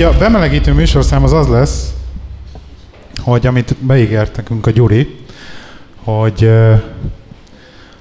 [0.00, 1.92] Így a bemelegítő műsorszám az az lesz,
[3.18, 5.24] hogy amit beígért nekünk a Gyuri,
[6.04, 6.50] hogy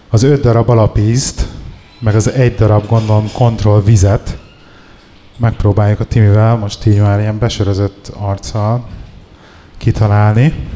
[0.10, 1.48] az öt darab alapízt,
[2.00, 4.38] meg az egy darab gondolom kontroll vizet
[5.38, 8.88] megpróbáljuk a Timivel, most így már ilyen besörözött arccal
[9.78, 10.68] kitalálni.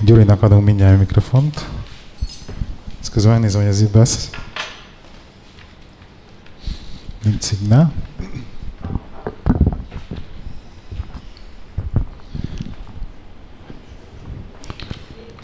[0.00, 1.66] Gyurinak adunk mindjárt a mikrofont.
[3.00, 4.30] Ezt közben megnézem, hogy ez itt lesz.
[7.22, 7.92] Nincs szignál.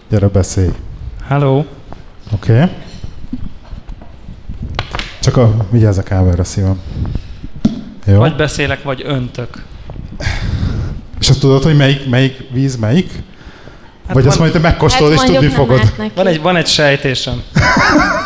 [0.08, 0.70] Gyere, beszélj.
[1.26, 1.64] Hello.
[2.32, 2.52] Oké.
[2.52, 2.70] Okay.
[5.20, 6.80] Csak a, vigyázz a kábelre szívem.
[8.06, 8.18] Jó.
[8.18, 9.64] Vagy beszélek, vagy öntök.
[11.20, 13.12] És azt tudod, hogy melyik, melyik víz melyik?
[14.06, 15.92] Hát Vagy van, azt majd te megkóstolod, Hát és tudni fogod.
[16.14, 17.42] van, egy, van egy sejtésem.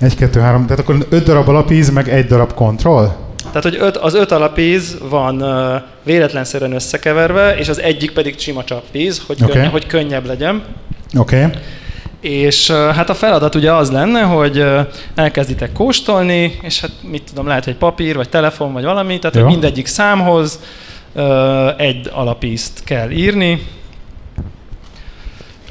[0.00, 0.62] Egy, kettő, három.
[0.62, 3.08] Tehát akkor öt darab alapíz, meg egy darab kontroll?
[3.44, 8.64] Tehát, hogy öt, az öt alapíz van uh, véletlenszerűen összekeverve, és az egyik pedig sima
[8.64, 9.54] csapvíz, hogy, okay.
[9.54, 10.62] könny- hogy könnyebb legyen.
[11.18, 11.44] Oké.
[11.44, 11.58] Okay.
[12.20, 14.80] És uh, hát a feladat ugye az lenne, hogy uh,
[15.14, 19.42] elkezditek kóstolni, és hát mit tudom, lehet, hogy papír, vagy telefon, vagy valami, tehát Jó.
[19.42, 20.60] hogy mindegyik számhoz
[21.12, 23.66] uh, egy alapízt kell írni,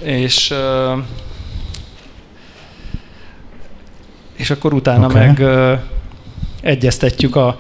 [0.02, 1.04] és uh,
[4.40, 5.26] és akkor utána okay.
[5.26, 5.80] meg uh,
[6.62, 7.58] egyeztetjük a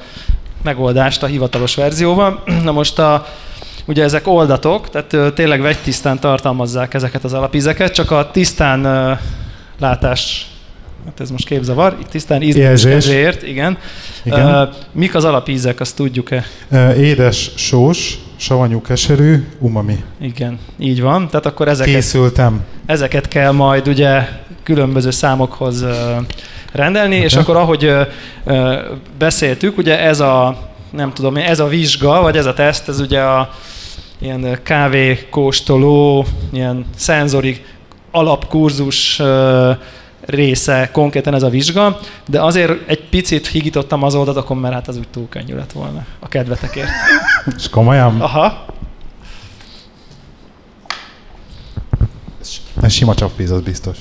[0.63, 2.43] megoldást a hivatalos verzióval.
[2.63, 3.25] Na most a,
[3.85, 9.11] ugye ezek oldatok, tehát ö, tényleg vegytisztán tartalmazzák ezeket az alapízeket, csak a tisztán ö,
[9.79, 10.47] látás,
[11.05, 13.77] hát ez most képzavar, itt tisztán ízlésért, igen.
[14.23, 14.47] Igen.
[14.47, 16.43] Ö, mik az alapízek, azt tudjuk-e?
[16.69, 20.03] Ö, Édes, sós, savanyú, keserű, umami.
[20.21, 21.27] Igen, így van.
[21.27, 22.61] Tehát akkor ezeket, Készültem.
[22.85, 24.27] ezeket kell majd ugye
[24.73, 25.85] különböző számokhoz
[26.71, 27.41] rendelni, és Oké.
[27.41, 27.91] akkor ahogy
[29.17, 30.57] beszéltük, ugye ez a,
[30.91, 33.49] nem tudom, ez a vizsga, vagy ez a teszt, ez ugye a
[34.19, 37.65] ilyen kávékóstoló, ilyen szenzori
[38.11, 39.21] alapkurzus
[40.25, 44.97] része konkrétan ez a vizsga, de azért egy picit higítottam az oldatokon, mert hát az
[44.97, 46.89] úgy túl könnyű lett volna a kedvetekért.
[47.57, 48.21] És komolyan?
[48.21, 48.65] Aha,
[52.81, 53.97] Ez sima csapvíz, az biztos.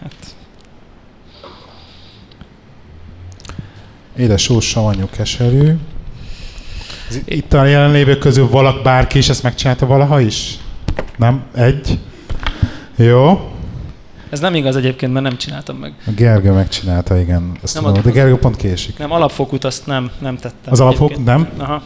[0.00, 0.34] hát
[4.20, 5.72] Édes, sós, savanyú, keserű.
[7.24, 10.58] Itt a jelenlévők közül valak, bárki is ezt megcsinálta valaha is?
[11.16, 11.44] Nem?
[11.54, 11.98] Egy?
[12.96, 13.50] Jó.
[14.30, 15.94] ez nem igaz egyébként, mert nem csináltam meg.
[16.06, 17.52] A Gergő megcsinálta, igen.
[17.62, 18.98] Ezt Nem tudom, de Gergő pont késik.
[18.98, 20.72] Nem, alapfokút azt nem, nem tettem.
[20.72, 21.48] Az alapfok nem?
[21.58, 21.82] Aha.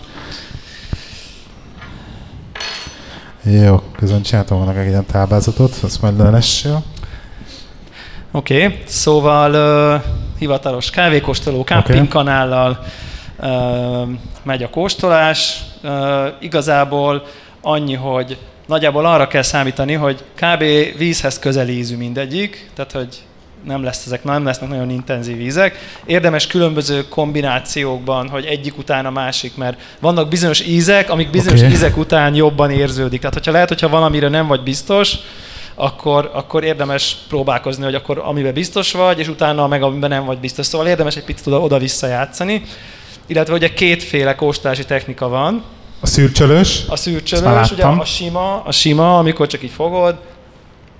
[3.43, 6.83] Jó, közben csináltam volna egy ilyen táblázatot, azt majd lenessél.
[8.31, 8.79] Oké, okay.
[8.87, 9.51] szóval
[9.97, 10.03] uh,
[10.39, 12.09] hivatalos kávékóstoló, camping Oké.
[12.09, 12.85] kanállal
[13.39, 14.09] uh,
[14.43, 15.63] megy a kóstolás.
[15.83, 17.25] Uh, igazából
[17.61, 20.65] annyi, hogy nagyjából arra kell számítani, hogy kb.
[20.99, 23.23] vízhez közeli ízű mindegyik, tehát hogy
[23.65, 25.79] nem, lesz ezek, nem lesznek nagyon intenzív ízek.
[26.07, 31.73] Érdemes különböző kombinációkban, hogy egyik után a másik, mert vannak bizonyos ízek, amik bizonyos okay.
[31.73, 33.19] ízek után jobban érződik.
[33.19, 35.17] Tehát, hogyha lehet, hogyha valamire nem vagy biztos,
[35.75, 40.39] akkor, akkor érdemes próbálkozni, hogy akkor amiben biztos vagy, és utána meg amiben nem vagy
[40.39, 40.67] biztos.
[40.67, 42.63] Szóval érdemes egy picit oda- oda-vissza játszani.
[43.27, 45.63] Illetve ugye kétféle kóstolási technika van.
[46.01, 50.17] A szürcsölös, A már ugye a sima, a sima, amikor csak így fogod,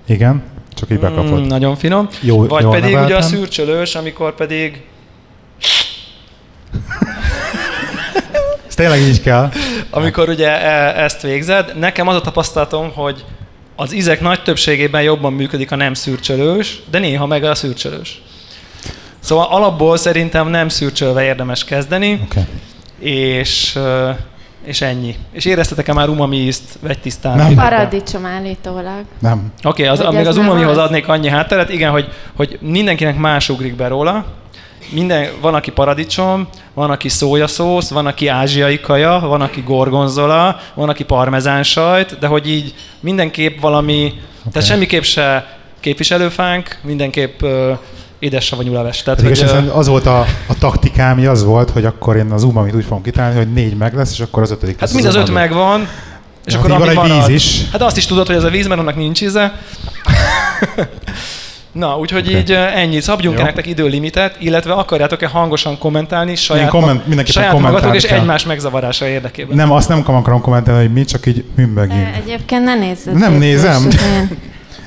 [0.07, 0.43] igen,
[0.73, 1.39] csak így bekapod.
[1.39, 2.09] mm, nagyon finom.
[2.21, 3.29] Jó, Vagy pedig ugye a neveltem.
[3.29, 4.81] szűrcsölős, amikor pedig
[8.67, 9.49] Ez tényleg így kell.
[9.89, 11.77] amikor ugye e- ezt végzed.
[11.79, 13.25] Nekem az a tapasztalatom, hogy
[13.75, 18.21] az ízek nagy többségében jobban működik a nem szürcsölős, de néha meg a szürcsölős.
[19.19, 22.39] Szóval alapból szerintem nem szürcsölve érdemes kezdeni, Oké.
[22.99, 23.79] és,
[24.63, 25.15] és ennyi.
[25.31, 27.37] És éreztetek-e már umami ízt vegytisztán?
[27.37, 27.45] Nem.
[27.45, 29.03] Oké, Paradicsom állítólag.
[29.19, 29.51] Nem.
[29.63, 30.83] okay, az, még az umamihoz az?
[30.83, 34.25] adnék annyi hátteret, igen, hogy, hogy mindenkinek más ugrik be róla.
[34.89, 40.89] Minden, van, aki paradicsom, van, aki szójaszósz, van, aki ázsiai kaja, van, aki gorgonzola, van,
[40.89, 44.51] aki parmezán sajt, de hogy így mindenképp valami, okay.
[44.51, 47.77] tehát semmiképp se képviselőfánk, mindenképp uh,
[48.19, 49.03] édessavanyú leves.
[49.03, 52.75] Tehát, hogy, ö, az volt a, a taktikám, az volt, hogy akkor én az umamit
[52.75, 55.29] úgy fogom kitalálni, hogy négy meg lesz, és akkor az ötödik hát mind az öt
[55.29, 55.39] umami.
[55.39, 55.87] megvan,
[56.45, 57.69] és Ja, akkor ami van egy marad, víz is.
[57.71, 59.53] Hát azt is tudod, hogy ez a víz, mert annak nincs íze.
[61.75, 62.39] Na, úgyhogy okay.
[62.39, 62.99] így uh, ennyi.
[63.01, 63.41] Szabjunk Jó.
[63.41, 68.19] -e nektek időlimitet, illetve akarjátok-e hangosan kommentálni saját, Én komment- mindenképpen saját magatok és kell.
[68.19, 69.55] egymás megzavarása érdekében?
[69.55, 72.15] Nem, azt nem akarom kommentálni, hogy mi, csak így De műmbögjünk.
[72.15, 73.13] egyébként ne nézzed.
[73.13, 73.87] Nem nézem.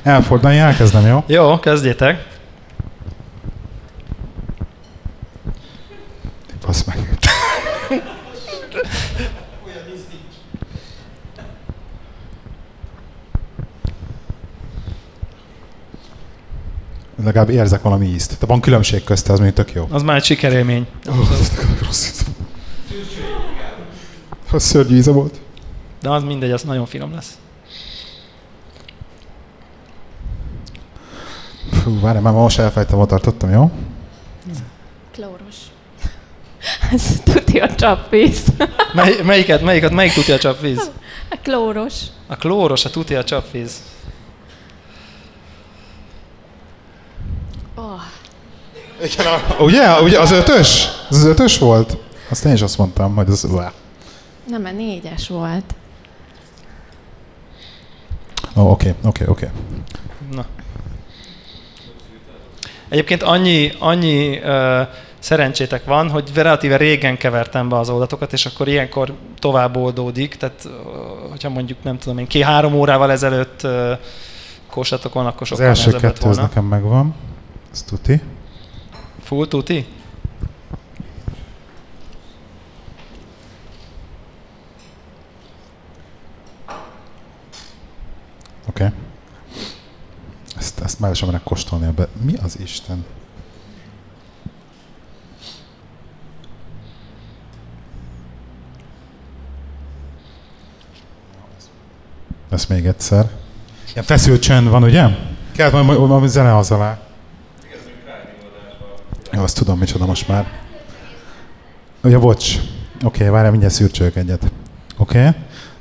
[0.03, 1.23] Elfordulni, elkezdem, jó?
[1.27, 2.25] Jó, kezdjétek.
[6.61, 6.97] Fasz meg.
[17.23, 18.37] Legalább érzek valami ízt.
[18.39, 19.87] De van különbség közte, az még tök jó.
[19.91, 20.87] Az már egy sikerélmény.
[21.07, 21.15] Oh,
[21.85, 22.23] rossz.
[24.51, 25.39] Az szörnyű íze volt.
[26.01, 27.37] De az mindegy, az nagyon finom lesz.
[31.71, 33.71] Fú, várj, már most elfejtem, hol tartottam, jó?
[35.11, 35.55] Klóros.
[36.91, 38.43] Ez tuti a csapvíz.
[38.93, 40.91] Mely, melyiket, melyiket, melyik tuti a csapvíz?
[41.29, 41.93] A klóros.
[42.27, 43.81] A klóros, a tuti a csapvíz.
[47.79, 48.01] Oh,
[49.03, 50.87] Igen, a, ugye, ugye, az ötös?
[51.09, 51.97] Az az ötös volt?
[52.29, 53.45] Azt én is azt mondtam, hogy az...
[53.53, 53.59] Ó,
[54.47, 55.63] nem, mert négyes volt.
[58.55, 59.49] oh, oké, oké, oké.
[60.31, 60.45] Na.
[62.89, 64.87] Egyébként annyi, annyi uh,
[65.19, 70.35] szerencsétek van, hogy relatíve régen kevertem be az oldatokat, és akkor ilyenkor tovább oldódik.
[70.35, 70.71] Tehát, uh,
[71.29, 73.91] hogyha mondjuk, nem tudom én, ki-három órával ezelőtt uh,
[74.69, 76.49] kósatokon, akkor Az sokkal első nehezebb lett kettő az volna.
[76.49, 77.15] nekem megvan.
[77.71, 78.21] Ez tuti.
[79.21, 79.85] Full tuti?
[88.67, 88.85] Oké.
[88.85, 88.89] Okay.
[90.57, 92.07] Ezt, ezt már is mennek kóstolni ebbe.
[92.21, 93.05] Mi az Isten?
[102.49, 103.29] Ezt még egyszer.
[103.91, 105.07] Ilyen feszült csönd van, ugye?
[105.51, 107.08] Kellett valami, valami zene az alá.
[109.31, 110.47] Jó, azt tudom, micsoda most már.
[112.03, 112.55] Ugye, bocs.
[113.03, 114.51] Oké, okay, várjál, mindjárt szürcsölök egyet.
[114.97, 115.19] Oké.
[115.19, 115.31] Okay.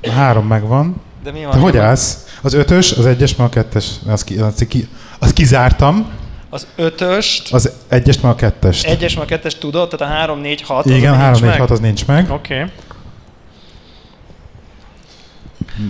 [0.02, 1.00] A három megvan.
[1.22, 1.52] De mi van?
[1.52, 2.26] Te hogy állsz?
[2.42, 3.90] Az ötös, az egyes, meg a kettes.
[4.06, 6.08] Az ki, az ki, azt kizártam.
[6.50, 8.86] Az ötöst, Az egyes, meg a kettest.
[8.86, 10.84] egyes, meg a kettes tudod, tehát a három, négy, hat.
[10.84, 11.60] az, Igen, 3, nincs 4, meg?
[11.60, 12.30] 6 az nincs meg.
[12.30, 12.54] Oké.
[12.54, 12.70] Okay.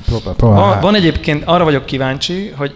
[0.06, 0.60] Próbál, próbál.
[0.60, 2.74] Van, van egyébként, arra vagyok kíváncsi, hogy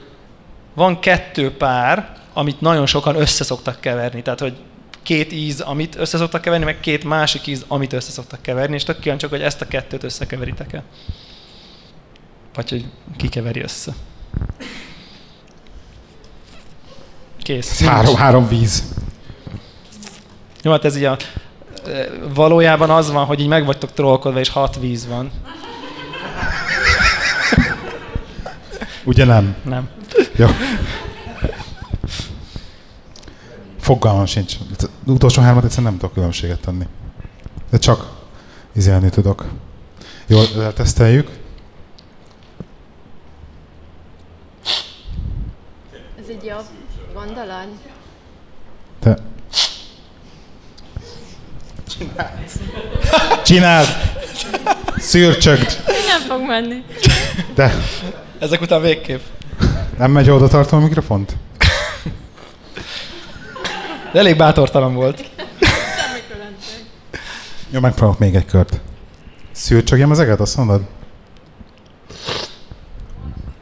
[0.75, 4.23] van kettő pár, amit nagyon sokan össze szoktak keverni.
[4.23, 4.57] Tehát, hogy
[5.03, 8.85] két íz, amit össze szoktak keverni, meg két másik íz, amit össze szoktak keverni, és
[8.85, 10.83] tök kíváncsi, hogy ezt a kettőt összekeveritek-e.
[12.55, 12.85] Vagy hogy
[13.17, 13.93] ki keveri össze.
[17.43, 17.85] Kész.
[17.85, 18.85] Három, három víz.
[20.63, 21.17] Jó, hát ez így a,
[22.35, 25.31] valójában az van, hogy így meg vagytok trollkodva, és hat víz van.
[29.05, 29.57] Ugye nem?
[29.65, 29.89] Nem.
[30.37, 30.47] Jó.
[33.83, 34.57] Fogalmam sincs.
[34.79, 36.87] Az utolsó hármat egyszerűen nem tudok különbséget tenni.
[37.71, 38.13] De csak
[38.73, 39.45] izélni tudok.
[40.27, 40.45] Jó,
[40.75, 41.29] teszteljük.
[46.19, 46.65] Ez egy jobb
[47.15, 47.67] gondolat?
[49.01, 49.19] Te...
[53.45, 53.87] Csináld!
[54.97, 55.83] Szürcsögd!
[56.07, 56.85] Nem fog menni.
[57.55, 57.73] De
[58.39, 59.21] Ezek után végképp.
[59.99, 61.37] nem megy oda tartom a mikrofont?
[64.13, 65.31] De elég bátortalan volt.
[67.71, 68.81] Jó, megpróbálok még egy kört.
[69.53, 70.83] Szürcsögjem az eget, azt mondod?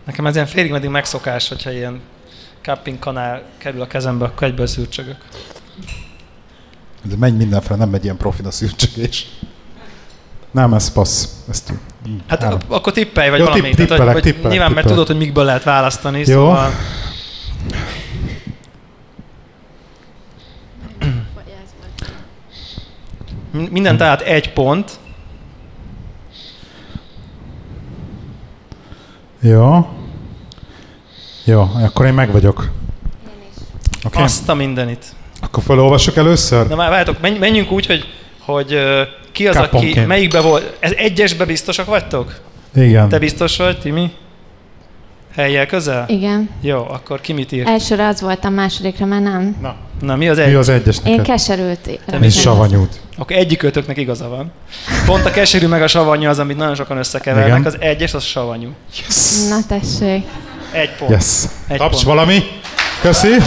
[0.06, 2.00] Nekem ez ilyen félig meddig megszokás, hogyha ilyen
[2.62, 5.16] cupping kanál kerül a kezembe, akkor egyből szürcsögök.
[7.02, 9.26] De megy mindenfele, nem megy ilyen profin a szürcsögés.
[10.50, 11.28] Nem, ez passz.
[11.48, 11.78] Ez tud.
[12.28, 12.58] Hát Három.
[12.62, 13.60] ak- akkor tippelj, vagy Jó, valami.
[13.62, 15.04] tipp- Tehát, hogy- tippelek, hogy tippelek, nyilván, mert tippelek.
[15.04, 16.24] tudod, hogy mikből lehet választani, Jó.
[16.24, 16.70] szóval...
[21.34, 22.12] Vagy ez volt.
[23.30, 24.98] m- Minden tehát egy pont.
[29.40, 29.88] Jó.
[31.44, 32.70] Jó, akkor én meg vagyok.
[34.04, 34.22] Okay.
[34.22, 35.04] Azt a mindenit.
[35.40, 36.66] Akkor felolvassuk először?
[36.68, 38.04] Na már várjátok, menj, menjünk úgy, hogy,
[38.38, 38.78] hogy
[39.32, 40.06] ki az, aki, Kapponként.
[40.06, 42.40] melyikbe volt, ez egyesbe biztosak vagytok?
[42.74, 43.08] Igen.
[43.08, 44.12] Te biztos vagy, Timi?
[45.36, 46.04] Helyjel közel?
[46.08, 46.50] Igen.
[46.60, 47.66] Jó, akkor ki mit ír?
[47.66, 49.56] Elsőre az voltam, másodikra már nem.
[49.60, 50.54] Na, Na, mi az mi egy?
[50.54, 51.24] az egyes Én neked?
[51.26, 51.86] keserült.
[51.86, 53.00] mit És savanyút.
[53.16, 54.50] Akkor egyik ötöknek igaza van.
[55.06, 57.58] Pont a keserű meg a savanyú az, amit nagyon sokan összekevernek.
[57.58, 57.64] Igen.
[57.64, 58.70] Az egyes, az savanyú.
[58.96, 59.48] Yes.
[59.48, 60.24] Na tessék.
[60.72, 61.10] Egy pont.
[61.10, 61.44] Yes.
[61.68, 62.04] Egy Taps pont.
[62.04, 62.42] valami.
[63.00, 63.28] Köszi.
[63.28, 63.44] Oké.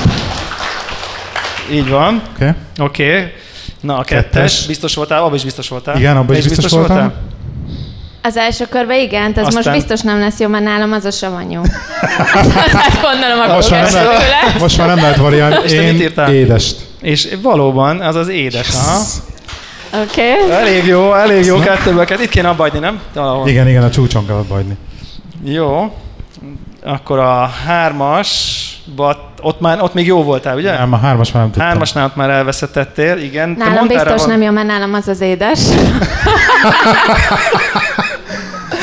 [1.72, 2.22] Így van.
[2.36, 2.50] Okay.
[2.80, 3.10] Oké.
[3.10, 3.32] Okay.
[3.82, 4.32] Na, a kettes.
[4.32, 4.66] Kettes.
[4.66, 5.24] Biztos voltál?
[5.24, 5.98] Abban is biztos voltál.
[5.98, 7.14] Igen, abban is biztos voltam.
[8.26, 11.12] Az első körben igen, ez Aztán- most biztos nem lesz jó, mert nálam az a
[11.12, 11.62] savanyú.
[12.18, 15.56] Tehát gondolom, akkor Most már, nem lehet, most már nem lehet variálni.
[15.64, 16.76] És te Én édest.
[17.02, 18.70] És valóban, az az édes.
[18.70, 19.00] Aha.
[20.04, 20.32] Oké.
[20.32, 20.52] Okay.
[20.52, 22.06] Elég jó, elég jó kettőből.
[22.22, 23.00] Itt kéne abba hagyni, nem?
[23.14, 23.48] Valahol.
[23.48, 24.78] Igen, igen, a csúcson kellett hagyni.
[25.44, 25.98] Jó.
[26.84, 28.58] Akkor a hármas
[29.42, 30.78] ott, már, ott még jó voltál, ugye?
[30.78, 31.68] Nem, a hármas már nem tudtam.
[31.68, 33.58] Hármasnál ott már elveszettettél, igen.
[33.58, 35.60] Te Nálam mondtál biztos rá- nem jó, mert nálam az az édes.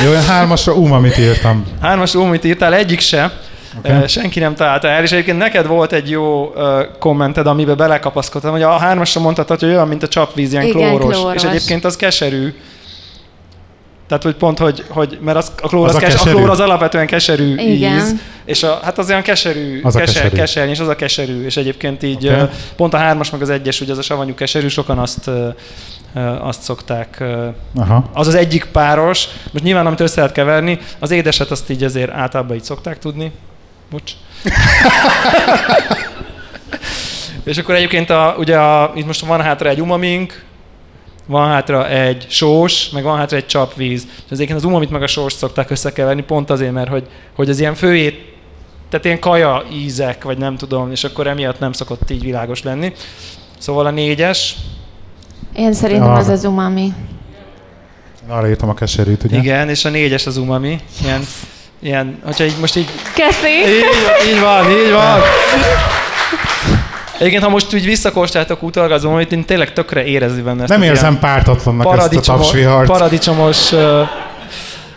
[0.04, 1.66] Jó, én hármasra umamit írtam.
[1.80, 3.32] Hármas umit írtál, egyik se.
[3.78, 4.08] Okay.
[4.08, 6.52] Senki nem találta el, és egyébként neked volt egy jó
[6.98, 11.16] kommented, amiben belekapaszkodtam, hogy a hármasra mondhatod, hogy olyan, mint a csapvíz, ilyen Igen, klóros.
[11.16, 11.34] klóros.
[11.34, 12.54] És egyébként az keserű.
[14.08, 16.36] Tehát, hogy pont, hogy, hogy mert az, a, klór Az az, a kes, a keserű.
[16.36, 17.96] klór az alapvetően keserű Igen.
[17.96, 18.14] íz,
[18.44, 20.36] és a, hát az olyan keserű, Az a keser, keserű.
[20.36, 22.44] keserny, és az a keserű, és egyébként így okay.
[22.76, 25.30] pont a hármas meg az egyes, ugye az a savanyú keserű, sokan azt,
[26.40, 27.24] azt szokták
[27.74, 28.04] Aha.
[28.12, 32.10] az az egyik páros, most nyilván amit össze lehet keverni, az édeset azt így azért
[32.10, 33.32] általában így szokták tudni.
[33.90, 34.12] Bocs.
[37.44, 40.44] És akkor egyébként a, ugye a, itt most van hátra egy umamink,
[41.26, 44.06] van hátra egy sós, meg van hátra egy csapvíz.
[44.16, 47.60] És egyébként az umamit meg a sós szokták összekeverni, pont azért, mert hogy, hogy az
[47.60, 48.34] ilyen főét,
[48.88, 52.92] tehát ilyen kaja ízek, vagy nem tudom, és akkor emiatt nem szokott így világos lenni.
[53.58, 54.56] Szóval a négyes,
[55.60, 56.92] Én szerintem az az umami.
[58.28, 59.38] Arra írtam a keserűt, ugye?
[59.38, 60.80] igen, és a négyes az umami.
[61.02, 61.20] Ilyen,
[61.78, 63.48] ilyen hogyha így most így Köszi!
[63.48, 65.20] Így, így van, így van.
[67.18, 70.82] Egyébként, ha most úgy visszakóstáltok utalga az umamit, én tényleg tökre érezni benne ezt Nem
[70.82, 72.86] érzem pártatlannak ezt a paradicsomos, tapsvihart.
[72.86, 73.80] paradicsomos uh,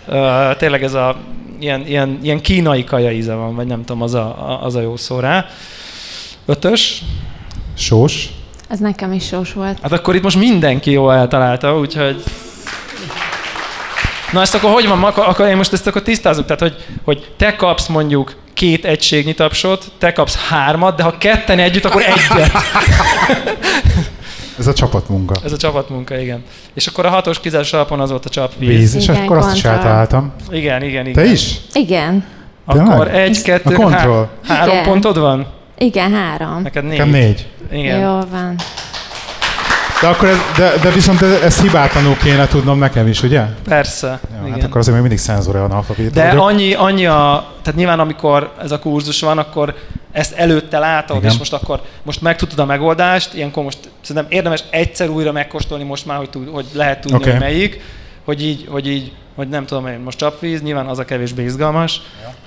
[0.07, 1.15] uh, tényleg ez a
[1.59, 4.95] ilyen, ilyen, ilyen kínai kaja íze van, vagy nem tudom, az a, az a jó
[4.97, 5.45] szó rá.
[6.45, 7.01] Ötös.
[7.77, 8.29] Sós.
[8.73, 9.77] Az nekem is sós volt.
[9.81, 12.23] Hát akkor itt most mindenki jól eltalálta, úgyhogy...
[14.31, 17.31] Na ezt akkor hogy van, akkor, akkor én most ezt akkor tisztázunk, tehát hogy, hogy
[17.37, 22.51] te kapsz mondjuk két egységnyi tapsot, te kapsz hármat, de ha ketten együtt, akkor egyet.
[24.59, 25.33] Ez a csapatmunka.
[25.43, 26.43] Ez a csapatmunka, igen.
[26.73, 28.69] És akkor a hatos kizáros alapon az volt a csapvíz.
[28.69, 28.95] Víz.
[28.95, 30.33] És Igen, akkor azt is eltaláltam.
[30.51, 31.23] Igen, igen, igen.
[31.23, 31.55] Te is?
[31.73, 32.25] Igen.
[32.65, 33.15] Akkor Tényleg?
[33.15, 34.83] egy, kettő, há- három Igen.
[34.83, 35.47] pontod van?
[35.83, 36.61] Igen, három.
[36.61, 36.97] Neked négy.
[36.97, 37.47] Nekem négy.
[37.71, 37.99] Igen.
[37.99, 38.55] Jó van.
[40.01, 43.41] De, akkor ez, de, de viszont ez- ezt hibátlanul kéne tudnom nekem is, ugye?
[43.67, 44.07] Persze.
[44.07, 44.51] Ja, igen.
[44.51, 46.47] hát akkor azért még mindig szenzora analfabéta De vagyok.
[46.47, 49.75] annyi, annyi a, tehát nyilván amikor ez a kurzus van, akkor
[50.11, 51.31] ezt előtte látod, Igen.
[51.31, 56.05] és most akkor most megtudtad a megoldást, ilyenkor most szerintem érdemes egyszer újra megkóstolni most
[56.05, 57.31] már, hogy, tud, hogy lehet tudni, okay.
[57.31, 57.81] hogy melyik,
[58.23, 62.01] hogy így, hogy így, hogy nem tudom én, most csapvíz, nyilván az a kevésbé izgalmas,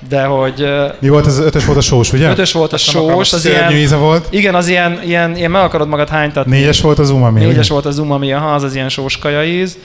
[0.08, 0.66] de hogy
[1.00, 2.30] Mi volt az ötös volt a sós, ugye?
[2.30, 4.26] ötös volt a sós, az ilyen, íze volt.
[4.30, 6.50] igen, az ilyen, ilyen, ilyen meg akarod magad hánytatni.
[6.56, 7.72] Négyes volt az umami, Négyes ugye?
[7.72, 9.78] volt az umami, aha, az az ilyen sós kajaíz.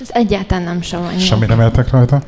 [0.00, 1.18] Ez egyáltalán nem savanyú.
[1.18, 2.20] Semmi nem értek rajta.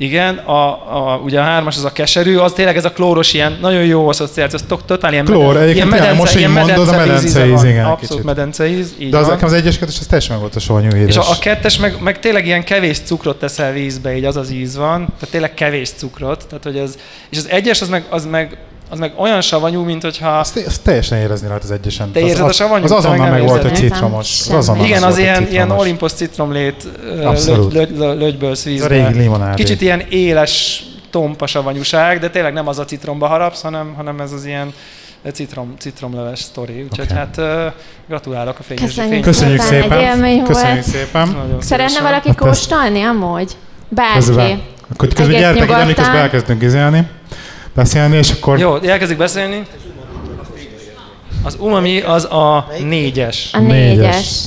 [0.00, 3.58] Igen, a, a, ugye a hármas az a keserű, az tényleg ez a klóros ilyen,
[3.60, 7.52] nagyon jó asszociáció, az to- totál ilyen, Klór, egyébként tényleg, most, hogy mondod, a medenceíz,
[7.52, 7.66] van.
[7.68, 8.24] igen, Abszolút kicsit.
[8.24, 11.08] medenceíz, így De az nekem az egyes kettes, az teljesen meg volt a savanyú édes.
[11.08, 14.50] És a, a kettes meg, meg tényleg ilyen kevés cukrot teszel vízbe, így az az
[14.50, 16.94] íz van, tehát tényleg kevés cukrot, tehát hogy ez,
[17.30, 18.56] és az egyes az meg, az meg,
[18.90, 22.12] az meg olyan savanyú, mint hogyha Azt, azt teljesen érezni rajta az egyesen.
[22.12, 22.84] Te érzed az, a savanyút?
[22.84, 24.40] Az azonnal meg volt, hogy citromos.
[24.40, 25.70] Az azonnal igen, az, ilyen, ilyen.
[25.70, 27.72] Olympus citromlét ö, Abszolút.
[27.72, 28.86] lögy, lögy, lögybölsz Ez a vízbe.
[28.86, 29.62] régi limonádé.
[29.62, 34.32] Kicsit ilyen éles, tompa savanyúság, de tényleg nem az a citromba harapsz, hanem, hanem ez
[34.32, 34.72] az ilyen
[35.32, 36.82] citrom, citromleves sztori.
[36.82, 37.14] Úgyhogy Oké.
[37.14, 37.72] hát uh,
[38.08, 39.22] gratulálok a fényes Köszönjük.
[39.22, 41.28] Köszönjük Szépen, egy Köszönjük szépen.
[41.28, 43.56] Nagyon Szeretne valaki kóstolni amúgy?
[43.88, 44.14] Bárki.
[44.14, 47.08] Közben, akkor közben gyertek ide, miközben elkezdünk izélni,
[47.74, 49.66] beszélni, és akkor Jó, elkezdik beszélni.
[51.42, 53.50] Az umami az a négyes.
[53.52, 54.44] A Négyes.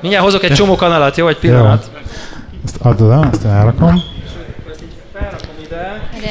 [0.00, 1.28] Mindjárt hozok egy csomó kanalat, jó?
[1.28, 1.90] Egy pillanat.
[2.64, 4.02] ezt add oda, azt én elrakom.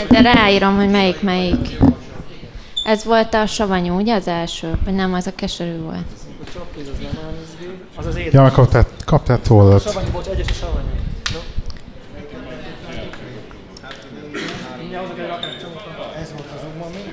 [0.09, 1.77] De ráírom, hogy melyik melyik.
[2.83, 4.71] Ez volt a savanyú, ugye az első?
[4.85, 6.05] Vagy nem, az a keserű volt.
[7.95, 8.33] Az az édes.
[8.33, 9.81] Ja, kaptál, kaptál tollat.
[9.81, 10.87] Savanyú, bocs, egyes a savanyú.
[11.33, 11.39] Jó?
[14.79, 15.75] Mindjárt hozok egy rakás csomó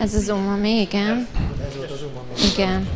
[0.03, 1.27] Ez az umami, igen.
[2.53, 2.89] Igen.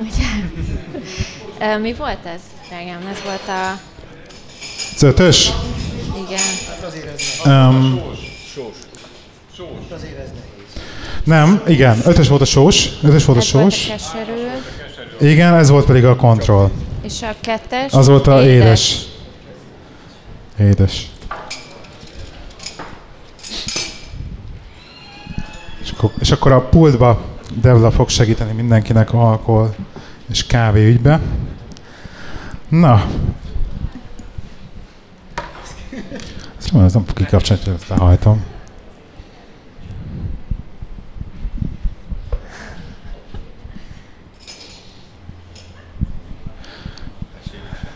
[0.00, 0.26] Ugye?
[1.74, 2.40] Ö, Mi volt ez?
[2.68, 3.80] Drágám, ez volt a...
[4.94, 5.50] Az ötös?
[6.28, 6.40] Igen.
[7.44, 8.00] Um,
[11.24, 13.86] nem, igen, ötös volt a sós, ötös volt a Ez volt a sós.
[13.86, 14.32] keserű,
[15.20, 16.70] Igen, ez volt pedig a kontroll.
[17.02, 17.92] és a kettes.
[17.92, 18.96] Az volt a édes.
[20.60, 21.06] Édes.
[25.84, 27.22] És akkor, és akkor a pultba
[27.60, 29.74] Devla fog segíteni mindenkinek alkohol
[30.30, 31.20] és kávé ügybe.
[32.68, 33.04] Na.
[36.58, 38.44] Ez jó, ez nem fog kikapcsolni, hogy ezt lehajtom.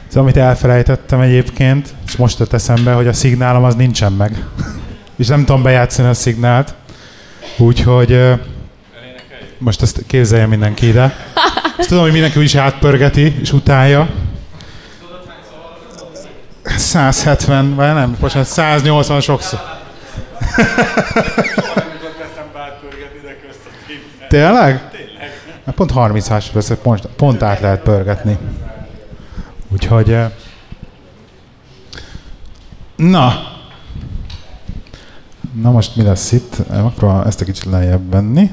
[0.09, 4.45] Ez amit elfelejtettem egyébként, és most jött eszembe, hogy a szignálom az nincsen meg.
[5.17, 6.75] és nem tudom bejátszani a szignált.
[7.59, 8.35] Úgyhogy
[9.59, 11.17] most ezt képzelje mindenki ide.
[11.79, 14.09] Ezt tudom, hogy mindenki úgyis átpörgeti, és utálja.
[16.65, 19.61] 170, vagy nem, bocsánat, 180 sokszor.
[24.29, 24.91] Tényleg?
[24.91, 25.75] Tényleg.
[25.75, 28.39] Pont 30 másodpercet pont, pont át lehet pörgetni.
[29.73, 30.17] Úgyhogy...
[32.97, 33.58] Na.
[35.53, 36.69] Na most mi lesz itt?
[36.71, 38.51] Megpróbálom ezt egy kicsit lejjebb venni.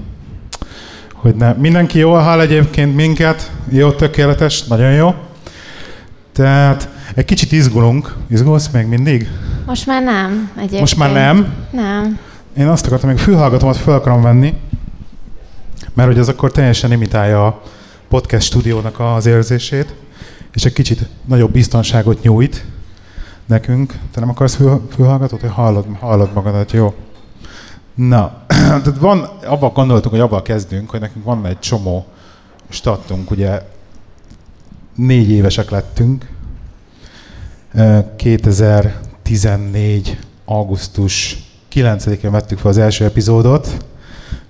[1.14, 1.54] Hogy ne.
[1.54, 3.52] Mindenki jól hall egyébként minket.
[3.70, 5.14] Jó, tökéletes, nagyon jó.
[6.32, 8.16] Tehát egy kicsit izgulunk.
[8.28, 9.30] Izgulsz még mindig?
[9.66, 10.80] Most már nem egyébként.
[10.80, 11.54] Most már nem.
[11.72, 12.20] Nem.
[12.58, 14.54] Én azt akartam, még fülhallgatómat fel akarom venni,
[15.94, 17.62] mert hogy az akkor teljesen imitálja a
[18.08, 19.94] podcast stúdiónak az érzését,
[20.54, 22.66] és egy kicsit nagyobb biztonságot nyújt
[23.46, 24.00] nekünk.
[24.12, 26.94] Te nem akarsz fül, fülhallgatót, hogy hallod, hallod magadat, jó?
[27.96, 32.06] Na, tehát van, abban gondoltunk, hogy abban kezdünk, hogy nekünk van egy csomó
[32.70, 33.62] statunk, ugye
[34.96, 36.34] négy évesek lettünk,
[37.74, 40.20] Ö, 2014.
[40.46, 43.86] augusztus 9-én vettük fel az első epizódot,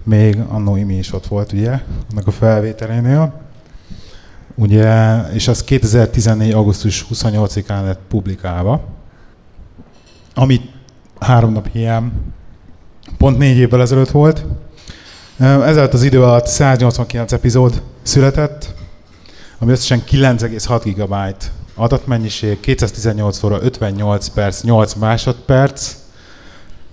[0.03, 1.79] még annó Imi is ott volt, ugye,
[2.11, 3.44] annak a felvételénél.
[4.55, 6.51] Ugye, és az 2014.
[6.51, 8.81] augusztus 28-án lett publikálva,
[10.33, 10.61] ami
[11.19, 12.11] három nap hiány
[13.17, 14.45] pont négy évvel ezelőtt volt.
[15.39, 18.73] Ezért az idő alatt 189 epizód született,
[19.59, 21.35] ami összesen 9,6 GB
[21.75, 25.95] adatmennyiség, 218 óra, 58 perc, 8 másodperc.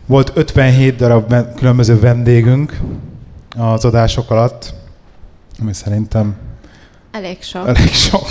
[0.06, 2.80] Volt 57 darab különböző vendégünk
[3.56, 4.74] az adások alatt,
[5.60, 6.36] ami szerintem
[7.12, 7.68] Elég sok.
[7.68, 8.26] elég sok.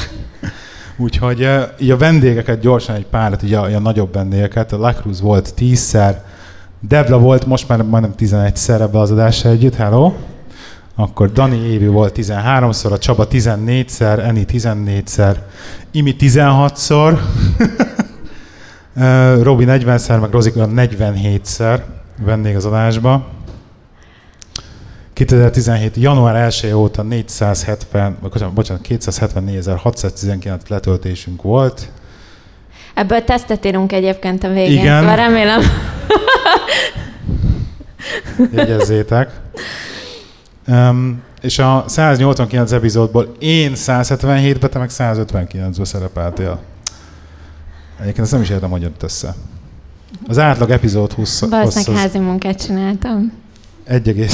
[0.97, 4.71] Úgyhogy eh, így a vendégeket gyorsan egy párat, így a, így a nagyobb vendégeket.
[4.71, 6.15] A Lacruz volt 10-szer,
[6.79, 10.13] Debla volt most már majdnem 11-szer ebbe az adásra együtt, hello.
[10.95, 15.35] Akkor Dani Évi volt 13-szor, a Csaba 14-szer, Eni 14-szer,
[15.91, 17.19] Imi 16-szor,
[18.95, 21.81] Eh, Robi 40-szer, meg Rozika 47-szer
[22.25, 23.27] vendég az adásba.
[25.13, 25.95] 2017.
[25.95, 31.89] január 1 óta 470, vagy bocsánat, bocsánat 274.619 letöltésünk volt.
[32.93, 34.99] Ebből tesztet írunk egyébként a végén, Igen.
[34.99, 35.61] szóval remélem.
[38.51, 39.39] Jegyezzétek.
[40.67, 46.59] Um, és a 189 epizódból én 177-be, te meg 159-be szerepeltél.
[47.99, 49.35] Egyébként ezt nem is értem, hogy jött össze.
[50.27, 53.31] Az átlag epizód 20 Valószínűleg házi munkát csináltam.
[53.89, 54.31] 1,14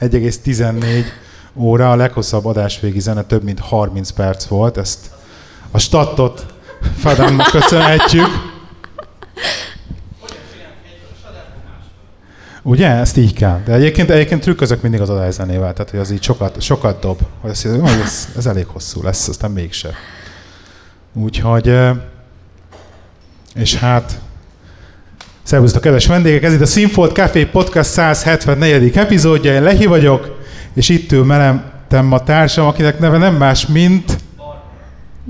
[0.00, 1.04] 1,14
[1.54, 5.10] óra, a leghosszabb adásvégi zene több mint 30 perc volt, ezt
[5.70, 6.46] a statot
[6.96, 8.54] Fadámnak köszönhetjük.
[12.62, 12.88] Ugye?
[12.88, 13.60] Ezt így kell.
[13.64, 17.20] De egyébként, egyébként trükközök mindig az adászenével, tehát hogy az így sokat, sokat dob.
[17.40, 19.90] Hogy azt hiszem, hogy ez, ez elég hosszú lesz, aztán mégse.
[21.12, 21.74] Úgyhogy,
[23.54, 24.20] és hát,
[25.46, 26.42] Szervusztok, kedves vendégek!
[26.42, 28.96] Ez itt a Sinfold Café Podcast 174.
[28.96, 29.54] epizódja.
[29.54, 30.38] Én Lehi vagyok,
[30.74, 34.18] és itt ül mellettem a társam, akinek neve nem más, mint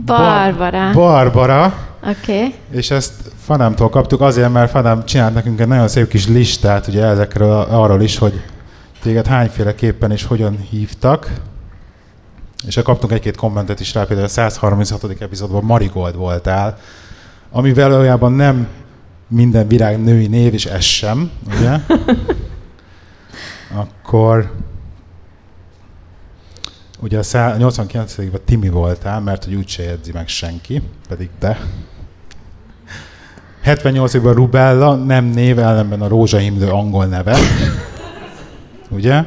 [0.04, 0.90] Barbara.
[0.92, 1.64] Barbara.
[2.02, 2.36] Oké.
[2.36, 2.54] Okay.
[2.70, 3.12] És ezt
[3.44, 8.02] Fadámtól kaptuk azért, mert Fadám csinált nekünk egy nagyon szép kis listát, ugye ezekről arról
[8.02, 8.42] is, hogy
[9.02, 11.30] téged hányféleképpen és hogyan hívtak.
[12.66, 15.04] És kaptunk egy-két kommentet is rá, például a 136.
[15.20, 16.78] epizódban Marigold voltál,
[17.50, 18.68] ami valójában nem
[19.28, 21.78] minden virág női név, és ez sem, ugye?
[23.82, 24.52] Akkor
[27.00, 31.60] ugye a 89-ben Timi voltál, mert hogy úgyse jegyzi meg senki, pedig te.
[33.64, 37.36] 78-ban Rubella, nem név, ellenben a rózsahimlő angol neve.
[38.90, 39.24] Ugye?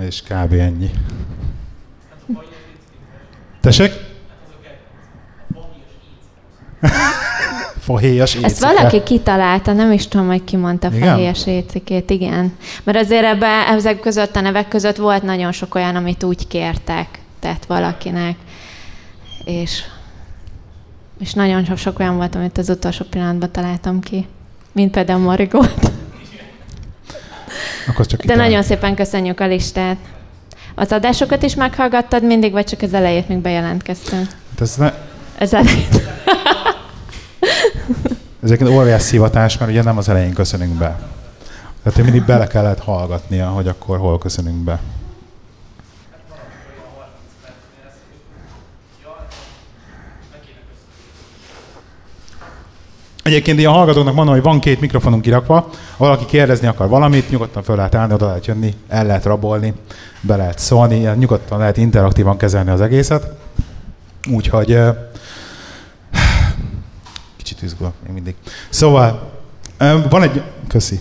[0.00, 0.52] És kb.
[0.52, 0.90] ennyi.
[3.60, 3.92] Tessék?
[7.86, 8.52] Fahéjas éjszaka.
[8.52, 11.00] Ezt valaki kitalálta, nem is tudom, hogy ki mondta Igen?
[11.00, 12.52] fehélyes écikét, igen.
[12.82, 17.08] Mert azért ebben, ezek között, a nevek között volt nagyon sok olyan, amit úgy kértek,
[17.40, 18.36] tehát valakinek.
[19.44, 19.82] És,
[21.20, 24.26] és nagyon sok, sok olyan volt, amit az utolsó pillanatban találtam ki.
[24.72, 25.74] Mint például Marigold.
[27.88, 28.46] Akkor csak De kitalál.
[28.46, 29.96] nagyon szépen köszönjük a listát.
[30.74, 34.26] Az adásokat is meghallgattad mindig, vagy csak az elejét még bejelentkeztünk?
[34.28, 34.92] Hát Ez, ne,
[35.40, 36.02] Az elejét.
[38.46, 40.98] Ez egy óriás szivatás, mert ugye nem az elején köszönünk be.
[41.82, 44.80] Tehát mindig bele kellett hallgatnia, hogy akkor hol köszönünk be.
[53.22, 55.54] Egyébként ilyen hallgatóknak mondom, hogy van két mikrofonunk kirakva,
[55.96, 59.74] ha valaki kérdezni akar valamit, nyugodtan fel lehet állni, oda lehet jönni, el lehet rabolni,
[60.20, 63.36] be lehet szólni, nyugodtan lehet interaktívan kezelni az egészet.
[64.30, 64.78] Úgyhogy
[67.46, 68.34] kicsit izgulok még mindig.
[68.68, 69.32] Szóval
[70.10, 70.42] van egy...
[70.68, 70.98] Köszi.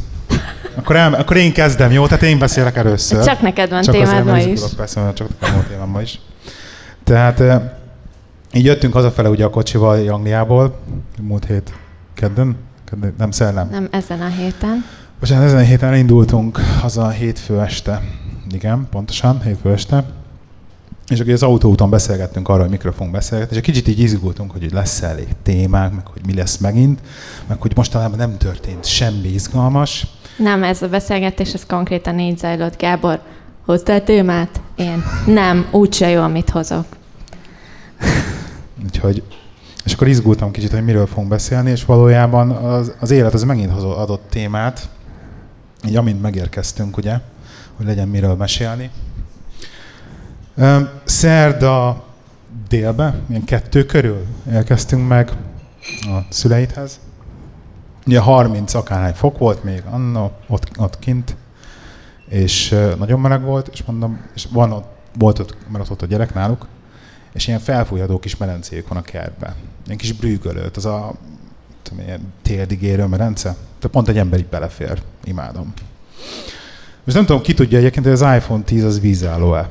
[0.75, 2.08] Akkor, el, akkor én kezdem, jó?
[2.08, 3.23] Tehát én beszélek először.
[3.23, 4.62] Csak neked van Csak témád ma is.
[4.77, 6.19] Persze, mert csak nekem van témám ma is.
[7.03, 7.41] Tehát
[8.53, 10.79] így jöttünk hazafele ugye a kocsival Angliából,
[11.21, 11.73] múlt hét
[12.13, 12.55] kedden,
[12.89, 13.69] kedden nem szellem.
[13.71, 14.86] Nem, ezen a héten.
[15.19, 18.01] Bocsánat, ezen a héten indultunk haza hétfő este.
[18.51, 20.03] Igen, pontosan, hétfő este.
[21.07, 24.51] És akkor az autóúton beszélgettünk arról, hogy mikről fogunk beszélgetni, és egy kicsit így izgultunk,
[24.51, 26.99] hogy lesz -e elég témák, meg hogy mi lesz megint,
[27.47, 30.07] meg hogy mostanában nem történt semmi izgalmas.
[30.37, 32.77] Nem, ez a beszélgetés, ez konkrétan így zajlott.
[32.77, 33.21] Gábor,
[33.65, 34.61] hoztál témát?
[34.75, 35.03] Én.
[35.25, 36.85] Nem, úgyse jó, amit hozok.
[38.83, 39.23] Úgyhogy,
[39.85, 43.71] és akkor izgultam kicsit, hogy miről fogunk beszélni, és valójában az, az élet az megint
[43.71, 44.89] hozott adott témát,
[45.87, 47.19] így amint megérkeztünk, ugye,
[47.75, 48.89] hogy legyen miről mesélni.
[51.03, 52.03] Szerda
[52.67, 55.31] délbe, ilyen kettő körül érkeztünk meg
[56.01, 56.99] a szüleidhez.
[58.05, 61.35] Ugye 30 akárhány fok volt még anna, ott, ott kint,
[62.29, 64.87] és nagyon meleg volt, és mondom, és van ott,
[65.17, 66.67] volt ott, mert ott a gyerek náluk,
[67.33, 69.53] és ilyen felfújható kis medencéjük van a kertben.
[69.85, 71.13] Ilyen kis brűgölőt, az a
[71.81, 73.49] tudom, ilyen térdigérő medence.
[73.49, 75.01] Tehát pont egy ember így belefér.
[75.23, 75.73] Imádom.
[77.03, 79.69] Most nem tudom, ki tudja egyébként, hogy az iPhone 10 az vízálló-e.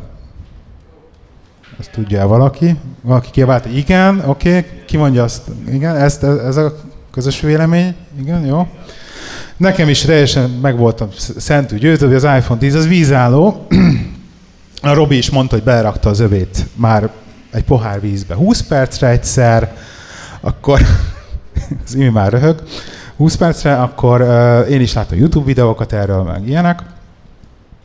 [1.78, 2.76] Ezt tudja valaki?
[3.02, 4.70] Valaki kiabált, igen, oké, okay.
[4.87, 6.74] ki mondja azt, igen, ezt, ez a
[7.10, 8.66] közös vélemény, igen, jó.
[9.56, 13.66] Nekem is teljesen meg voltam szentű győző, hogy az iPhone 10 az vízálló.
[14.82, 17.10] A Robi is mondta, hogy berakta az övét már
[17.50, 19.76] egy pohár vízbe 20 percre egyszer,
[20.40, 20.80] akkor
[21.84, 22.62] az imi már röhög,
[23.16, 26.82] 20 percre, akkor uh, én is láttam YouTube videókat erről, meg ilyenek,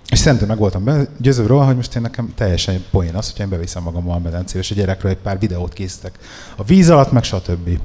[0.09, 3.49] és szerintem meg voltam győző róla, hogy most én nekem teljesen poén az, hogy én
[3.49, 6.19] beviszem magam a medencébe, és a gyerekről egy pár videót készítek.
[6.55, 7.79] A víz alatt, meg stb.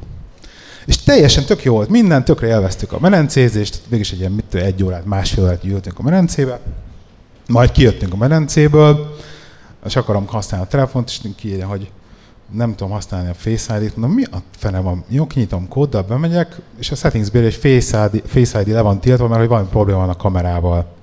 [0.87, 4.85] És teljesen tök jó volt, minden tökre élveztük a medencézést, mégis egy ilyen mit, egy
[4.85, 6.61] órát, másfél órát ültünk a medencébe,
[7.47, 9.17] majd kijöttünk a medencéből,
[9.85, 11.91] és akarom használni a telefont, és kiírja, hogy
[12.53, 15.05] nem tudom használni a Face ID-t, mondom, mi a fene van?
[15.09, 19.27] Jó, kinyitom kóddal, bemegyek, és a settingsből egy Face ID, Face ID le van tiltva,
[19.27, 20.94] mert hogy valami probléma van a kamerával.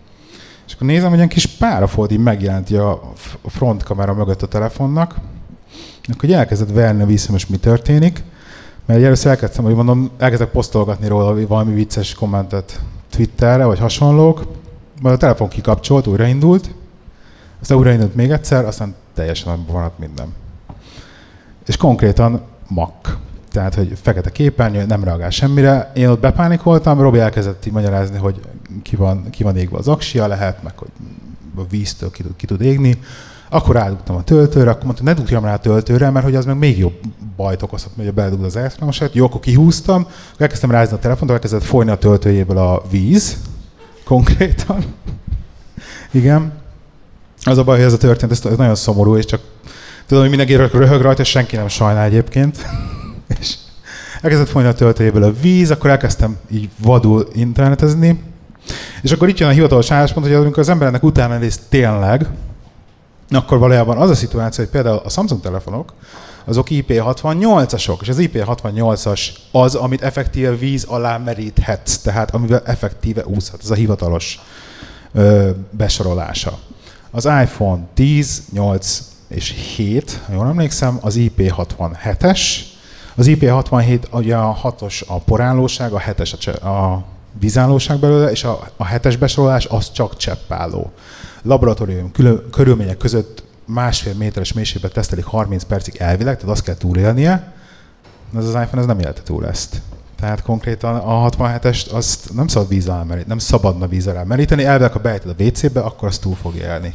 [0.71, 3.11] És akkor nézem, hogy egy kis párafold így megjelenti a
[3.45, 5.15] front kamera mögött a telefonnak,
[6.13, 8.23] akkor elkezdett verni vissza, most mi történik,
[8.85, 12.79] mert először elkezdtem, hogy mondom, elkezdek posztolgatni róla valami vicces kommentet
[13.09, 14.43] Twitterre, vagy hasonlók,
[15.01, 16.69] majd a telefon kikapcsolt, újraindult,
[17.61, 20.33] aztán újraindult még egyszer, aztán teljesen abban maradt minden.
[21.65, 23.17] És konkrétan mak.
[23.51, 25.91] Tehát, hogy fekete képernyő, nem reagál semmire.
[25.95, 28.39] Én ott bepánikoltam, Robi elkezdett magyarázni, hogy
[28.83, 30.87] ki van, ki van égve az aksia, lehet, meg hogy
[31.55, 32.99] a víztől ki tud, ki tud égni.
[33.49, 36.57] Akkor rádugtam a töltőre, akkor mondta, ne dugjam rá a töltőre, mert hogy az meg
[36.57, 36.99] még jobb
[37.35, 39.13] bajt okozhat, hogy beledugod az elektromosát.
[39.13, 43.37] Jó, akkor kihúztam, akkor elkezdtem rázni a telefont, elkezdett folyni a töltőjéből a víz,
[44.03, 44.83] konkrétan.
[46.11, 46.51] Igen.
[47.43, 49.41] Az a baj, hogy ez a történet, ez nagyon szomorú, és csak
[50.05, 52.65] tudom, hogy mindenki röhög rajta, és senki nem sajnál egyébként.
[53.39, 53.55] És
[54.21, 58.23] elkezdett folyni a töltőjéből a víz, akkor elkezdtem így vadul internetezni,
[59.01, 62.27] és akkor itt jön a hivatalos álláspont, hogy amikor az embernek utána néz tényleg,
[63.29, 65.93] akkor valójában az a szituáció, hogy például a Samsung telefonok,
[66.45, 73.59] azok IP68-asok, és az IP68-as az, amit effektíve víz alá meríthetsz, tehát amivel effektíve úszhat,
[73.63, 74.39] ez a hivatalos
[75.13, 76.59] ö, besorolása.
[77.11, 82.41] Az iPhone 10, 8 és 7, ha jól emlékszem, az IP67-es,
[83.15, 87.03] az IP67 ugye a 6-os a porállóság, a 7-es a, a
[87.39, 90.91] vízállóság belőle, és a, a 7-es besorolás az csak cseppálló.
[91.41, 97.53] Laboratórium külön, körülmények között másfél méteres mélységben tesztelik 30 percig elvileg, tehát azt kell túlélnie,
[98.37, 99.81] ez az iPhone ez nem élte túl ezt.
[100.19, 104.63] Tehát konkrétan a 67-est azt nem szabad víz alá meríteni, nem szabadna víz alá meríteni,
[104.63, 106.93] elvileg ha beejted a WC-be, akkor azt túl fog élni.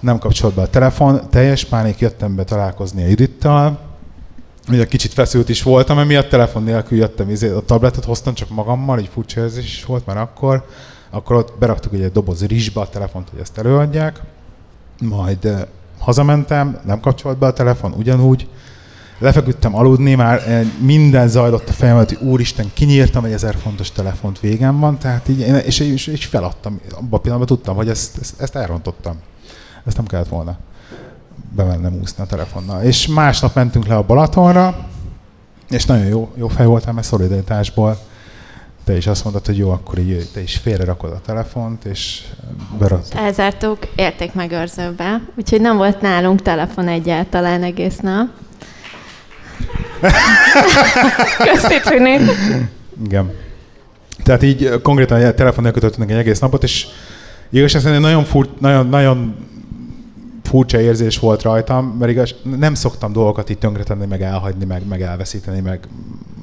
[0.00, 3.80] Nem kapcsolt be a telefon, teljes pánik, jöttem be találkozni a Judittal,
[4.68, 8.98] Ugye kicsit feszült is voltam, emiatt telefon nélkül jöttem, izé, a tabletet hoztam csak magammal,
[8.98, 10.66] egy furcsa érzés is volt már akkor.
[11.10, 14.20] Akkor ott beraktuk egy doboz rizsba a telefont, hogy ezt előadják.
[15.00, 15.60] Majd eh,
[15.98, 18.48] hazamentem, nem kapcsolt be a telefon, ugyanúgy.
[19.18, 24.40] Lefeküdtem aludni, már eh, minden zajlott a fejem, hogy úristen, kinyírtam egy ezer fontos telefont,
[24.40, 26.80] végem van, tehát így, és, és, és feladtam.
[26.90, 29.16] Abban a pillanatban tudtam, hogy ezt, ezt, ezt elrontottam.
[29.84, 30.58] Ezt nem kellett volna
[31.56, 32.82] bemennem úszni a telefonnal.
[32.82, 34.86] És másnap mentünk le a Balatonra,
[35.68, 37.98] És nagyon jó, jó fej voltál, mert szolidaritásból
[38.84, 42.22] te is azt mondtad, hogy jó, akkor így te is félre rakod a telefont, és
[42.78, 43.06] berakod.
[43.14, 48.28] Elzártuk értékmegőrzőbe, úgyhogy nem volt nálunk telefon egyáltalán egész nap.
[51.52, 52.18] Köszi, Trini.
[53.04, 53.32] Igen.
[54.24, 56.86] Tehát így konkrétan a telefon elkötöttünk egy egész napot, és
[57.50, 59.34] igazság szerint nagyon, fur, nagyon, nagyon
[60.54, 65.02] furcsa érzés volt rajtam, mert igaz, nem szoktam dolgokat így tönkretenni, meg elhagyni, meg, meg
[65.02, 65.88] elveszíteni, meg,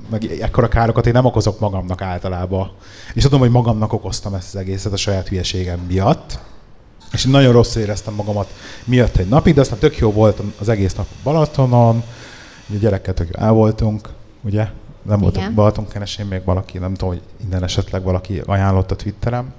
[0.10, 2.71] meg ekkora károkat én nem okozok magamnak általában.
[3.13, 6.39] És tudom, hogy magamnak okoztam ezt az egészet a saját hülyeségem miatt.
[7.12, 8.54] És én nagyon rosszul éreztem magamat
[8.86, 12.04] miatt egy napig, de aztán tök jó volt az egész nap Balatonon,
[12.69, 14.10] ugye gyerekkel tök el voltunk,
[14.41, 14.67] ugye?
[15.02, 19.54] Nem volt Balatonkeresén még valaki, nem tudom, hogy innen esetleg valaki ajánlott a Twitterem.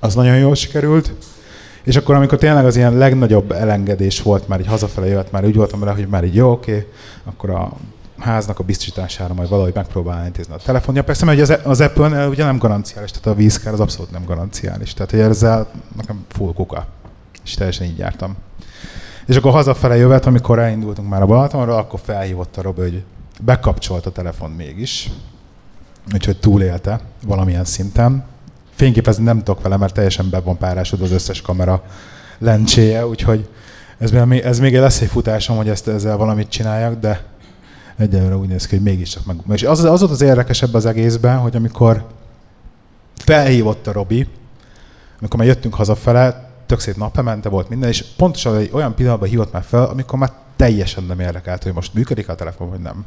[0.00, 1.12] Az nagyon jól sikerült.
[1.88, 5.54] És akkor, amikor tényleg az ilyen legnagyobb elengedés volt, már így hazafele jött, már úgy
[5.54, 6.92] voltam vele, hogy már így jó, oké,
[7.24, 7.72] akkor a
[8.18, 11.04] háznak a biztosítására majd valahogy megpróbálni intézni a telefonja.
[11.04, 14.94] Persze, mert az, az Apple ugye nem garanciális, tehát a vízkár az abszolút nem garanciális.
[14.94, 16.86] Tehát, hogy ezzel nekem full kuka.
[17.44, 18.36] És teljesen így jártam.
[19.26, 23.04] És akkor hazafele jövet, amikor elindultunk már a Balatonra, akkor felhívott a Robi, hogy
[23.40, 25.10] bekapcsolt a telefon mégis.
[26.14, 28.24] Úgyhogy túlélte valamilyen szinten
[28.78, 30.42] fényképezni nem tudok vele, mert teljesen be
[31.02, 31.82] az összes kamera
[32.38, 33.48] lencséje, úgyhogy
[33.98, 34.12] ez
[34.42, 37.24] ez még lesz egy futásom, hogy ezt ezzel valamit csináljak, de
[37.96, 39.36] egyelőre úgy néz ki, hogy mégiscsak meg.
[39.52, 42.06] És az, az volt az érdekesebb az egészben, hogy amikor
[43.16, 44.28] felhívott a Robi,
[45.18, 49.52] amikor már jöttünk hazafele, tök szép napemente volt minden, és pontosan egy olyan pillanatban hívott
[49.52, 53.04] már fel, amikor már teljesen nem érdekelt, hogy most működik a telefon, vagy nem.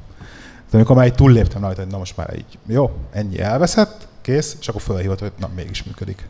[0.70, 4.58] De amikor már így túlléptem rajta, hogy na most már így, jó, ennyi elveszett, kész,
[4.60, 6.30] és akkor felhívott, hogy na, mégis működik.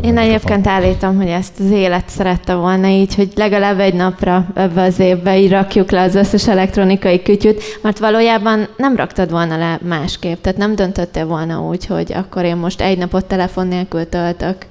[0.00, 4.82] Én egyébként állítom, hogy ezt az élet szerette volna így, hogy legalább egy napra ebbe
[4.82, 9.78] az évbe így rakjuk le az összes elektronikai kütyüt, mert valójában nem raktad volna le
[9.82, 14.66] másképp, tehát nem döntöttél volna úgy, hogy akkor én most egy napot telefon nélkül töltök,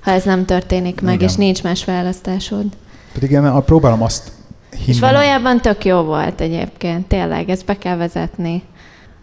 [0.00, 1.28] ha ez nem történik meg, Igen.
[1.28, 2.64] és nincs más választásod.
[3.12, 4.32] Pedig én próbálom azt
[4.70, 4.84] hinni.
[4.86, 8.62] És valójában tök jó volt egyébként, tényleg, ezt be kell vezetni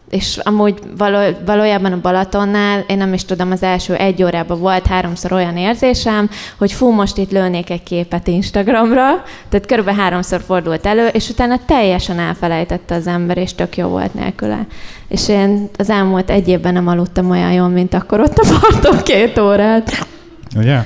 [0.09, 4.87] és amúgy való, valójában a Balatonnál, én nem is tudom, az első egy órában volt
[4.87, 10.85] háromszor olyan érzésem, hogy fú, most itt lőnék egy képet Instagramra, tehát körülbelül háromszor fordult
[10.85, 14.65] elő, és utána teljesen elfelejtette az ember, és tök jó volt nélküle.
[15.07, 18.97] És én az elmúlt egy évben nem aludtam olyan jól, mint akkor ott a parton
[19.03, 20.07] két órát.
[20.55, 20.77] Ugye?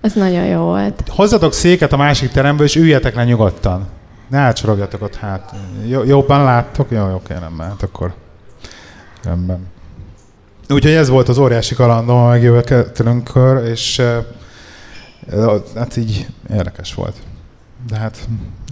[0.00, 1.02] Ez nagyon jó volt.
[1.08, 3.88] Hozzatok széket a másik teremből, és üljetek le nyugodtan.
[4.28, 5.54] Ne átsorogjatok ott hát.
[6.06, 6.90] Jobban láttok?
[6.90, 8.14] Jó, oké, nem mehet akkor.
[9.22, 9.66] Rendben.
[10.68, 14.02] Úgyhogy ez volt az óriási kalandom a megjövetelünkkör, és
[15.74, 17.16] hát így érdekes volt.
[17.88, 18.28] De hát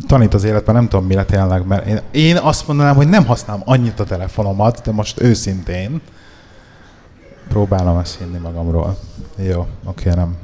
[0.06, 3.26] tanít az életben, nem tudom mi lett tényleg, mert én, én azt mondanám, hogy nem
[3.26, 6.00] használom annyit a telefonomat, de most őszintén
[7.48, 8.98] próbálom ezt hinni magamról.
[9.36, 10.36] Jó, oké, nem.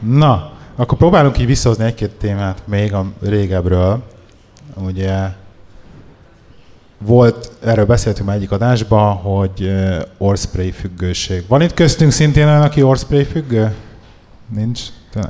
[0.00, 4.02] Na, akkor próbálunk így visszahozni egy-két témát még a régebről.
[4.74, 5.28] Ugye
[7.04, 9.72] volt, erről beszéltünk már egyik adásban, hogy
[10.18, 11.44] orspray függőség.
[11.48, 13.74] Van itt köztünk szintén olyan, aki orspray függő?
[14.54, 14.80] Nincs?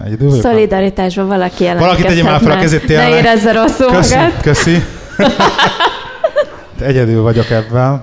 [0.05, 1.99] Egyedül Szolidaritásban valaki jelentkezhet.
[1.99, 3.11] Valaki tegye már fel a kezét tényleg.
[3.11, 4.41] Ne érezze rosszul köszi, magát.
[4.41, 4.83] Köszi.
[6.81, 8.03] Egyedül vagyok ebben.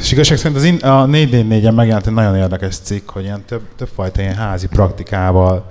[0.00, 3.60] És igazság szerint az in, a 444-en megjelent egy nagyon érdekes cikk, hogy ilyen több,
[3.76, 5.70] többfajta ilyen házi praktikával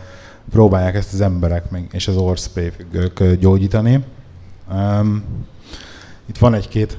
[0.52, 4.04] próbálják ezt az emberek meg, és az orspray függők gyógyítani.
[4.72, 5.24] Um,
[6.26, 6.98] itt van egy-két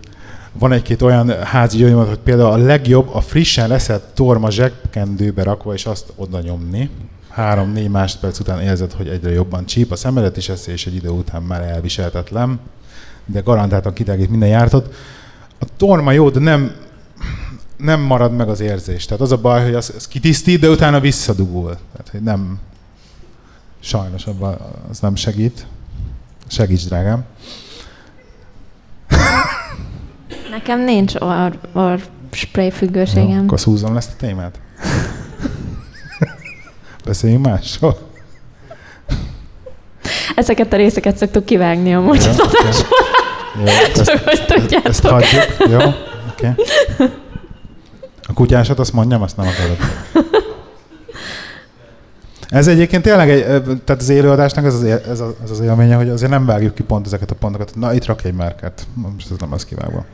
[0.59, 5.75] van egy-két olyan házi gyógymód, hogy például a legjobb a frissen leszett torma zsebkendőbe rakva,
[5.75, 6.91] és azt oda nyomni.
[7.29, 11.09] Három-négy másodperc után érzed, hogy egyre jobban csíp a szemedet, és ez és egy idő
[11.09, 12.61] után már elviselhetetlen.
[13.27, 14.95] De garantáltan kitágít minden jártot.
[15.59, 16.75] A torma jó, de nem,
[17.77, 19.05] nem marad meg az érzés.
[19.05, 21.77] Tehát az a baj, hogy az, az kitisztít, de utána visszadugul.
[21.93, 22.59] Tehát, hogy nem,
[23.87, 24.59] Sajnos abban
[24.90, 25.66] az nem segít.
[26.46, 27.25] Segíts, drágám.
[30.51, 33.29] Nekem nincs or, or spray függőségem.
[33.29, 34.61] Jó, akkor szúzom ezt a témát.
[37.05, 37.99] Beszéljünk másról.
[40.35, 42.87] Ezeket a részeket szoktuk kivágni amúgy jó, az.
[43.59, 44.88] Jó, ezt, Csak hogy tudjátok.
[44.88, 45.44] Ezt hagyjuk.
[45.59, 45.81] Jó.
[46.31, 46.51] Okay.
[48.27, 49.77] A kutyásat azt mondjam, azt nem akarod.
[52.49, 56.09] Ez egyébként tényleg, egy, tehát az élőadásnak ez az, ez, az, ez az élménye, hogy
[56.09, 57.75] azért nem vágjuk ki pont ezeket a pontokat.
[57.75, 58.87] Na, itt rak egy márkát.
[58.95, 60.05] Most ez nem az kivágva.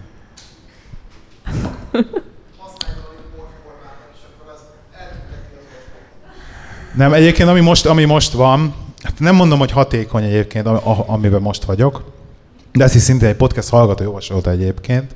[6.94, 10.66] Nem, egyébként ami most, ami most van, hát nem mondom, hogy hatékony egyébként,
[11.06, 12.02] amiben most vagyok,
[12.72, 15.14] de ezt is szintén egy podcast hallgató javasolta egyébként,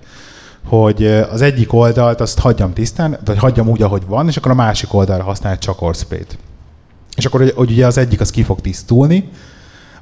[0.64, 4.54] hogy az egyik oldalt azt hagyjam tisztán, vagy hagyjam úgy, ahogy van, és akkor a
[4.54, 6.38] másik oldalra használj csak orszprét.
[7.16, 9.28] És akkor hogy, ugye az egyik az ki fog tisztulni,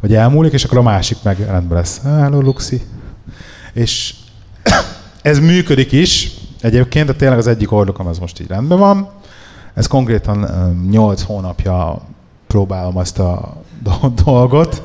[0.00, 2.00] vagy elmúlik, és akkor a másik meg rendben lesz.
[2.02, 2.82] Hello, Luxi.
[3.72, 4.14] És
[5.22, 9.08] ez működik is egyébként, de tényleg az egyik ordokom az most így rendben van.
[9.74, 10.48] Ez konkrétan
[10.90, 12.02] 8 hónapja
[12.46, 13.56] próbálom azt a
[14.24, 14.82] dolgot.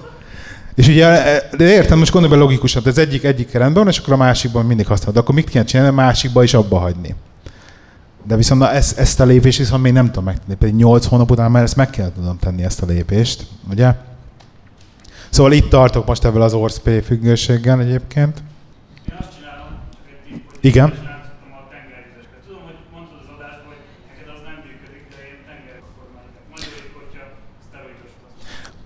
[0.75, 1.23] És ugye,
[1.57, 4.65] de értem, most gondolj be logikusan, ez egyik, egyik rendben van, és akkor a másikban
[4.65, 5.13] mindig használod.
[5.13, 7.15] De akkor mit kell csinálni, a másikba is abba hagyni.
[8.23, 10.55] De viszont na, ezt, ezt a lépést viszont még nem tudom megtenni.
[10.55, 13.93] Pedig 8 hónap után már ezt meg kell tudom tenni, ezt a lépést, ugye?
[15.29, 18.43] Szóval itt tartok most ebből az ORSP függőséggel egyébként.
[19.09, 19.67] Én azt csinálom,
[20.29, 20.89] egy Igen.
[22.45, 25.81] Tudom, hogy mondtad az adásban, hogy neked az nem működik, de én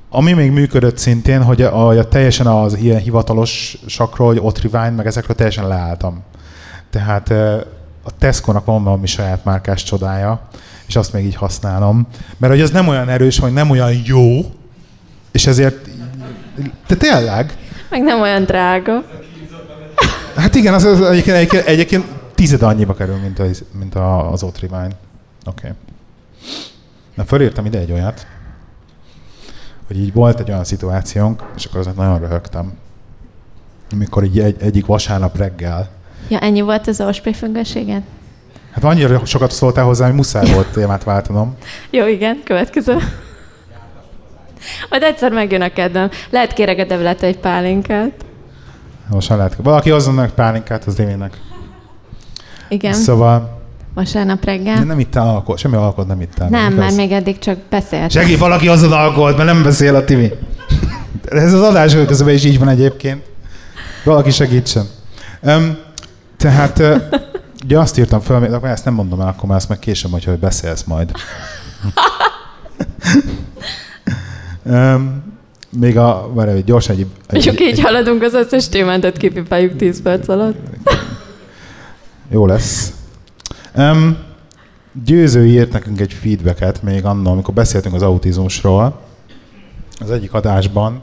[0.10, 5.06] Ami még működött szintén, hogy a, a, teljesen az ilyen hivatalos sakról, hogy Otrivine, meg
[5.06, 6.24] ezekről teljesen leálltam.
[6.90, 7.34] Tehát
[8.04, 10.42] a Tesco-nak van valami saját márkás csodája,
[10.86, 12.08] és azt még így használom.
[12.38, 14.42] Mert hogy az nem olyan erős, vagy nem olyan jó,
[15.32, 15.90] és ezért
[16.88, 17.58] te tényleg?
[17.90, 19.04] Meg nem olyan drága.
[20.36, 24.44] Hát igen, az, az egyébként, egyébként, egyébként tized annyiba kerül, mint, az, mint a, az
[24.44, 24.84] Otrivine.
[24.86, 24.98] Oké.
[25.46, 25.72] Okay.
[27.16, 28.28] Na, fölírtam ide egy olyat,
[29.88, 32.74] hogy így volt egy olyan szituációnk, és akkor azért nagyon röhögtem,
[33.92, 35.90] amikor így egy, egyik vasárnap reggel.
[36.28, 38.02] Ja, ennyi volt az OSP függőséget?
[38.72, 41.56] Hát annyira sokat szóltál hozzá, hogy muszáj volt témát váltanom.
[41.90, 42.98] Jó, igen, következő.
[44.90, 46.10] Majd egyszer megjön a kedvem.
[46.30, 48.12] Lehet kérek a devlet egy pálinkát.
[49.10, 49.56] Most már lehet.
[49.64, 51.38] Valaki hozzon meg pálinkát az Démének.
[52.70, 52.94] Igen.
[52.94, 53.62] Szóval...
[53.94, 54.78] Vasárnap reggel.
[54.78, 56.50] De nem ittál alkohol, semmi alkohol nem ittál.
[56.50, 58.12] Nem, mert még eddig csak beszélt.
[58.12, 60.32] Segít valaki hozzon alkoholt, mert nem beszél a Timi.
[61.30, 63.24] Ez az adás közben is így van egyébként.
[64.04, 64.86] Valaki segítsen.
[65.42, 65.78] Um,
[66.44, 66.84] tehát
[67.64, 70.40] ugye azt írtam föl, de ezt nem mondom el, akkor már ezt meg később, hogy
[70.40, 71.12] beszélsz majd.
[74.66, 75.24] Um,
[75.78, 77.06] még a, várj, gyorsan egy...
[77.28, 80.56] egy Csak így egy, haladunk az összes témántat kipipáljuk 10 perc alatt.
[82.30, 82.94] Jó lesz.
[83.76, 84.18] Um,
[85.06, 89.00] Győző írt nekünk egy feedbacket még annól, amikor beszéltünk az autizmusról,
[90.00, 91.02] az egyik adásban,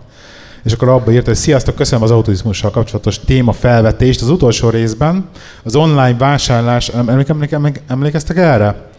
[0.62, 4.22] és akkor abba írt, hogy sziasztok, köszönöm az autizmussal kapcsolatos téma felvetést.
[4.22, 5.28] Az utolsó részben
[5.62, 6.90] az online vásárlás,
[7.86, 8.89] emlékeztek erre?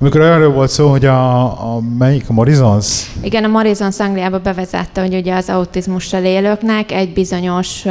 [0.00, 3.10] Amikor arról volt szó, hogy a, a melyik, a Morizons?
[3.22, 7.84] Igen, a Morizons Angliába bevezette, hogy ugye az autizmussal élőknek egy bizonyos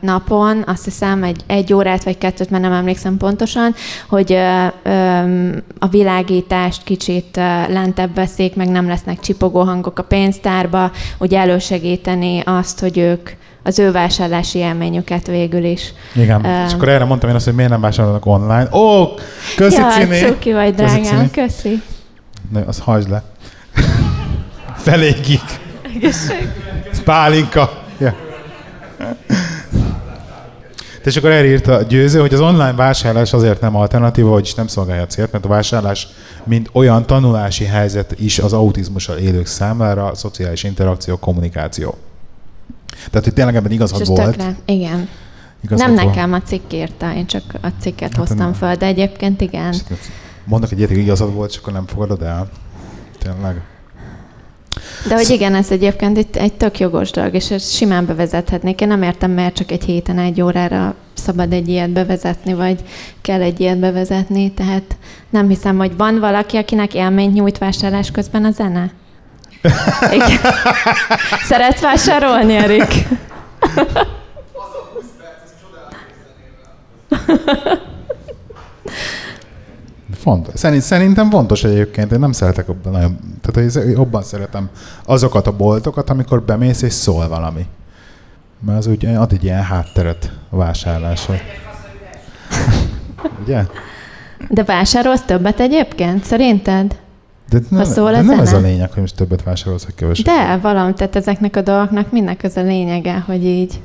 [0.00, 3.74] napon, azt hiszem egy, egy órát vagy kettőt, mert nem emlékszem pontosan,
[4.08, 4.32] hogy
[5.78, 7.36] a világítást kicsit
[7.68, 13.30] lentebb veszik, meg nem lesznek csipogó hangok a pénztárba, ugye elősegíteni azt, hogy ők
[13.66, 15.92] az ő vásárlási élményüket végül is.
[16.14, 18.68] Igen, uh, és akkor erre mondtam én azt, hogy miért nem vásárolnak online.
[18.72, 19.08] Ó, oh,
[19.56, 20.18] köszi ja, Cini!
[20.18, 21.82] cuki vagy, drágám, köszi.
[22.52, 23.22] Ne, az hagyd le.
[24.84, 25.42] Felégik.
[25.94, 26.48] Egészség.
[27.04, 27.82] Pálinka.
[27.98, 28.14] Ja.
[31.04, 34.66] És akkor erre írta a győző, hogy az online vásárlás azért nem alternatíva, vagyis nem
[34.66, 36.08] szolgálja a célt, mert a vásárlás
[36.44, 41.94] mint olyan tanulási helyzet is az autizmussal élők számára, a szociális interakció, kommunikáció.
[43.10, 44.24] Tehát, hogy tényleg ebben igazad És volt.
[44.24, 44.56] Tökre.
[44.64, 45.08] Igen.
[45.64, 46.06] Igazad nem volt.
[46.06, 48.52] nekem a cikk írta, én csak a cikket hát hoztam nem.
[48.52, 49.74] fel, de egyébként igen.
[50.44, 52.48] Mondnak egy ilyet, igazad volt, csak akkor nem fogadod el.
[53.18, 53.62] Tényleg.
[55.08, 58.80] De hogy igen, ez egyébként egy, egy tök jogos dolog, és ezt simán bevezethetnék.
[58.80, 62.84] Én nem értem, mert csak egy héten egy órára szabad egy ilyet bevezetni, vagy
[63.20, 64.96] kell egy ilyet bevezetni, tehát
[65.30, 68.92] nem hiszem, hogy van valaki, akinek élményt nyújt vásárlás közben a zene?
[70.12, 70.38] Igen.
[71.42, 73.08] Szeretsz vásárolni, Erik?
[80.18, 80.60] Fontos.
[80.80, 84.68] Szerintem fontos egyébként, én nem szeretek abban nagyon, tehát én jobban szeretem
[85.04, 87.66] azokat a boltokat, amikor bemész és szól valami.
[88.66, 91.34] Mert az úgy ad egy ilyen hátteret a vásárlásra.
[93.42, 93.62] Ugye?
[94.48, 96.96] De vásárolsz többet egyébként, szerinted?
[97.54, 100.24] De, ne, szól de nem ez a lényeg, hogy most többet vásárolsz, hogy keveset.
[100.24, 103.80] De valami, tehát ezeknek a dolgoknak mindnek az a lényege, hogy így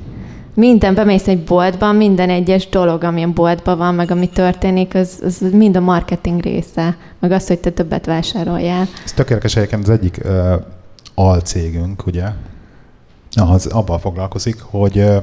[0.54, 5.20] minden, bemész egy boltba, minden egyes dolog, ami a boltban van, meg ami történik, az,
[5.24, 8.86] az mind a marketing része, meg az, hogy te többet vásároljál.
[9.04, 10.52] Ez tökéletes egyébként az egyik uh,
[11.14, 12.24] alcégünk, ugye,
[13.34, 15.16] az abban foglalkozik, hogy uh,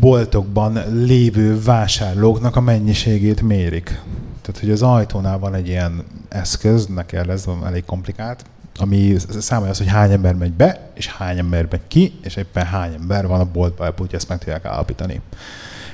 [0.00, 4.00] boltokban lévő vásárlóknak a mennyiségét mérik.
[4.42, 8.44] Tehát, hogy az ajtónál van egy ilyen eszköz, neki ez elég komplikált,
[8.78, 12.64] ami számolja az, hogy hány ember megy be, és hány ember megy ki, és éppen
[12.64, 15.20] hány ember van a boltban, hogy ezt meg tudják állapítani.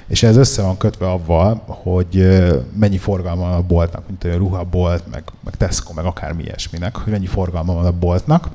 [0.07, 2.39] És ez össze van kötve avval, hogy
[2.79, 7.13] mennyi forgalma van a boltnak, mint a ruhabolt, meg, meg Tesco, meg akármi ilyesminek, hogy
[7.13, 8.49] mennyi forgalma van a boltnak,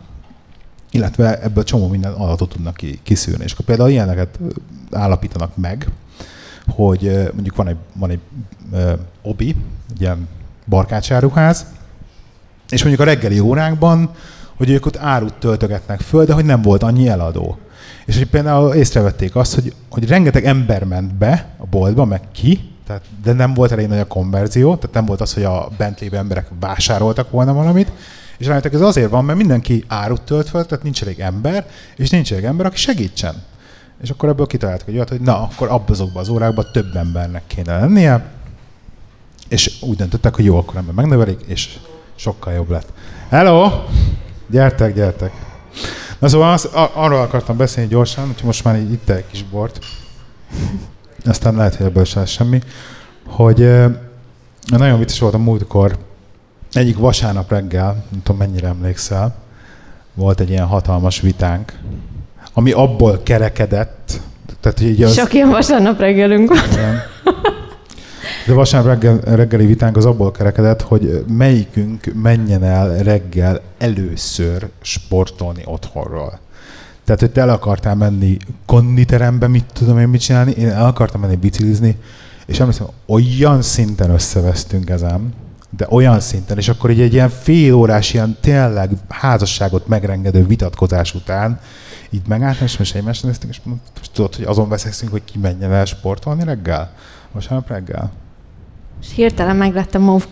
[0.91, 3.43] illetve ebből csomó minden adatot tudnak kiszűrni.
[3.43, 4.39] És akkor például ilyeneket
[4.91, 5.87] állapítanak meg,
[6.75, 8.19] hogy mondjuk van egy, van egy
[8.71, 8.91] uh,
[9.21, 9.55] obi,
[9.93, 10.27] egy ilyen
[10.67, 11.65] barkácsáruház,
[12.69, 14.09] és mondjuk a reggeli órákban,
[14.57, 17.57] hogy ők ott árut töltögetnek föl, de hogy nem volt annyi eladó.
[18.05, 22.71] És hogy például észrevették azt, hogy, hogy rengeteg ember ment be a boltba, meg ki,
[22.87, 25.99] tehát, de nem volt elég nagy a konverzió, tehát nem volt az, hogy a bent
[25.99, 27.91] lévő emberek vásároltak volna valamit,
[28.37, 32.09] és rájöttek ez azért van, mert mindenki árut tölt föl, tehát nincs elég ember, és
[32.09, 33.35] nincs elég ember, aki segítsen.
[34.01, 37.79] És akkor ebből kitaláltak egy olyat, hogy na, akkor azokban az órákban több embernek kéne
[37.79, 38.31] lennie,
[39.47, 41.77] és úgy döntöttek, hogy jó, akkor ember megnövelik, és
[42.15, 42.93] sokkal jobb lett.
[43.29, 43.69] Hello!
[44.49, 45.31] Gyertek, gyertek!
[46.19, 49.79] Na szóval az, arról akartam beszélni gyorsan, hogy most már itt egy kis bort,
[51.25, 52.61] aztán lehet, hogy ebből sem semmi,
[53.25, 53.57] hogy
[54.65, 55.97] nagyon vicces volt a múltkor,
[56.71, 59.35] egyik vasárnap reggel, nem tudom mennyire emlékszel,
[60.13, 61.79] volt egy ilyen hatalmas vitánk,
[62.53, 64.19] ami abból kerekedett,
[64.59, 65.13] tehát így az...
[65.13, 66.79] Sok ilyen vasárnap reggelünk volt.
[68.47, 75.61] De vasárnap reggel, reggeli vitánk az abból kerekedett, hogy melyikünk menjen el reggel először sportolni
[75.65, 76.39] otthonról.
[77.05, 81.21] Tehát, hogy te el akartál menni konditerembe, mit tudom én mit csinálni, én el akartam
[81.21, 81.97] menni biciklizni,
[82.45, 85.33] és emlékszem, olyan szinten összevesztünk ezen,
[85.77, 91.13] de olyan szinten, és akkor így egy ilyen fél órás, ilyen tényleg házasságot megrengedő vitatkozás
[91.13, 91.59] után
[92.09, 95.73] így megálltam, és most egymást néztünk, és mondtam, tudod, hogy azon veszekszünk, hogy ki menjen
[95.73, 96.91] el sportolni reggel?
[97.31, 98.11] Vasárnap reggel?
[99.01, 100.25] És hirtelen meglett a move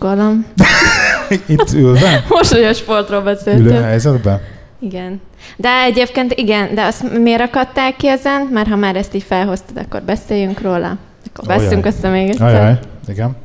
[1.46, 2.24] Itt ülve?
[2.28, 3.66] Most, hogy a sportról beszéltünk.
[3.66, 4.40] Ülő helyzetben?
[4.78, 5.20] Igen.
[5.56, 8.48] De egyébként igen, de azt miért akadtál ki ezen?
[8.52, 10.96] Mert ha már ezt így felhoztad, akkor beszéljünk róla.
[11.26, 12.54] Akkor beszélünk össze még egyszer.
[12.54, 12.78] Ajaj,
[13.08, 13.36] igen.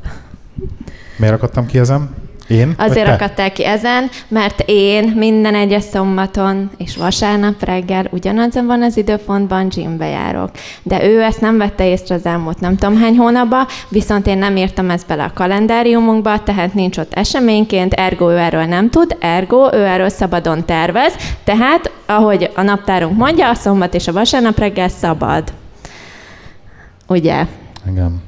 [1.17, 2.09] Miért akadtam ki ezen?
[2.47, 2.73] Én?
[2.77, 8.97] Azért akadtál ki ezen, mert én minden egyes szombaton és vasárnap reggel ugyanazon van az
[8.97, 10.49] időpontban gymbe járok.
[10.83, 14.57] De ő ezt nem vette észre az elmúlt nem tudom hány hónapban, viszont én nem
[14.57, 19.69] írtam ezt bele a kalendáriumunkba, tehát nincs ott eseményként, ergo ő erről nem tud, ergo
[19.73, 21.13] ő erről szabadon tervez,
[21.43, 25.53] tehát ahogy a naptárunk mondja, a szombat és a vasárnap reggel szabad.
[27.07, 27.45] Ugye?
[27.89, 28.21] Igen.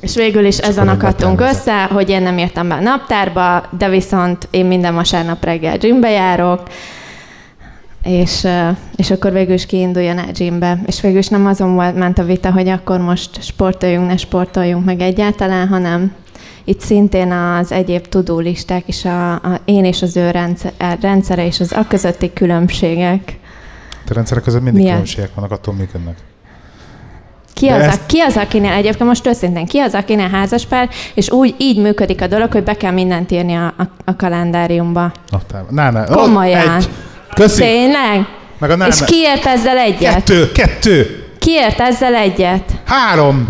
[0.00, 4.48] És végül is ezen akadtunk össze, hogy én nem írtam be a naptárba, de viszont
[4.50, 6.62] én minden vasárnap reggel gymbe járok,
[8.02, 8.46] és,
[8.96, 10.82] és akkor végül is kiinduljon el gymbe.
[10.86, 14.84] És végül is nem azon volt, ment a vita, hogy akkor most sportoljunk, ne sportoljunk
[14.84, 16.14] meg egyáltalán, hanem
[16.64, 21.60] itt szintén az egyéb tudulisták és a, a én és az ő rendszer, rendszere és
[21.60, 23.38] az a közötti különbségek.
[24.08, 24.94] A rendszerek között mindig Milyen?
[24.94, 26.16] különbségek vannak, attól működnek.
[27.54, 28.06] Ki az, ezt...
[28.06, 32.26] ki az, akinél egyébként most őszintén, ki az, akinél házaspár, és úgy így működik a
[32.26, 35.12] dolog, hogy be kell mindent írni a, a, a kalendáriumba.
[35.70, 36.76] Na, na, Komolyan.
[36.76, 36.88] Egy.
[37.34, 37.60] Köszi.
[37.60, 38.26] Tényleg?
[38.58, 38.92] Meg a nána.
[38.92, 40.14] És kiért ezzel egyet?
[40.14, 41.24] Kettő, kettő.
[41.38, 42.72] Kiért ezzel egyet?
[42.84, 43.48] Három.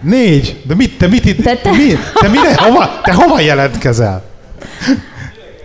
[0.00, 0.62] Négy.
[0.66, 1.42] De mit, te mit itt?
[1.42, 1.70] Te, te...
[1.70, 4.22] Mi, te mire, hova, te hova jelentkezel?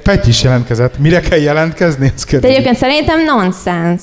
[0.03, 0.97] Petty is jelentkezett.
[0.97, 2.13] Mire kell jelentkezni?
[2.29, 4.01] De egyébként szerintem nonsens.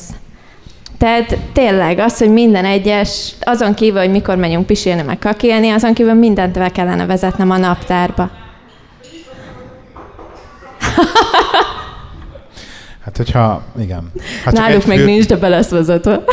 [0.98, 5.94] Tehát tényleg az, hogy minden egyes, azon kívül, hogy mikor megyünk pisélni, meg kakélni, azon
[5.94, 8.30] kívül mindent be kellene vezetnem a naptárba.
[13.04, 14.12] Hát, hogyha, igen.
[14.44, 15.04] Hát Náluk meg fő...
[15.04, 16.20] nincs, de be lesz vezetve.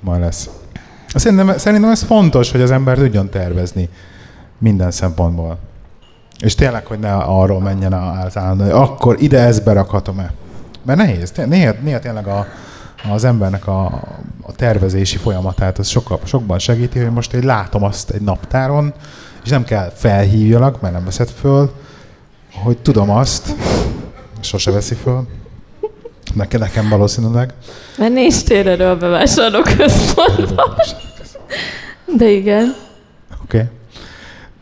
[0.00, 0.50] Majd lesz.
[1.14, 3.88] Szerintem, szerintem ez fontos, hogy az ember tudjon tervezni
[4.58, 5.58] minden szempontból.
[6.38, 10.32] És tényleg, hogy ne arról menjen az állandó, akkor ide ezt berakhatom-e.
[10.82, 11.32] Mert nehéz.
[11.46, 12.46] Néha, néha tényleg a,
[13.12, 13.84] az embernek a,
[14.42, 18.92] a tervezési folyamatát az sokkal, sokban segíti, hogy most én látom azt egy naptáron,
[19.44, 21.72] és nem kell felhívjalak, mert nem veszed föl,
[22.54, 23.54] hogy tudom azt,
[24.40, 25.26] sose veszi föl,
[26.34, 27.52] nekem, nekem valószínűleg.
[27.98, 30.74] Mert nincs térerő a bevásárlóközpontban.
[32.16, 32.74] De igen.
[33.42, 33.56] Oké.
[33.56, 33.77] Okay.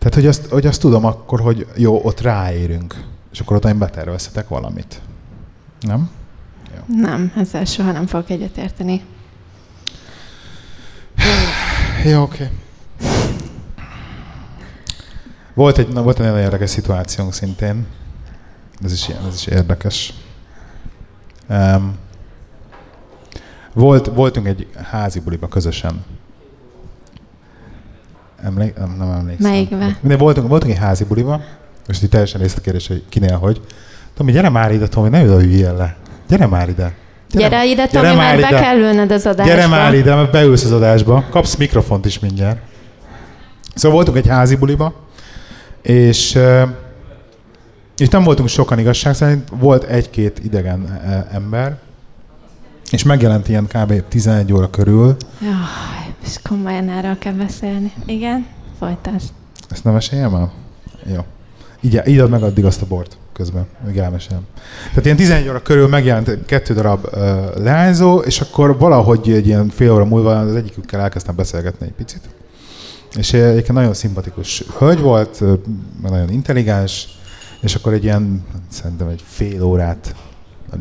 [0.09, 3.79] Tehát, hogy azt, hogy azt tudom akkor, hogy jó, ott ráérünk, és akkor ott én
[3.79, 5.01] betervezhetek valamit.
[5.81, 6.11] Nem?
[6.75, 6.81] Jó.
[6.97, 9.05] Nem, ezzel soha nem fogok egyetérteni.
[12.05, 12.45] jó, oké.
[12.45, 12.57] Okay.
[15.55, 17.87] Volt egy, na, volt egy nagyon érdekes szituációnk szintén.
[18.85, 20.15] Ez is, ilyen, ez is érdekes.
[21.49, 21.97] Um,
[23.73, 26.05] volt, voltunk egy házi buliba közösen
[28.45, 29.51] Emlék, nem, emlékszem.
[29.51, 29.97] Melyikbe?
[30.01, 31.41] Minden voltunk, voltunk egy házi buliba,
[31.87, 33.61] most itt teljesen részletkérdés, hogy kinél hogy.
[34.17, 35.97] Tomi, gyere már ide, Tomi, ne üljél le.
[36.29, 36.93] Gyere már ide.
[37.31, 38.61] Gyere, gyere ide, Tomi, gyere mert be ide.
[38.61, 39.55] kell ülnöd az adásba.
[39.55, 41.25] Gyere már ide, mert beülsz az adásba.
[41.31, 42.59] Kapsz mikrofont is mindjárt.
[43.75, 44.95] Szóval voltunk egy házi buliba,
[45.83, 46.39] és,
[47.97, 51.01] és nem voltunk sokan igazság szerint, volt egy-két idegen
[51.33, 51.77] ember,
[52.91, 54.03] és megjelent ilyen kb.
[54.09, 55.17] 11 óra körül.
[55.41, 57.93] Jaj, és komolyan erről kell beszélni.
[58.07, 58.47] Igen,
[58.79, 59.29] folytasd.
[59.71, 60.53] Ezt nem meséljem el?
[61.07, 61.25] Jó.
[61.81, 64.47] Így, így ad meg addig azt a bort közben, még elmesélem.
[64.89, 67.21] Tehát ilyen 11 óra körül megjelent kettő darab uh,
[67.57, 72.29] leányzó, és akkor valahogy egy ilyen fél óra múlva az egyikükkel elkezdtem beszélgetni egy picit.
[73.17, 75.43] És egyébként nagyon szimpatikus hölgy volt,
[76.03, 77.09] nagyon intelligens,
[77.61, 80.15] és akkor egy ilyen, szerintem egy fél órát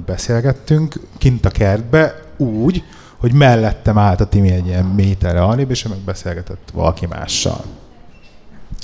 [0.05, 2.83] beszélgettünk kint a kertbe úgy,
[3.25, 7.63] hogy mellettem állt a Timi egy ilyen méterre arrébb, és meg beszélgetett valaki mással.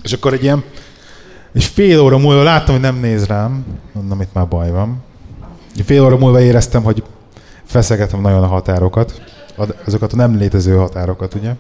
[0.04, 0.64] És akkor egy ilyen
[1.54, 5.04] és fél óra múlva láttam, hogy nem néz rám, mondom, itt már baj van.
[5.86, 7.04] Fél óra múlva éreztem, hogy
[7.64, 9.22] feszegetem nagyon a határokat,
[9.86, 11.56] azokat a nem létező határokat, ugye?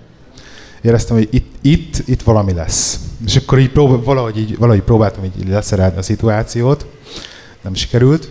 [0.81, 2.99] Éreztem, hogy itt, itt, itt valami lesz.
[3.25, 6.85] És akkor így prób- valahogy, így, valahogy próbáltam így leszerelni a szituációt,
[7.61, 8.29] nem sikerült,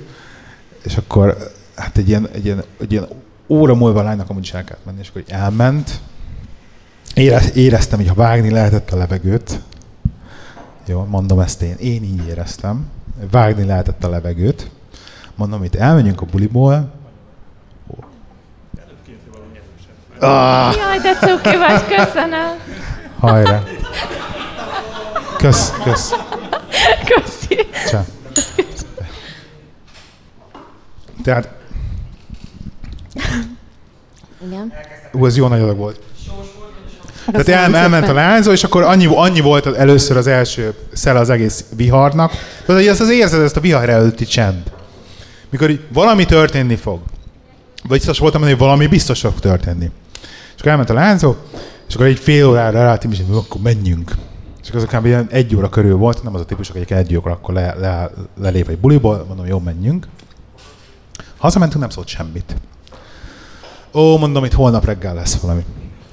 [0.83, 1.37] és akkor
[1.75, 3.09] hát egy ilyen, egy ilyen, egy ilyen
[3.51, 6.01] óra múlva a lánynak amúgy is el kellett menni, és akkor elment.
[7.15, 9.61] Érez, éreztem, hogy ha vágni lehetett a levegőt,
[10.87, 12.89] jó, mondom ezt én, én így éreztem,
[13.31, 14.71] vágni lehetett a levegőt,
[15.35, 16.99] mondom, itt elmenjünk a buliból,
[20.23, 20.75] Ah.
[20.77, 22.59] Jaj, de cuki vagy, köszönöm.
[23.19, 23.63] Hajrá.
[25.37, 26.13] Kösz, kösz.
[27.05, 27.67] Köszi.
[27.89, 28.05] Csá.
[31.23, 31.60] Tehát...
[34.51, 34.73] Igen.
[35.13, 36.01] Ú, ez jó nagy adag volt.
[37.27, 41.19] Tehát el, elment a lányzó, és akkor annyi, annyi volt az először az első szele
[41.19, 42.31] az egész viharnak.
[42.31, 44.63] Tehát, hogy ezt az érzed, ezt a vihar előtti csend.
[45.51, 47.01] Mikor így valami történni fog.
[47.83, 49.91] Vagy biztos voltam, hogy valami biztos fog történni.
[50.55, 51.35] És akkor elment a lányzó,
[51.89, 54.13] és akkor egy fél órára ráálltam, és akkor menjünk.
[54.63, 57.33] És akkor az ilyen egy óra körül volt, nem az a típus, hogy egy óra
[57.33, 60.07] akkor le, le, lelép egy buliból, mondom, jó, menjünk.
[61.37, 62.57] Hazamentünk, nem szólt semmit.
[63.93, 65.64] Ó, mondom, itt holnap reggel lesz valami.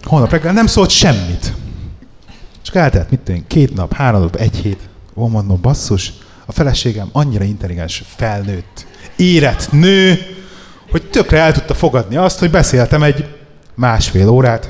[0.04, 1.54] Holnap reggel nem szólt semmit.
[2.64, 4.80] És eltelt, mit tudom, két nap, három nap, egy hét.
[5.16, 6.14] Ó, mondom, basszus,
[6.46, 10.20] a feleségem annyira intelligens, felnőtt, érett nő,
[10.92, 13.26] hogy tökre el tudta fogadni azt, hogy beszéltem egy
[13.76, 14.70] másfél órát.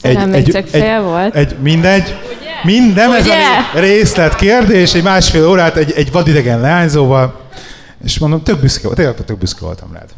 [0.00, 1.34] Ez egy, egy, csak fél egy, volt.
[1.34, 2.02] Egy, mindegy.
[2.02, 2.74] Ugye?
[2.76, 7.40] Minden ez a részlet kérdés, egy másfél órát egy, egy vadidegen leányzóval,
[8.04, 10.08] és mondom, tök büszke, volt, tényleg tök büszke voltam rád.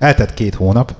[0.00, 0.94] Eltett két hónap,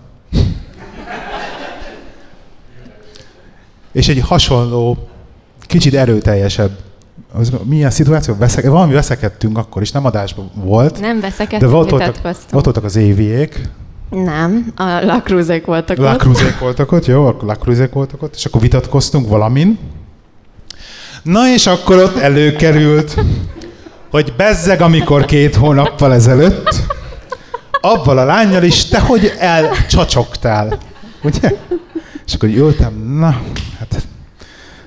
[3.93, 5.09] és egy hasonló,
[5.61, 6.71] kicsit erőteljesebb
[7.33, 8.37] az milyen szituáció?
[8.39, 11.01] Veszek, valami veszekedtünk akkor is, nem adásban volt.
[11.01, 13.69] Nem veszekedtünk, de ott voltak, ott voltak az éviék.
[14.11, 16.05] Nem, a lakrúzék voltak ott.
[16.05, 19.79] Lakrúzék voltak ott, jó, akkor lakrúzék voltak ott, és akkor vitatkoztunk valamin.
[21.23, 23.15] Na és akkor ott előkerült,
[24.11, 26.83] hogy bezzeg, amikor két hónappal ezelőtt,
[27.81, 30.79] abban a lányjal is te hogy elcsacsogtál.
[31.23, 31.51] Ugye?
[32.27, 33.43] És akkor ültem, na,
[33.79, 34.03] hát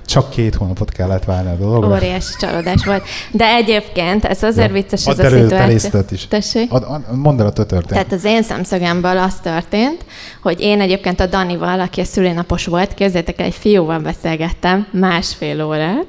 [0.06, 1.96] csak két hónapot kellett várni a dologra.
[1.96, 3.04] Óriási csalódás volt.
[3.30, 4.72] De egyébként ez azért ja.
[4.72, 6.00] vicces ez a szituáció.
[6.10, 6.26] is.
[6.28, 6.72] Tessék?
[6.72, 7.86] Ad, ad, mondd el a történt.
[7.86, 10.04] Tehát az én szemszögemből az történt,
[10.42, 16.06] hogy én egyébként a Danival, aki a szülinapos volt, képzeljétek egy fiúval beszélgettem másfél órát.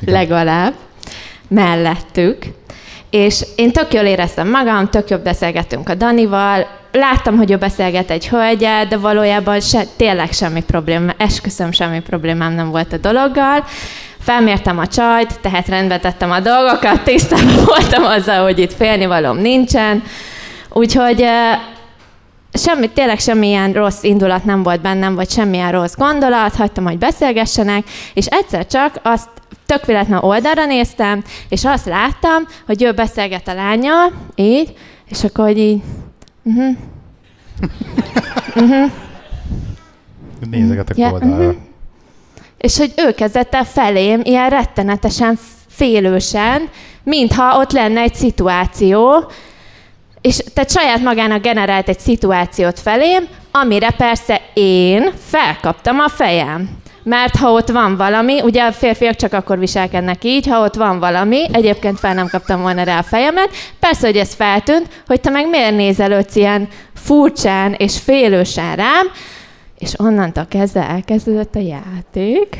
[0.00, 0.14] Igen.
[0.14, 0.74] Legalább.
[1.48, 2.46] Mellettük.
[3.14, 8.10] És én tök jól éreztem magam, tök jobb beszélgettünk a Danival, láttam, hogy ő beszélget
[8.10, 13.64] egy hölgyel, de valójában se, tényleg semmi probléma, esküszöm semmi problémám nem volt a dologgal.
[14.18, 20.02] Felmértem a csajt, tehát rendbe tettem a dolgokat, tisztában voltam azzal, hogy itt félnivalom nincsen.
[20.72, 21.24] Úgyhogy
[22.52, 27.84] semmi, tényleg semmilyen rossz indulat nem volt bennem, vagy semmilyen rossz gondolat, hagytam, hogy beszélgessenek,
[28.14, 29.28] és egyszer csak azt
[29.66, 34.74] tök véletlen oldalra néztem, és azt láttam, hogy ő beszélget a lányjal, így,
[35.08, 35.82] és akkor hogy így
[36.44, 36.76] Uh-huh.
[38.56, 38.90] uh-huh.
[40.50, 41.36] Nézegetek yeah, oldalra.
[41.36, 41.54] Uh-huh.
[42.58, 45.38] És hogy ő kezdett el felém ilyen rettenetesen
[45.68, 46.68] félősen,
[47.02, 49.30] mintha ott lenne egy szituáció,
[50.20, 56.70] és tehát saját magának generált egy szituációt felém, amire persze én felkaptam a fejem.
[57.04, 60.98] Mert ha ott van valami, ugye a férfiak csak akkor viselkednek így, ha ott van
[60.98, 65.30] valami, egyébként fel nem kaptam volna rá a fejemet, persze, hogy ez feltűnt, hogy te
[65.30, 69.06] meg miért nézelődsz ilyen furcsán és félősen rám,
[69.78, 72.58] és onnantól kezdve elkezdődött a játék.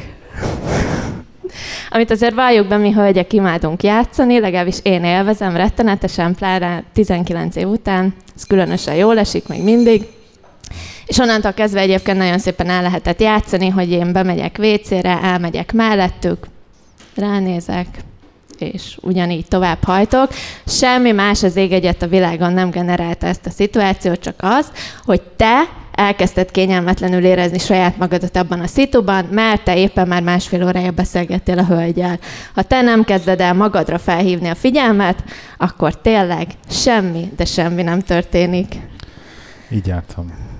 [1.90, 7.68] amit azért valljuk be, mi hölgyek imádunk játszani, legalábbis én élvezem rettenetesen, pláne 19 év
[7.68, 10.07] után, ez különösen jól esik még mindig.
[11.07, 16.46] És onnantól kezdve egyébként nagyon szépen el lehetett játszani, hogy én bemegyek WC-re, elmegyek mellettük,
[17.16, 17.86] ránézek,
[18.59, 20.28] és ugyanígy tovább hajtok.
[20.66, 24.66] Semmi más az ég egyet a világon nem generálta ezt a szituációt, csak az,
[25.05, 30.64] hogy te elkezdted kényelmetlenül érezni saját magadat abban a szituban, mert te éppen már másfél
[30.64, 32.18] órája beszélgettél a hölgyel.
[32.55, 35.24] Ha te nem kezded el magadra felhívni a figyelmet,
[35.59, 38.74] akkor tényleg semmi, de semmi nem történik.
[39.70, 40.53] Így jártam.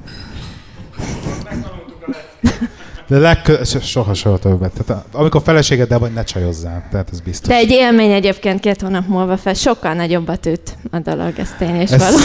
[3.07, 3.65] De legkö...
[3.65, 4.85] soha, soha többet.
[4.85, 6.89] Tehát, amikor feleségeddel vagy, ne csajozzál.
[6.91, 7.49] Tehát ez biztos.
[7.49, 11.81] De egy élmény egyébként két hónap múlva fel sokkal nagyobbat üt a dolog, ez tény
[11.81, 12.01] és ez...
[12.01, 12.17] való.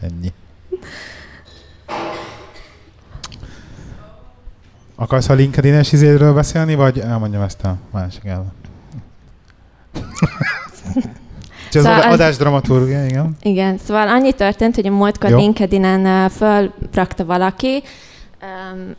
[0.00, 0.32] Ennyi.
[4.94, 8.52] Akarsz a LinkedIn-es izéről beszélni, vagy elmondjam ezt a másik el?
[11.76, 13.36] Ez szóval az adás dramaturgia, igen.
[13.42, 17.82] Igen, szóval annyi történt, hogy a múltkor LinkedIn-en fölrakta valaki,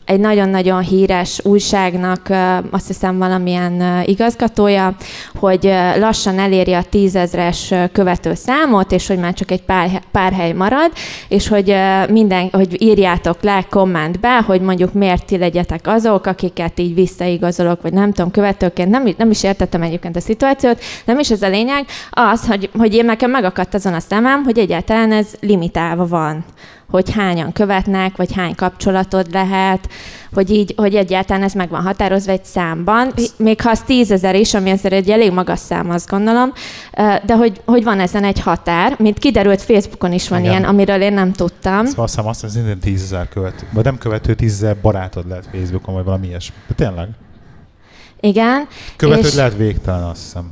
[0.05, 2.29] egy nagyon-nagyon híres újságnak
[2.71, 4.95] azt hiszem valamilyen igazgatója,
[5.35, 5.63] hogy
[5.97, 10.91] lassan eléri a tízezres követő számot, és hogy már csak egy pár, pár hely marad,
[11.27, 11.75] és hogy
[12.09, 17.93] minden, hogy írjátok le kommentbe, hogy mondjuk miért ti legyetek azok, akiket így visszaigazolok, vagy
[17.93, 21.85] nem tudom, követőként, nem, nem is értettem egyébként a szituációt, nem is ez a lényeg,
[22.09, 26.45] az, hogy, hogy én nekem megakadt azon a szemem, hogy egyáltalán ez limitálva van
[26.89, 29.89] hogy hányan követnek, vagy hány kapcsolatod lehet,
[30.33, 34.53] hogy így, hogy egyáltalán ez meg van határozva egy számban, még ha az tízezer is,
[34.53, 36.53] ami azért egy elég magas szám, azt gondolom,
[37.25, 40.51] de hogy, hogy van ezen egy határ, mint kiderült Facebookon is van Igen.
[40.51, 41.85] ilyen, amiről én nem tudtam.
[41.85, 45.93] Szóval azt hiszem, azt hiszem, hogy tízezer követő, vagy nem követő, tízezer barátod lehet Facebookon,
[45.93, 46.55] vagy valami ilyesmi.
[46.67, 47.07] De tényleg?
[48.19, 48.67] Igen.
[48.95, 49.35] Követőd és...
[49.35, 50.51] lehet végtelen, azt hiszem.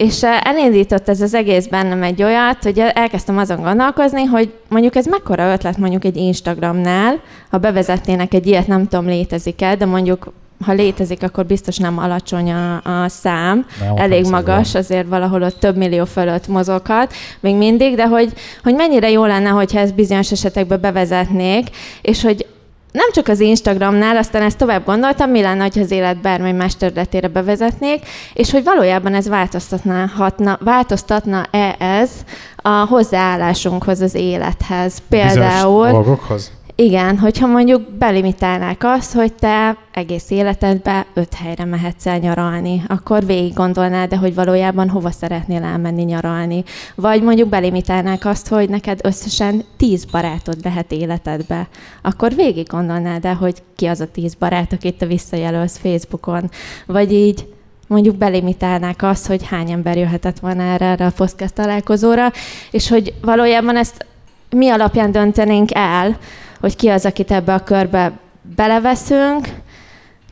[0.00, 4.94] És eh, elindított ez az egész bennem egy olyat, hogy elkezdtem azon gondolkozni, hogy mondjuk
[4.94, 7.20] ez mekkora ötlet mondjuk egy Instagramnál,
[7.50, 10.32] ha bevezetnének egy ilyet, nem tudom, létezik-e, de mondjuk
[10.64, 14.82] ha létezik, akkor biztos nem alacsony a, a szám, nem, elég magas, van.
[14.82, 18.32] azért valahol ott több millió fölött mozoghat, még mindig, de hogy,
[18.62, 21.68] hogy mennyire jó lenne, hogyha ezt bizonyos esetekben bevezetnék,
[22.02, 22.46] és hogy
[22.92, 26.76] nem csak az Instagramnál, aztán ezt tovább gondoltam, mi lenne, ha az élet bármely más
[26.76, 32.10] területére bevezetnék, és hogy valójában ez változtatna, hatna, változtatna-e ez
[32.56, 34.98] a hozzáállásunkhoz az élethez.
[35.08, 35.84] Például...
[35.84, 36.50] Bizonyos dolgokhoz?
[36.80, 43.26] Igen, hogyha mondjuk belimitálnák azt, hogy te egész életedben öt helyre mehetsz el nyaralni, akkor
[43.26, 46.64] végig gondolnád, de hogy valójában hova szeretnél elmenni nyaralni.
[46.94, 51.68] Vagy mondjuk belimitálnák azt, hogy neked összesen tíz barátod lehet életedbe,
[52.02, 56.50] akkor végig gondolnád de hogy ki az a tíz barát, akit te visszajelölsz Facebookon.
[56.86, 57.48] Vagy így
[57.86, 62.32] mondjuk belimitálnák azt, hogy hány ember jöhetett volna erre, erre a podcast találkozóra,
[62.70, 64.06] és hogy valójában ezt
[64.50, 66.18] mi alapján döntenénk el,
[66.60, 68.18] hogy ki az, akit ebbe a körbe
[68.56, 69.48] beleveszünk,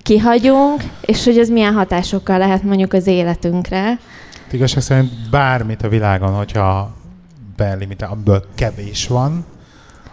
[0.03, 3.99] kihagyunk, és hogy ez milyen hatásokkal lehet mondjuk az életünkre.
[4.51, 6.97] Igazság szerint bármit a világon, hogyha
[7.57, 9.45] belimitál, amiből kevés van,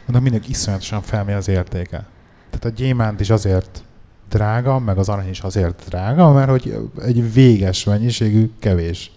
[0.08, 2.06] annak mindig iszonyatosan felmér az értéke.
[2.50, 3.84] Tehát a gyémánt is azért
[4.30, 9.12] drága, meg az arany is azért drága, mert hogy egy véges mennyiségű kevés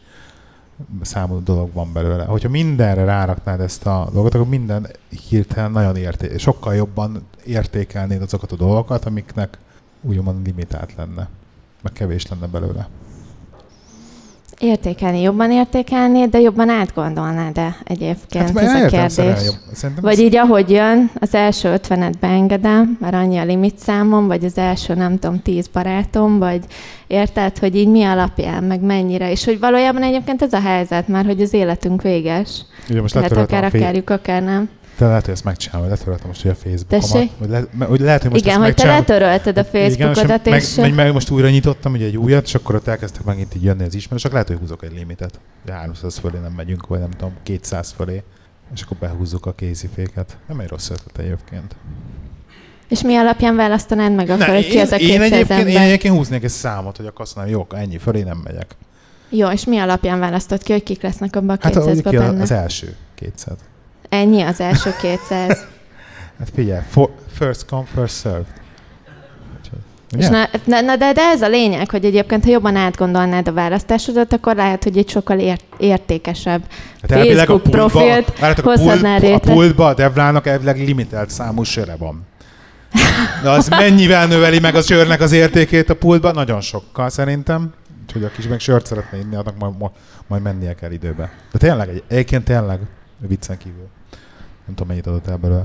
[1.01, 2.25] számú dolog van belőle.
[2.25, 4.87] Hogyha mindenre ráraknád ezt a dolgot, akkor minden
[5.29, 9.59] hirtelen nagyon érté, sokkal jobban értékelnéd azokat a dolgokat, amiknek
[10.01, 11.29] úgymond limitált lenne,
[11.83, 12.89] meg kevés lenne belőle.
[14.61, 19.51] Értékelni, jobban értékelni, de jobban átgondolnád de egyébként hát, ez a kérdés.
[20.01, 24.59] Vagy így ahogy jön, az első ötvenet beengedem, mert annyi a limit számom, vagy az
[24.59, 26.61] első nem tudom, tíz barátom, vagy
[27.07, 31.25] érted, hogy így mi alapján, meg mennyire, és hogy valójában egyébként ez a helyzet már,
[31.25, 32.65] hogy az életünk véges.
[32.91, 34.69] Ugye most Tehát akár akarjuk, akár nem.
[34.99, 37.31] De lehet, hogy ezt megcsinálom, hogy letöröltem most hogy a Facebookomat.
[37.39, 40.55] Vagy le, hogy lehet, hogy most Igen, hogy te letörölted a Facebookodat, és...
[40.55, 40.75] és...
[40.75, 43.85] Meg, meg, most újra nyitottam ugye egy újat, és akkor ott elkezdtek megint így jönni
[43.85, 44.33] az ismerősök.
[44.33, 45.41] Lehet, hogy húzok egy limitet.
[45.65, 48.23] De 300 fölé nem megyünk, vagy nem tudom, 200 fölé.
[48.75, 50.37] És akkor behúzzuk a kéziféket.
[50.49, 51.77] Nem egy rossz ötlet egyébként.
[52.89, 55.67] És mi alapján választanád meg akkor, hogy ki az a 200 én egyébként, ember?
[55.67, 58.77] Én egyébként húznék egy számot, hogy akkor azt mondom, jó, ennyi fölé nem megyek.
[59.29, 62.43] Jó, és mi alapján választod ki, hogy kik lesznek abban a 200 hát, benne?
[62.43, 63.57] az első 200.
[64.09, 65.49] Ennyi az első 200.
[66.39, 68.47] hát figyelj, for, first come, first serve.
[70.17, 73.53] És na, na, na de, de ez a lényeg, hogy egyébként, ha jobban átgondolnád a
[73.53, 76.63] választásodat, akkor lehet, hogy egy sokkal ért, értékesebb
[77.09, 79.53] hát Facebook a profilt hozhatnál létre.
[79.53, 82.27] A pultba a Devlának elvileg limitált számú söre van.
[83.43, 86.35] De az mennyivel növeli meg a sörnek az értékét a pultban?
[86.35, 87.73] Nagyon sokkal szerintem.
[88.03, 89.75] Úgyhogy aki meg sört szeretne inni, annak majd,
[90.27, 91.31] majd mennie kell időbe.
[91.53, 92.81] De tényleg, egy, egyébként tényleg,
[93.19, 93.89] viccen kívül.
[94.69, 95.65] Nem tudom, mennyit adott el belőle.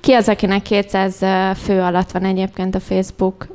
[0.00, 1.16] Ki az, akinek 200
[1.56, 3.46] fő alatt van egyébként a Facebook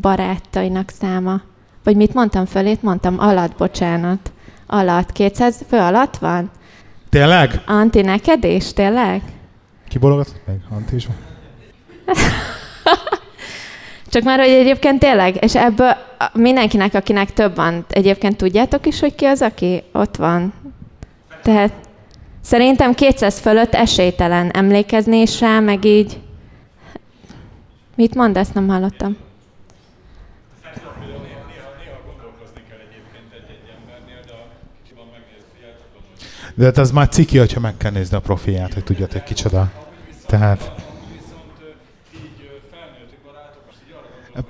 [0.00, 1.40] barátainak száma?
[1.82, 2.82] Vagy mit mondtam fölét?
[2.82, 4.32] Mondtam alatt, bocsánat.
[4.66, 5.12] Alatt.
[5.12, 6.50] 200 fő alatt van?
[7.08, 7.62] Tényleg?
[7.66, 8.72] Anti, neked is?
[8.72, 9.22] Tényleg?
[9.88, 10.60] Ki bologatott meg?
[10.70, 11.16] Anti is van?
[14.12, 15.96] Csak már, hogy egyébként tényleg, és ebből
[16.32, 20.52] mindenkinek, akinek több van, egyébként tudjátok is, hogy ki az, aki ott van.
[21.42, 21.72] Tehát
[22.44, 26.20] szerintem 200 fölött esélytelen emlékezni is rá, meg így...
[27.96, 28.52] Mit mondasz?
[28.52, 29.16] Nem hallottam.
[36.54, 39.72] De hát az már ciki, hogyha meg kell nézni a profiát, hogy tudjátok, hogy kicsoda.
[40.26, 40.72] Tehát...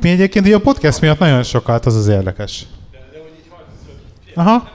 [0.00, 2.66] Mi egyébként így a podcast miatt nagyon sokat, az az érdekes.
[4.34, 4.68] Aha.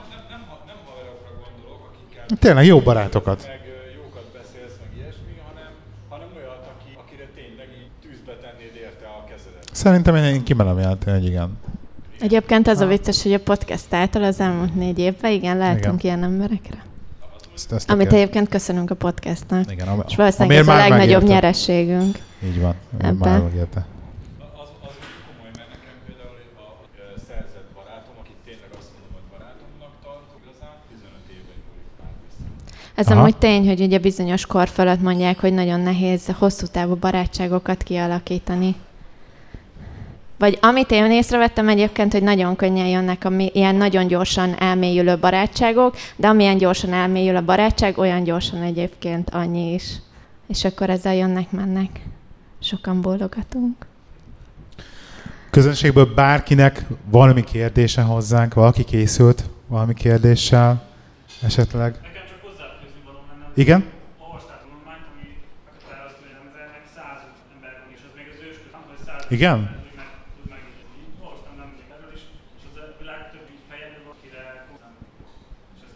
[2.38, 3.46] Tényleg jó barátokat.
[3.46, 3.60] meg
[3.96, 5.70] jókat beszélsz, meg ilyesmi, hanem,
[6.08, 9.68] hanem olyat, aki, akire tényleg így tűzbe tennéd érte a kezedet.
[9.72, 11.58] Szerintem én, én kimerem jelenteni, hogy igen.
[12.20, 16.18] Egyébként az a vicces, hogy a podcast által az elmúlt négy évben, igen, lehetünk Igen.
[16.18, 16.84] ilyen emberekre.
[17.54, 19.72] Ezt, ezt Amit egyébként köszönünk a podcastnak.
[19.72, 21.34] Igen, am- És valószínűleg ez a legnagyobb megérte.
[21.34, 22.18] nyerességünk.
[22.44, 22.74] Így van.
[22.98, 23.16] Ebben.
[23.30, 23.80] Már megérte.
[24.62, 26.66] Az, az úgy komoly, mert nekem például a,
[27.16, 32.12] a szerzett barátom, akit tényleg azt mondom, hogy barátomnak tartok igazán, 15 éve nyúlik már
[32.24, 32.44] vissza.
[33.00, 33.20] Ez Aha.
[33.20, 38.74] amúgy tény, hogy ugye bizonyos kor fölött mondják, hogy nagyon nehéz hosszú távú barátságokat kialakítani.
[40.38, 45.96] Vagy amit én észrevettem egyébként, hogy nagyon könnyen jönnek a ilyen nagyon gyorsan elmélyülő barátságok,
[46.16, 49.92] de amilyen gyorsan elmélyül a barátság, olyan gyorsan egyébként annyi is.
[50.48, 51.90] És akkor ezzel jönnek-mennek.
[52.58, 53.86] Sokan bólogatunk.
[55.50, 60.88] Közönségből bárkinek valami kérdése hozzánk, valaki készült valami kérdéssel
[61.42, 61.92] esetleg.
[62.02, 63.39] Nekem csak hozzáfűzni való lenne.
[63.54, 63.80] Igen?
[64.18, 65.26] Olvastál tanulmányt, ami
[65.66, 69.58] megtalálja azt, hogy embernek 105 ember van, és az még az ősközben, hogy 105 Igen?
[69.58, 69.68] a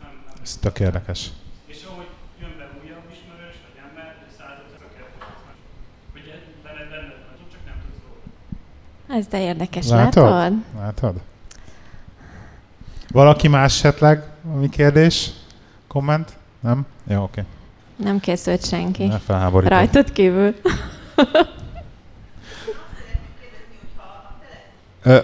[0.02, 0.42] ez.
[0.42, 1.30] Ez tök érdekes.
[1.66, 2.08] És ahogy
[2.40, 5.58] jön be újabb ismerős, vagy ember, hogy 105 tökéletes, az más.
[6.12, 6.24] Hogy
[6.64, 9.18] benned benned van, csak nem tudsz róla.
[9.18, 10.30] Ez de érdekes, Látod?
[10.30, 10.58] látod?
[10.78, 11.20] Látod?
[13.12, 14.22] Valaki más esetleg?
[14.42, 15.30] Valami kérdés?
[15.86, 16.36] Komment?
[16.64, 16.86] Nem?
[17.06, 17.44] Jó, oké.
[17.96, 19.06] Nem készült senki.
[19.06, 19.80] Ne felháborítani.
[19.80, 20.54] Rajtad kívül.
[25.02, 25.18] Ö,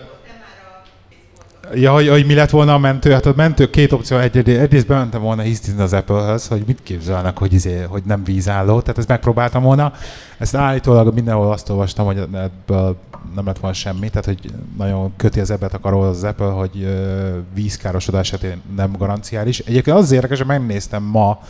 [1.74, 3.12] Ja, hogy, hogy mi lett volna a mentő?
[3.12, 4.16] Hát a mentő két opció.
[4.16, 8.80] Egy, egyrészt bementem volna hisztizni az Apple-höz, hogy mit képzelnek, hogy, izé, hogy nem vízálló.
[8.80, 9.92] Tehát ezt megpróbáltam volna.
[10.38, 12.96] Ezt állítólag mindenhol azt olvastam, hogy ebből
[13.34, 14.08] nem lett volna semmi.
[14.08, 16.86] Tehát, hogy nagyon köti az ebbet akaró az Apple, hogy
[17.54, 19.58] vízkárosodás esetén nem garanciális.
[19.58, 21.40] Egyébként az érdekes, hogy megnéztem ma,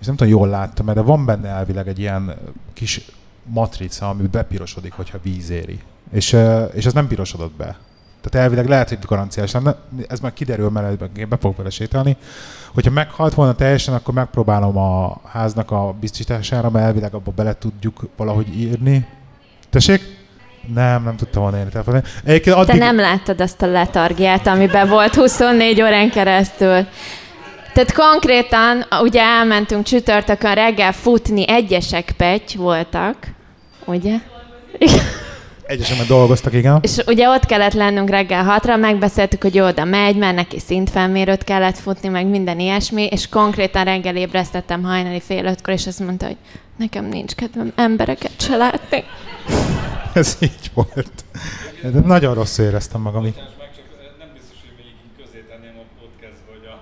[0.00, 2.34] és nem tudom, jól láttam, de van benne elvileg egy ilyen
[2.72, 3.00] kis
[3.44, 5.80] matrica, ami bepirosodik, hogyha víz éri.
[6.12, 6.36] És,
[6.72, 7.76] és ez nem pirosodott be.
[8.24, 9.76] Tehát elvileg lehet, hogy garanciás lenne,
[10.08, 12.16] ez már kiderül, mert én be fogok vele sétálni.
[12.74, 18.08] Hogyha meghalt volna teljesen, akkor megpróbálom a háznak a biztosítására, mert elvileg abba bele tudjuk
[18.16, 19.06] valahogy írni.
[19.70, 20.02] Tessék?
[20.74, 22.02] Nem, nem tudtam volna írni telefonon.
[22.24, 22.78] Egyébként Te addig...
[22.78, 26.86] nem láttad azt a letargiát, amiben volt 24 órán keresztül.
[27.72, 33.16] Tehát konkrétan, ugye elmentünk csütörtökön reggel futni, egyesek petty voltak,
[33.84, 34.16] ugye?
[34.78, 35.22] Egyesen
[35.68, 36.78] már dolgoztak, igen.
[36.82, 41.44] És ugye ott kellett lennünk reggel hatra, megbeszéltük, hogy jó, oda megy, mert neki szintfelmérőt
[41.44, 46.26] kellett futni, meg minden ilyesmi, és konkrétan reggel ébresztettem hajnali fél ötkor, és azt mondta,
[46.26, 46.36] hogy
[46.76, 49.04] nekem nincs kedvem embereket se látni.
[50.14, 51.24] Ez így volt.
[51.82, 53.24] De nagyon rosszul éreztem magam.
[53.24, 53.32] így.
[53.32, 53.84] Bocsánat meg, csak
[54.18, 56.76] nem biztos, hogy még így közé tenném a podcastba, hogy a,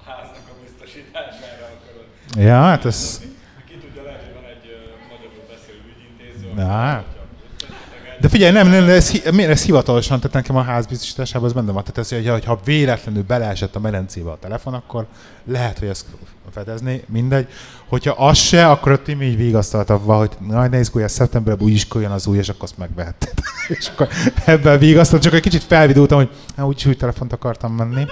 [0.00, 2.06] a háznak a biztosítására akarod.
[2.48, 3.20] Ja, hát ez...
[3.68, 4.66] Ki tudja, lehet, hogy van egy
[5.10, 6.62] magyarul beszélő ügyintéző, Na.
[6.62, 7.04] aki hát.
[7.04, 7.22] hogyha
[7.70, 11.72] összeteget, De figyelj, nem, nem, ez, miért ez hivatalosan, tehát nekem a házbiztosításában ez benne
[11.72, 11.84] van.
[11.84, 15.06] Tehát ez, hogy ha- véletlenül beleesett a medencébe a telefon, akkor
[15.44, 16.06] lehet, hogy ezt
[16.52, 17.46] fedezni, mindegy.
[17.88, 21.86] Hogyha az se, akkor a Timi így vigasztalt avval, hogy na, ne izgulj, szeptemberben úgyis
[21.94, 23.32] jön az új, és akkor azt megvehetted.
[23.78, 24.08] és akkor
[24.44, 28.06] ebben vigasztalt, csak egy kicsit felvidultam, hogy hát úgyis új telefont akartam venni,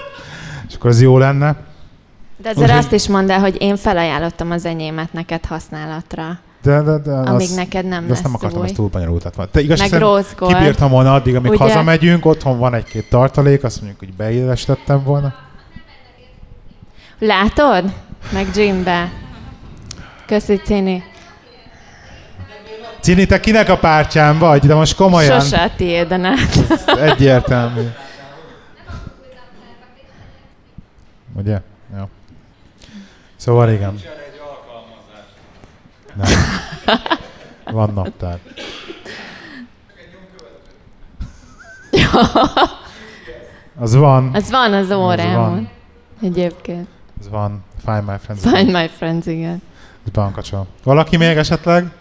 [0.67, 1.55] és akkor az jó lenne.
[2.37, 6.97] De azért azt is mondd el, hogy én felajánlottam az enyémet neked használatra, De, de,
[6.97, 9.47] de amíg az, neked nem de lesz azt nem akartam, ezt túl bonyolultat van.
[9.51, 10.25] Te igaz, Meg gold.
[10.37, 11.63] kibírtam volna addig, amíg Ugye?
[11.63, 15.33] hazamegyünk, otthon van egy-két tartalék, azt mondjuk, hogy beillestettem volna.
[17.19, 17.93] Látod?
[18.33, 19.11] Meg gymbe.
[20.25, 21.03] Köszi, Cini.
[22.99, 24.65] Cini, te kinek a pártján vagy?
[24.65, 25.39] De most komolyan.
[25.39, 26.25] Sose a tiéden.
[26.25, 27.81] Ez egyértelmű.
[31.35, 31.61] Ugye?
[31.93, 32.09] Ja.
[33.35, 33.99] Szóval igen.
[36.15, 36.27] Nem.
[37.71, 38.39] Van naptár.
[43.79, 44.29] Az van.
[44.33, 45.69] Az van az órámon.
[46.21, 46.87] Egyébként.
[47.19, 47.63] Az van.
[47.85, 48.41] Find my friends.
[48.41, 49.61] Find my friends, igen.
[50.05, 50.67] Ez bankacsol.
[50.83, 51.91] Valaki még esetleg?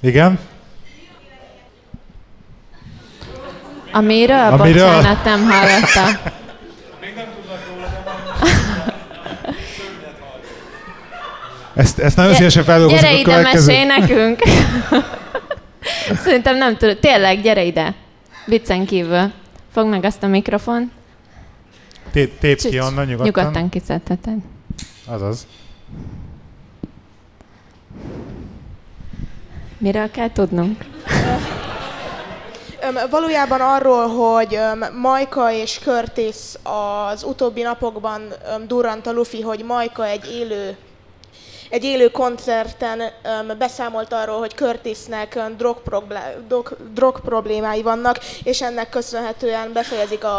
[0.00, 0.38] Igen?
[3.92, 4.36] Amiről?
[4.36, 4.94] Amiről?
[4.96, 6.32] Bocsánat, nem hallottam.
[11.74, 13.66] Ezt, ezt nagyon szívesen feldolgozunk Gyere a ide, következő...
[13.66, 14.40] mesélj nekünk.
[16.24, 16.98] Szerintem nem tudod.
[16.98, 17.94] Tényleg, gyere ide.
[18.46, 19.32] Viccen kívül.
[19.72, 20.90] Fogd meg azt a mikrofon.
[22.12, 23.26] Tép, tép ki onnan nyugodtan.
[23.26, 24.36] Nyugodtan kiszedheted.
[25.06, 25.46] Azaz.
[29.78, 30.84] Miről kell tudnunk?
[32.88, 38.22] Öm, valójában arról, hogy öm, Majka és Curtis az utóbbi napokban
[38.54, 40.76] öm, durrant a Luffy, hogy Majka egy élő
[41.74, 48.18] egy élő koncerten öm, beszámolt arról, hogy Curtisnek öm, drog, problá- drog, drog problémái vannak,
[48.42, 50.38] és ennek köszönhetően befejezik a,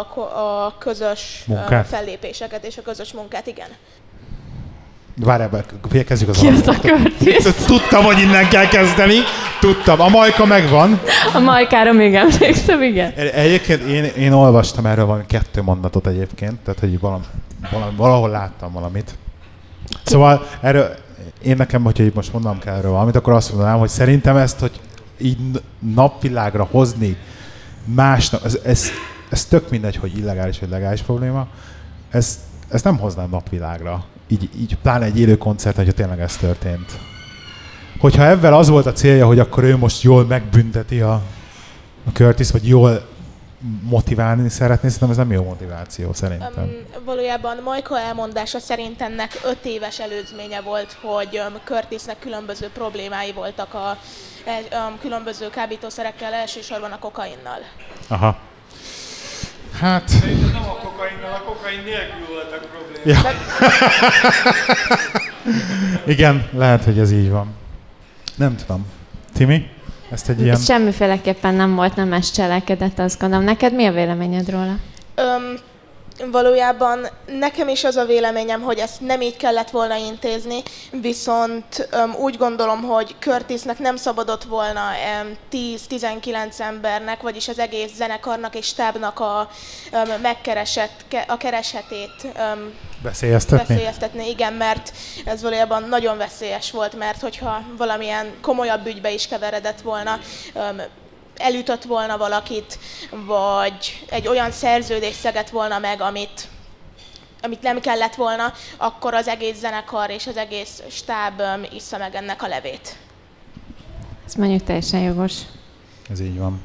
[0.65, 1.88] a közös Munkát.
[1.88, 3.67] fellépéseket és a közös munkát, igen.
[5.15, 5.65] Várjál,
[6.07, 6.91] kezdjük az Ki az a alapot.
[6.91, 7.43] Curtis?
[7.67, 9.17] Tudtam, hogy innen kell kezdeni.
[9.59, 10.01] Tudtam.
[10.01, 11.01] A majka megvan.
[11.33, 13.11] A Majkára még emlékszem, igen.
[13.13, 17.23] Egyébként én, én olvastam erről valami kettő mondatot egyébként, tehát hogy valami,
[17.71, 19.11] valami, valahol láttam valamit.
[20.03, 20.95] Szóval erről,
[21.45, 24.59] én nekem, hogyha így most mondanom kell erről valamit, akkor azt mondanám, hogy szerintem ezt,
[24.59, 24.79] hogy
[25.17, 25.37] így
[25.79, 27.17] napvilágra hozni
[27.85, 28.89] másnak, ez, ez,
[29.29, 31.47] ez tök mindegy, hogy illegális vagy legális probléma,
[32.09, 34.03] ezt, ezt nem hoznám napvilágra.
[34.27, 36.99] Így, így pláne egy élő koncert, hogyha tényleg ez történt.
[37.99, 41.13] Hogyha ebben az volt a célja, hogy akkor ő most jól megbünteti a,
[42.05, 43.07] a Curtis, vagy jól
[43.81, 46.63] motiválni szeretné, szerintem ez nem jó motiváció szerintem.
[46.63, 53.31] Um, valójában Majka elmondása szerint ennek öt éves előzménye volt, hogy um, Curtisnek különböző problémái
[53.31, 53.97] voltak a
[54.45, 57.59] um, különböző kábítószerekkel, elsősorban a kokainnal.
[58.07, 58.37] Aha.
[59.79, 63.35] Hát, Szerintem nem a kokainnal, a kokain nélkül voltak problémák.
[66.05, 66.13] ja.
[66.13, 67.55] igen, lehet, hogy ez így van.
[68.35, 68.85] Nem tudom.
[69.33, 69.69] Timi?
[70.11, 70.57] Ezt egy ilyen...
[70.57, 73.45] Semmiféleképpen nem volt nemes cselekedet, azt gondolom.
[73.45, 74.75] Neked mi a véleményed róla?
[75.17, 75.53] Um,
[76.31, 80.61] valójában nekem is az a véleményem, hogy ezt nem így kellett volna intézni,
[81.01, 84.81] viszont um, úgy gondolom, hogy Curtisnek nem szabadott volna
[85.23, 89.49] um, 10-19 embernek, vagyis az egész zenekarnak és stábnak a
[89.91, 92.71] um, megkeresett, ke- a keresetét um,
[93.05, 93.73] Veszélyeztetni?
[93.73, 94.93] veszélyeztetni, igen, mert
[95.25, 100.19] ez valójában nagyon veszélyes volt, mert hogyha valamilyen komolyabb ügybe is keveredett volna,
[100.53, 100.81] öm,
[101.37, 102.79] elütött volna valakit,
[103.25, 106.47] vagy egy olyan szerződést szegett volna meg, amit,
[107.41, 112.15] amit nem kellett volna, akkor az egész zenekar és az egész stáb öm, issza meg
[112.15, 112.95] ennek a levét.
[114.25, 115.33] Ez mondjuk teljesen jogos.
[116.09, 116.61] Ez így van.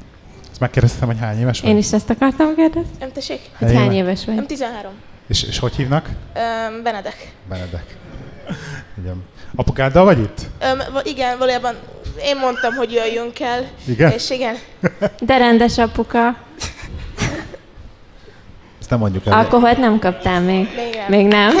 [0.51, 1.69] Ezt megkérdeztem, hogy hány éves vagy?
[1.69, 2.89] Én is ezt akartam kérdezni.
[2.99, 3.39] Nem tessék?
[3.57, 3.95] Hogy Hány hány éve?
[3.95, 4.45] éves Nem vagy?
[4.45, 4.91] 13.
[5.31, 6.09] És, és hogy hívnak?
[6.33, 7.31] Öm, Benedek.
[7.49, 7.85] Benedek.
[9.01, 9.23] Igen.
[9.55, 10.39] Apukáddal vagy itt?
[10.59, 11.75] Öm, igen, valójában
[12.23, 13.67] én mondtam, hogy jöjjünk el.
[13.87, 14.11] Igen?
[14.11, 14.55] És igen.
[15.19, 16.37] De rendes apuka.
[18.79, 19.33] Ezt nem mondjuk el.
[19.33, 20.67] Alkoholt nem kaptál még?
[20.75, 21.09] Még nem.
[21.09, 21.55] Még nem.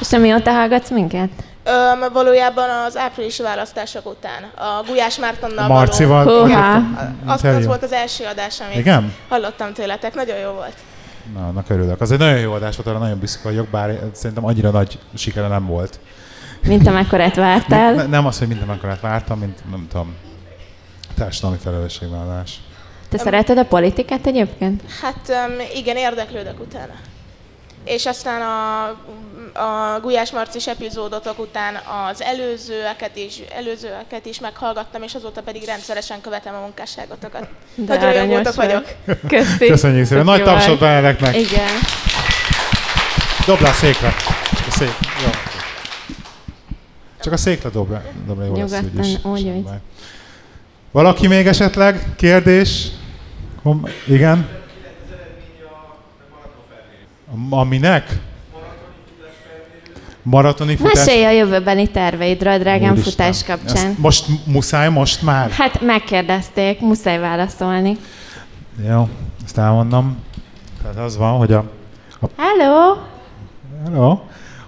[0.00, 1.30] És te mióta hallgatsz minket?
[1.68, 4.42] Öm, valójában az áprilisi választások után.
[4.42, 6.24] A Gulyás Mártonnal Marcival.
[6.24, 6.40] való...
[6.44, 6.74] Húha.
[7.26, 9.14] Az, az volt az első adás, amit Igen?
[9.28, 10.14] hallottam tőletek.
[10.14, 10.74] Nagyon jó volt.
[11.34, 12.00] Na, annak örülök.
[12.00, 15.46] Az egy nagyon jó adás volt, arra nagyon büszke vagyok, bár szerintem annyira nagy sikere
[15.46, 15.98] nem volt.
[16.62, 17.92] Mint amekkorát vártál.
[17.94, 20.14] Ne, nem az, hogy minden akkorát vártam, mint nem tudom,
[21.16, 22.60] társadalmi felelősségvállalás.
[23.08, 24.82] Te szereted a politikát egyébként?
[25.02, 25.32] Hát
[25.74, 26.92] igen, érdeklődök utána.
[27.84, 28.84] És aztán a,
[29.60, 31.74] a Gulyás Marcis epizódotok után
[32.10, 37.48] az előzőeket is, előzőeket is meghallgattam, és azóta pedig rendszeresen követem a munkásságotokat.
[37.74, 38.66] De Nagyon jó aranyos voltak vagy.
[38.66, 38.86] vagyok.
[39.28, 39.66] Köszi.
[39.66, 40.24] Köszönjük szépen.
[40.24, 41.36] Nagy tapsot Benedeknek.
[41.36, 41.68] Igen.
[43.46, 44.14] Dobd le a székre.
[44.68, 44.92] A szék.
[45.24, 45.30] Jó.
[47.20, 48.02] Csak a székre dob le.
[48.26, 48.90] Dob le, Nyugodtan,
[49.22, 49.64] úgy.
[50.90, 52.06] Valaki még esetleg?
[52.16, 52.86] Kérdés?
[53.62, 54.48] Kom- igen?
[57.30, 58.18] A- Aminek?
[60.22, 60.92] Maratoni futás?
[60.94, 63.12] Mesélj a jövőbeni terveidről, drágám, Úristen.
[63.12, 63.86] futás kapcsán.
[63.86, 65.50] Ezt most muszáj, most már?
[65.50, 67.96] Hát megkérdezték, muszáj válaszolni.
[68.88, 69.08] Jó,
[69.44, 70.16] ezt elmondom.
[70.82, 71.64] Tehát az van, hogy a,
[72.36, 72.96] Hello!
[73.84, 74.18] hello,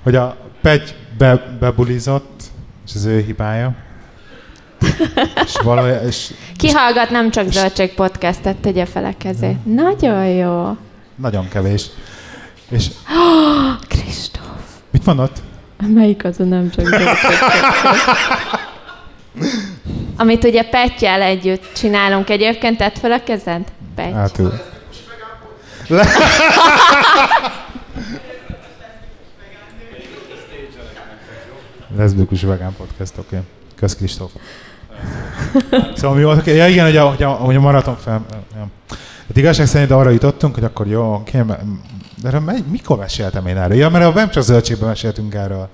[0.02, 2.42] hogy a Pegy be, bebulizott,
[2.86, 3.74] és az ő hibája.
[5.46, 9.74] és valójában, és Kihallgat nem csak Zöldség podcastet, tegye fel a kezét.
[9.74, 10.76] Nagyon jó.
[11.14, 11.86] nagyon kevés.
[12.70, 12.86] És
[13.88, 14.44] Kristóf.
[14.90, 15.42] mit mondott?
[15.86, 16.88] Melyik az a nem csak?
[20.16, 23.72] Amit ugye Pettyel együtt csinálunk egyébként, tedd fel a kezed?
[23.94, 24.12] Petty.
[24.12, 24.60] Hát ő.
[25.88, 26.06] Le-
[31.96, 33.26] Leszbikus vegán podcast, oké.
[33.36, 33.48] Okay.
[33.76, 34.30] Kösz Kristóf.
[35.94, 36.46] Szóval mi volt?
[36.46, 38.26] Ja igen, hogy a, hogy a, hogy a maraton fel...
[38.54, 38.66] Ja.
[39.30, 41.42] Hát igazság szerint arra jutottunk, hogy akkor jó, oké,
[42.22, 43.76] de mely- mikor meséltem én erről?
[43.76, 45.68] Ja, mert a nem csak zöldségben meséltünk erről.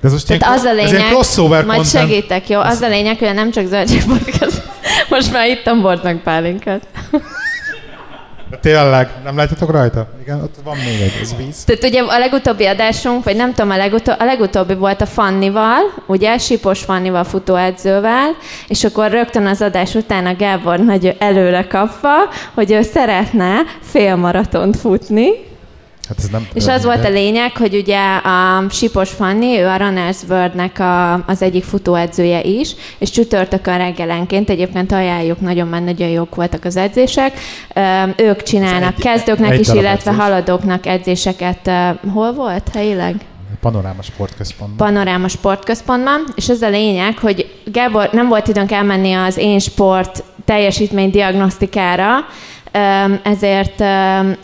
[0.00, 2.08] De ez most Tehát ilyen, az a ez lényeg, crossover majd content.
[2.08, 2.60] segítek, jó?
[2.60, 4.62] Az a lényeg, hogy nem csak Zöldség podcast.
[5.10, 6.86] Most már ittam bort meg pálinkát.
[8.60, 10.06] Tényleg, nem látjátok rajta?
[10.22, 11.64] Igen, ott van még egy, ez víz.
[11.64, 15.80] Tehát ugye a legutóbbi adásunk, vagy nem tudom, a, legutó, a legutóbbi volt a Fannival,
[16.06, 18.36] ugye, Sipos Fannival futóedzővel,
[18.68, 22.14] és akkor rögtön az adás után a Gábor nagy előre kapva,
[22.54, 25.30] hogy ő szeretne félmaratont futni,
[26.08, 29.76] Hát ez nem és az volt a lényeg, hogy ugye a Sipos Fanni, ő a
[29.76, 36.08] Runners World-nek a, az egyik futóedzője is, és csütörtökön reggelenként egyébként ajánljuk, nagyon már nagyon
[36.08, 37.38] jók voltak az edzések.
[38.16, 40.24] Ők csinálnak egy- kezdőknek egy is, illetve edzés.
[40.24, 41.70] haladóknak edzéseket.
[42.12, 43.14] Hol volt helyileg?
[43.60, 44.76] Panoráma sportközpont.
[44.76, 50.22] Panoráma sportközpontban, és ez a lényeg, hogy Gábor, nem volt időnk elmenni az én sport
[50.44, 52.10] teljesítmény diagnosztikára,
[53.22, 53.80] ezért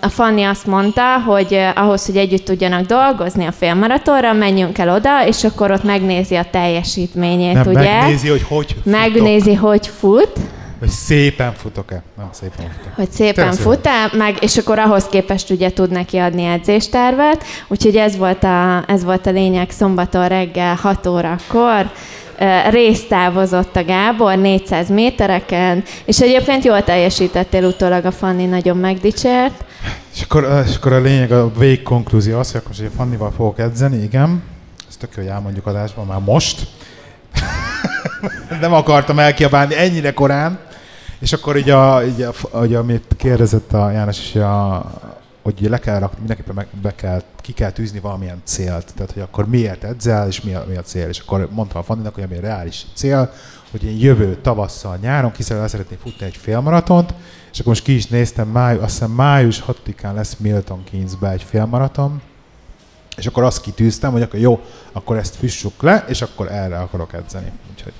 [0.01, 5.27] a Fanni azt mondta, hogy ahhoz, hogy együtt tudjanak dolgozni a félmaratonra, menjünk el oda,
[5.27, 7.99] és akkor ott megnézi a teljesítményét, nem, ugye?
[8.01, 8.93] megnézi, hogy hogy futok.
[8.93, 10.33] Megnézi, hogy fut,
[10.79, 12.03] Hogy szépen futok-e.
[12.17, 12.95] Nem szépen futok.
[12.95, 13.53] hogy szépen.
[13.53, 17.45] fut meg, és akkor ahhoz képest ugye tud neki adni edzéstervet.
[17.69, 21.91] Úgyhogy ez volt a, ez volt a lényeg szombaton reggel 6 órakor.
[22.71, 29.65] Részt távozott a Gábor 400 métereken, és egyébként jól teljesítettél utólag a Fanni, nagyon megdicsért.
[30.15, 33.59] És akkor, és akkor a lényeg, a vég konklúzió az, hogy akkor hogy Fannival fogok
[33.59, 34.43] edzeni, igen.
[34.89, 36.67] Ezt tök jó, hogy elmondjuk adásban már most.
[38.61, 40.59] nem akartam elkiabálni ennyire korán.
[41.19, 44.77] És akkor így, a, így a, ugye, amit kérdezett a János hogy a,
[45.43, 48.93] hogy le kell rakni, mindenképpen meg, be kell, ki kell tűzni valamilyen célt.
[48.95, 51.09] Tehát, hogy akkor miért edzel, és mi a, mi a cél.
[51.09, 53.33] És akkor mondta a Fanninak, hogy ami a reális cél,
[53.71, 57.15] hogy én jövő tavasszal, nyáron ki szeretném szeretném futni egy félmaratont,
[57.53, 61.43] és akkor most ki is néztem, máj, azt hiszem május 6-án lesz Milton Keynesbe egy
[61.43, 62.23] félmaraton,
[63.17, 64.61] és akkor azt kitűztem, hogy akkor jó,
[64.93, 67.53] akkor ezt füssük le, és akkor erre akarok edzeni.
[67.71, 67.93] Úgyhogy,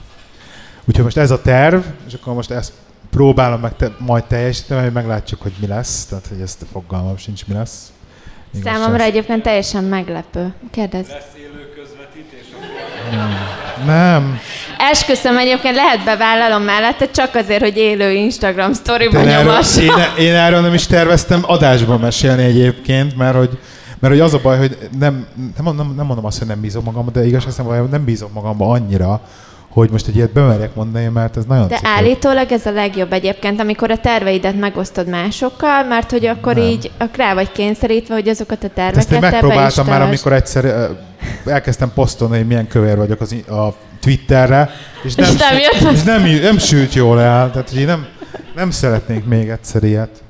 [0.85, 2.73] úgyhogy most ez a terv, és akkor most ezt
[3.11, 6.05] próbálom meg te, majd teljesíteni, hogy meglátjuk, hogy mi lesz.
[6.07, 7.93] Tehát, hogy ezt a fogalmam sincs, mi lesz.
[8.53, 10.55] Most Számomra ez- egyébként teljesen meglepő.
[10.71, 11.09] Kérdezz.
[11.09, 12.47] Lesz élő közvetítés?
[13.87, 14.39] Nem.
[14.79, 19.83] Esküszöm egyébként lehet bevállalom mellette, csak azért, hogy élő Instagram erről, nyomassam.
[19.85, 23.59] én, én erről nem is terveztem adásban mesélni egyébként, mert hogy,
[23.99, 26.85] mert hogy az a baj, hogy nem, nem, mondom, nem mondom azt, hogy nem bízom
[26.85, 29.21] magamban, de igaz, hogy nem bízom magamba annyira,
[29.71, 31.87] hogy most egy ilyet bemerjek mondani, mert ez nagyon De cuki.
[31.89, 36.65] állítólag ez a legjobb egyébként, amikor a terveidet megosztod másokkal, mert hogy akkor Nem.
[36.65, 40.03] így rá vagy kényszerítve, hogy azokat a Ezt terveket én te be is megpróbáltam már,
[40.03, 40.89] amikor egyszer
[41.47, 44.71] elkezdtem posztolni, hogy milyen kövér vagyok az, a Twitterre,
[45.03, 47.87] és nem, És nem sü- jött és nem, nem sült jól el, tehát hogy én
[47.87, 48.07] nem,
[48.55, 50.23] nem szeretnék még egyszer ilyet.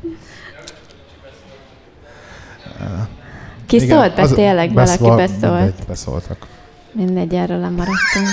[3.67, 4.29] Ki Igen, szólt be?
[4.35, 5.53] Tényleg valaki val- beszólt.
[5.59, 6.47] Mindegy, beszóltak.
[6.93, 8.29] Mindegy, erről lemaradtunk.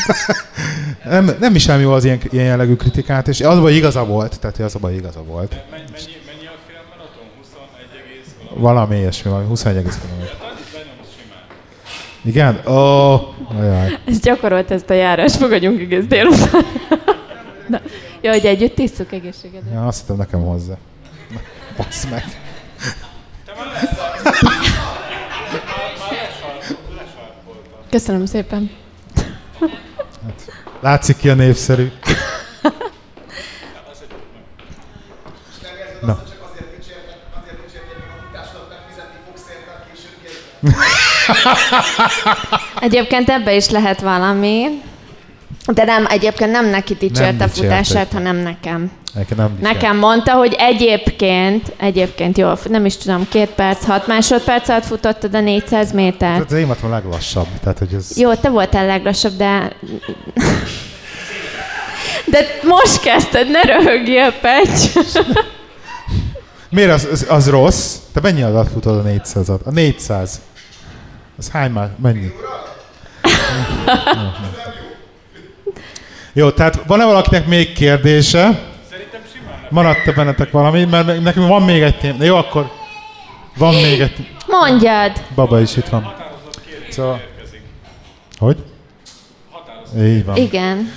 [1.04, 4.06] Nem, nem is sem jó az ilyen, ilyen jellegű kritikát, és az a baj igaza
[4.06, 5.52] volt, tehát az a baj igaza volt.
[5.52, 7.24] Mennyi, mennyi, mennyi a félmaraton?
[7.38, 8.62] 21 egész valami.
[8.62, 10.28] Valami ilyesmi, valami 21 egész valami.
[10.28, 10.48] Hát.
[12.24, 12.62] Igen?
[12.68, 13.22] Ó, oh,
[13.60, 14.00] ajaj.
[14.06, 16.66] Ez gyakorolt ezt a járás, fogadjunk egész délután.
[17.68, 17.82] Na,
[18.22, 19.74] jó, hogy együtt tisztuk egészségedre.
[19.74, 20.78] Ja, azt hittem nekem hozzá.
[21.34, 21.40] Na,
[21.78, 22.24] Bassz meg.
[27.98, 28.72] Köszönöm szépen.
[30.80, 31.92] Látszik ki a népszerű.
[36.02, 36.20] Na.
[42.80, 44.82] Egyébként ebbe is lehet valami.
[45.74, 48.92] De nem, egyébként nem neki dicsért a futását, hanem nekem.
[49.14, 54.08] Nekem nem Nekem mondta, hogy egyébként, egyébként jól, fut- nem is tudom, két perc, hat
[54.08, 56.48] másodperc alatt futottad a 400 métert.
[56.48, 57.48] Tehát én voltam a leglassabb.
[57.62, 58.18] Tehát, hogy ez...
[58.18, 59.72] Jó, te voltál leglassabb, de...
[62.26, 65.08] De most kezdted, ne röhögjél, Pecs.
[66.70, 67.96] Miért az, az, az rossz?
[68.14, 69.64] Te mennyi alatt futod a 400-at?
[69.66, 70.42] A 400.
[71.38, 71.90] Az hány már?
[72.02, 72.32] Mennyi?
[76.38, 78.60] Jó, tehát van-e valakinek még kérdése?
[78.90, 79.68] Szerintem simán.
[79.70, 80.86] Maradt-e bennetek valami?
[80.86, 82.24] Mert nekünk van még egy téma.
[82.24, 82.70] Jó, akkor
[83.58, 84.28] van még egy...
[84.48, 85.12] Mondjad!
[85.36, 86.14] Baba is itt van.
[86.90, 87.62] Szóval- érkezik.
[88.38, 88.58] Hogy?
[90.00, 90.36] Így van.
[90.36, 90.92] Igen.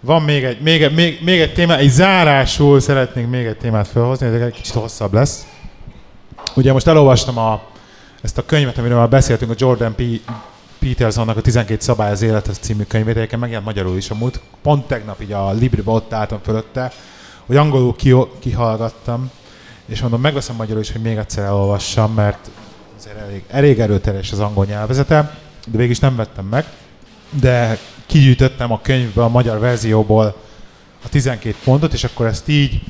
[0.00, 3.88] Van még egy, még, egy- még, még egy téma, egy zárásul szeretnék még egy témát
[3.88, 5.46] felhozni, ez egy kicsit hosszabb lesz.
[6.54, 7.62] Ugye most elolvastam a,
[8.22, 10.02] ezt a könyvet, amiről már beszéltünk, a Jordan P.
[10.82, 14.40] Petersonnak a 12 szabály az élethez című könyvét, egyébként megjelent magyarul is a múlt.
[14.62, 16.92] Pont tegnap így a Libriba ott álltam fölötte,
[17.46, 19.30] hogy angolul ki, kihallgattam,
[19.86, 22.50] és mondom, megveszem magyarul is, hogy még egyszer elolvassam, mert
[22.98, 26.64] azért elég, elég erőteljes az angol nyelvezete, de végig is nem vettem meg.
[27.40, 30.36] De kigyűjtöttem a könyvből, a magyar verzióból
[31.04, 32.82] a 12 pontot, és akkor ezt így,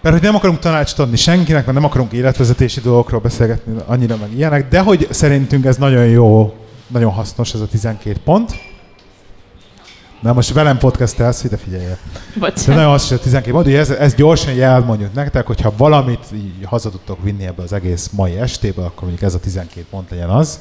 [0.00, 4.32] mert hogy nem akarunk tanácsot adni senkinek, mert nem akarunk életvezetési dolgokról beszélgetni annyira meg
[4.32, 6.54] ilyenek, de hogy szerintünk ez nagyon jó,
[6.86, 8.52] nagyon hasznos ez a 12 pont.
[10.20, 11.84] Na most velem podcastelsz, ide figyelj.
[11.84, 11.96] De
[12.34, 12.66] Bocsánat.
[12.66, 16.52] nagyon hasznos ez a 12 pont, hogy ez, ez gyorsan elmondjuk nektek, hogyha valamit így
[16.64, 20.28] haza tudtok vinni ebből az egész mai estéből, akkor mondjuk ez a 12 pont legyen
[20.30, 20.58] az.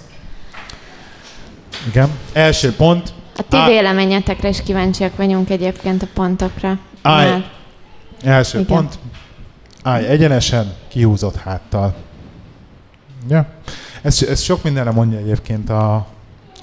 [1.88, 2.10] Igen.
[2.34, 3.14] Első pont.
[3.38, 6.80] A ti Á- véleményetekre is kíváncsiak vagyunk egyébként a pontokra.
[7.02, 7.30] Állj.
[7.30, 7.52] Már.
[8.24, 8.76] Első Igen.
[8.76, 9.00] Pont.
[9.84, 11.96] Állj egyenesen, kihúzott háttal.
[13.30, 13.46] Ja.
[14.02, 16.08] Ez, ez sok mindenre mondja egyébként a,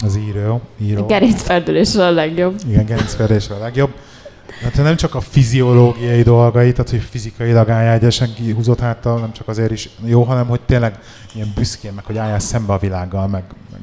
[0.05, 0.61] az író.
[0.80, 1.07] író.
[1.07, 2.61] Gerincferdülésre a legjobb.
[2.68, 3.95] Igen, gerincverésre a legjobb.
[4.62, 9.49] Hát nem csak a fiziológiai dolgait, tehát hogy fizikailag álljál egyesen kihúzott háttal, nem csak
[9.49, 10.99] azért is jó, hanem hogy tényleg
[11.34, 13.80] ilyen büszkén, meg hogy álljál szembe a világgal, meg, meg,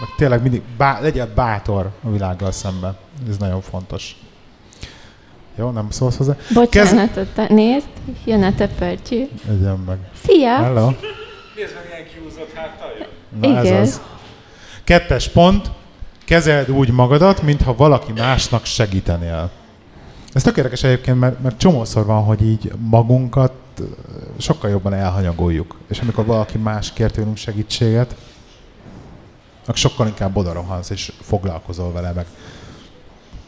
[0.00, 2.96] meg tényleg mindig bá, legyél bátor a világgal szemben.
[3.28, 4.16] Ez nagyon fontos.
[5.58, 6.36] Jó, nem szólsz hozzá?
[6.54, 7.86] Bocsánat, te nézd,
[8.24, 9.24] jön a töpörcsű.
[9.48, 9.98] Legyen meg.
[10.24, 10.56] Szia!
[10.56, 10.90] Hello.
[11.56, 13.08] Nézd meg, milyen kiúzott háttal jön.
[13.40, 13.76] Na Igen.
[13.76, 14.00] ez az.
[14.84, 15.70] Kettes pont.
[16.24, 19.50] Kezeld úgy magadat, mintha valaki másnak segítenél.
[20.32, 23.52] Ez tök érdekes egyébként, mert, mert csomószor van, hogy így magunkat
[24.38, 25.76] sokkal jobban elhanyagoljuk.
[25.88, 28.14] És amikor valaki más kér tőlünk segítséget,
[29.62, 32.26] akkor sokkal inkább odarohansz, és foglalkozol vele, meg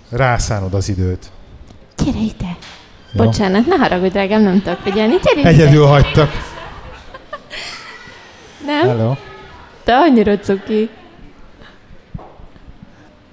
[0.09, 1.31] rászánod az időt.
[2.05, 2.57] Gyere ide!
[3.13, 3.25] Jó?
[3.25, 5.15] Bocsánat, ne haragudj, drágám, nem tudok figyelni.
[5.23, 5.49] Gyere ide!
[5.49, 6.54] Egyedül hagytak.
[8.67, 8.89] Nem?
[8.89, 9.15] Hello.
[9.85, 10.89] Te annyira cuki.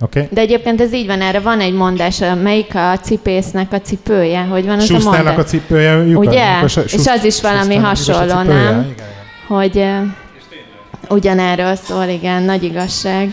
[0.02, 0.28] Okay.
[0.32, 4.66] De egyébként ez így van, erre van egy mondás, melyik a cipésznek a cipője, hogy
[4.66, 5.38] van az a mondás?
[5.38, 6.28] a cipője lyukas.
[6.28, 6.54] Ugye?
[6.54, 8.44] lyukas- És Schust- az is valami a hasonló, cipője?
[8.64, 8.80] nem?
[8.80, 9.06] Igen, igen.
[9.48, 10.02] Hogy eh,
[11.10, 13.32] ugyanerről szól, igen, nagy igazság.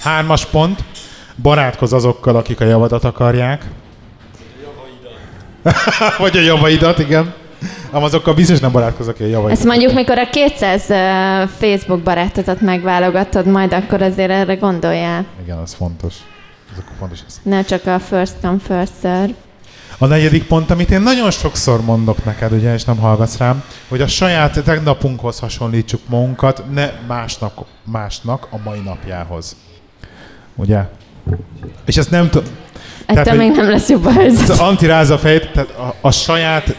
[0.00, 0.80] Hármas pont.
[1.42, 3.64] Barátkozz azokkal, akik a javadat akarják.
[6.18, 7.34] Vagy a javaidat, igen.
[7.90, 9.50] Ám azokkal biztos nem barátkozok, a javaidat.
[9.50, 15.24] Ezt mondjuk, mikor a 200 eh, Facebook barátodat megválogatod, majd akkor azért erre gondoljál.
[15.42, 16.14] Igen, az fontos.
[16.72, 17.18] Ez akkor fontos.
[17.26, 17.40] Ez.
[17.42, 19.34] Ne csak a first come, first serve.
[19.98, 24.00] A negyedik pont, amit én nagyon sokszor mondok neked, ugye, és nem hallgatsz rám, hogy
[24.00, 29.56] a saját tegnapunkhoz hasonlítsuk magunkat, ne másnak, másnak a mai napjához.
[30.56, 30.80] Ugye?
[31.84, 32.52] És ezt nem tudom.
[33.06, 34.48] Ettől még nem lesz jobb a helyzet.
[34.48, 36.76] az antirázza fejt, tehát a, a saját...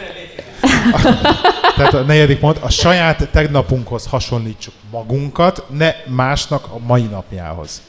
[1.76, 7.82] Tehát a negyedik pont, a saját tegnapunkhoz hasonlítsuk magunkat, ne másnak a mai napjához.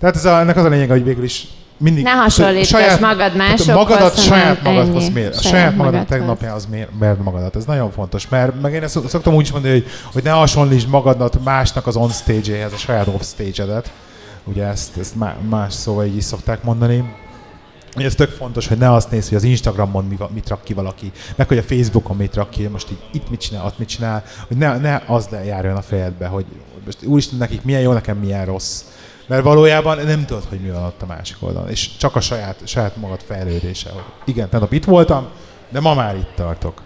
[0.00, 1.46] Tehát ez a, ennek az a lényeg, hogy végül is
[1.76, 2.04] mindig...
[2.04, 5.12] Ne hasonlítass magad tehát másokhoz, magadat saját magadhoz ennyi.
[5.12, 5.28] mér.
[5.28, 7.56] A Saját saját magadat tegnapjához mér, mérd magadat.
[7.56, 11.44] Ez nagyon fontos, mert meg én szoktam úgy is mondani, hogy, hogy ne hasonlítsd magadat
[11.44, 13.90] másnak az on stage-éhez, a saját off stage-edet.
[14.44, 17.04] Ugye ezt, ezt má- más szóval így is szokták mondani.
[17.96, 21.12] Ez tök fontos, hogy ne azt nézd, hogy az Instagramon mi, mit rak ki valaki,
[21.34, 24.24] meg hogy a Facebookon mit rak ki, most így itt mit csinál, ott mit csinál,
[24.46, 26.44] hogy ne, ne az járjon a fejedbe, hogy
[26.84, 28.82] most úristen nekik milyen jó, nekem milyen rossz.
[29.26, 31.70] Mert valójában nem tudod, hogy mi van ott a másik oldalon.
[31.70, 33.90] És csak a saját, saját magad fejlődése.
[33.90, 35.28] Hogy igen, tegnap itt voltam,
[35.68, 36.82] de ma már itt tartok.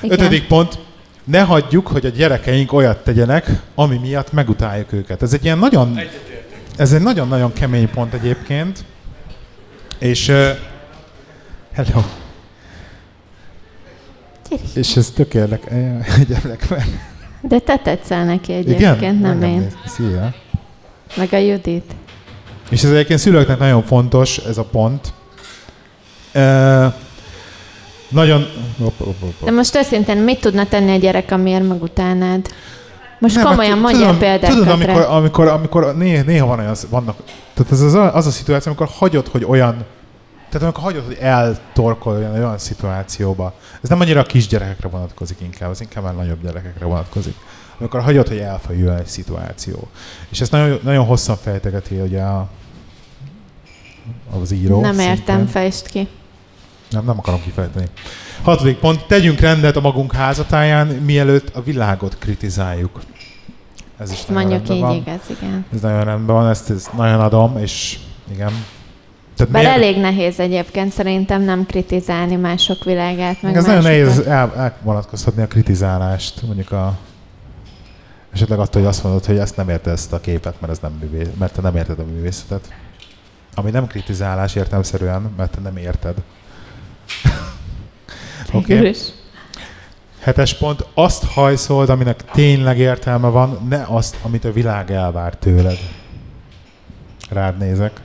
[0.00, 0.18] Igen.
[0.18, 0.78] Ötödik pont.
[1.24, 5.22] Ne hagyjuk, hogy a gyerekeink olyat tegyenek, ami miatt megutáljuk őket.
[5.22, 6.00] Ez egy ilyen nagyon...
[6.78, 8.84] Ez egy nagyon-nagyon kemény pont egyébként.
[9.98, 10.28] És...
[10.28, 10.48] Uh,
[11.72, 12.02] hello.
[14.50, 14.62] Gyere.
[14.74, 16.84] És ez tök egyemlek meg.
[17.40, 18.74] De te tetszel neki Igen?
[18.74, 19.58] egyébként, nem Engem én.
[19.58, 19.72] néz.
[19.86, 20.34] Szia.
[21.16, 21.92] Meg a Judit.
[22.70, 25.12] És ez egyébként szülőknek nagyon fontos, ez a pont.
[26.34, 26.92] Uh,
[28.08, 28.46] nagyon...
[28.78, 29.50] Hopp, hopp, hopp, De hopp.
[29.50, 32.48] most őszintén, mit tudna tenni a gyerek, amiért megutálnád?
[33.18, 36.74] Most Nem, komolyan hát mondjál tudom, példákat Tudod, amikor, amikor, amikor néha, néha van olyan,
[36.90, 37.16] vannak,
[37.54, 39.84] tehát ez az, a- az a szituáció, amikor hagyod, hogy olyan,
[40.50, 43.52] tehát amikor hagyod, hogy eltorkoljon olyan szituációba.
[43.82, 47.34] Ez nem annyira a kisgyerekekre vonatkozik inkább, ez inkább már nagyobb gyerekekre vonatkozik.
[47.80, 49.88] amikor hagyod, hogy elfajuljon egy szituáció.
[50.28, 52.48] És ezt nagyon, nagyon hosszan fejtegeti ugye a,
[54.42, 54.80] az író.
[54.80, 56.08] Nem értem, fejtsd ki.
[56.90, 57.86] Nem, nem akarom kifejteni.
[58.42, 63.00] Hatodik pont, tegyünk rendet a magunk házatáján, mielőtt a világot kritizáljuk.
[63.98, 64.94] Ez is nagyon Mondjuk így, van.
[64.96, 65.64] igaz, igen.
[65.74, 67.98] Ez nagyon rendben van, ezt, ezt nagyon adom, és
[68.32, 68.52] igen.
[69.36, 74.18] Tehát Bár miért- elég nehéz egyébként szerintem nem kritizálni mások világát, meg ez nagyon nehéz
[74.18, 76.96] el, elvonatkoztatni a kritizálást, mondjuk a
[78.32, 80.92] esetleg attól, hogy azt mondod, hogy ezt nem érted ezt a képet, mert, ez nem
[81.00, 82.68] művé, mert te nem érted a művészetet.
[83.54, 86.14] Ami nem kritizálás értelmszerűen, mert te nem érted.
[88.52, 88.88] Oké.
[88.88, 88.98] Is.
[90.20, 95.78] Hetes pont, azt hajszold, aminek tényleg értelme van, ne azt, amit a világ elvár tőled.
[97.30, 98.00] Rád nézek.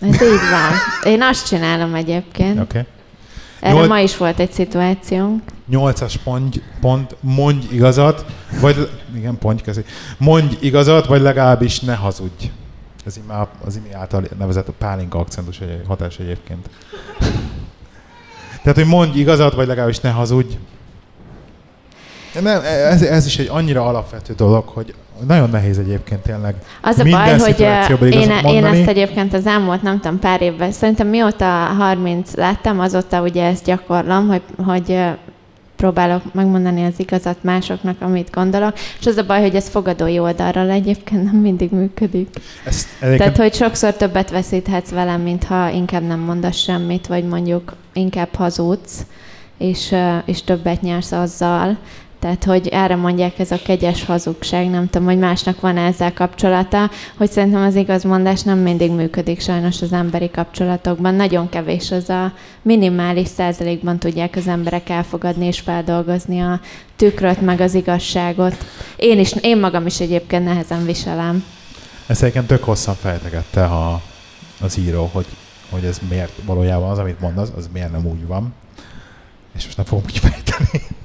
[0.00, 1.12] Ez így van.
[1.12, 2.60] Én azt csinálom egyébként.
[2.60, 2.78] Oké.
[2.78, 2.86] Okay.
[3.60, 5.42] Erre Nyolc- ma is volt egy szituációnk.
[5.68, 8.24] Nyolcas pont, pont, mondj igazat,
[8.60, 9.84] vagy, igen, pont kezdi.
[10.18, 12.50] Mondj igazat, vagy legalábbis ne hazudj.
[13.06, 16.68] Ez így már az imi által nevezett a pálinka akcentus hatás egyébként.
[18.62, 20.54] Tehát, hogy mondj igazat, vagy legalábbis ne hazudj.
[22.40, 24.94] Nem, ez, ez is egy annyira alapvető dolog, hogy
[25.26, 28.78] nagyon nehéz egyébként tényleg Az a baj, hogy ö, én, igazat én mondani.
[28.78, 33.64] ezt egyébként az elmúlt, nem tudom, pár évben, szerintem mióta 30 láttam, azóta ugye ezt
[33.64, 34.98] gyakorlom, hogy, hogy
[35.82, 40.70] próbálok megmondani az igazat másoknak, amit gondolok, és az a baj, hogy ez fogadói oldalról
[40.70, 42.28] egyébként nem mindig működik.
[42.64, 47.74] Ez, egyébként Tehát, hogy sokszor többet veszíthetsz velem, mintha inkább nem mondasz semmit, vagy mondjuk
[47.92, 49.06] inkább hazudsz,
[49.58, 49.94] és,
[50.24, 51.78] és többet nyersz azzal.
[52.22, 56.90] Tehát, hogy erre mondják ez a kegyes hazugság, nem tudom, hogy másnak van ezzel kapcsolata,
[57.16, 61.14] hogy szerintem az igazmondás nem mindig működik sajnos az emberi kapcsolatokban.
[61.14, 62.32] Nagyon kevés az a
[62.62, 66.60] minimális százalékban tudják az emberek elfogadni és feldolgozni a
[66.96, 68.56] tükröt, meg az igazságot.
[68.96, 71.44] Én, is, én magam is egyébként nehezen viselem.
[72.06, 74.02] Ezt egyébként tök hosszan fejtegette a,
[74.60, 75.26] az író, hogy,
[75.70, 78.54] hogy ez miért valójában az, amit mondasz, az miért nem úgy van.
[79.56, 81.00] És most nem fogom kifejteni.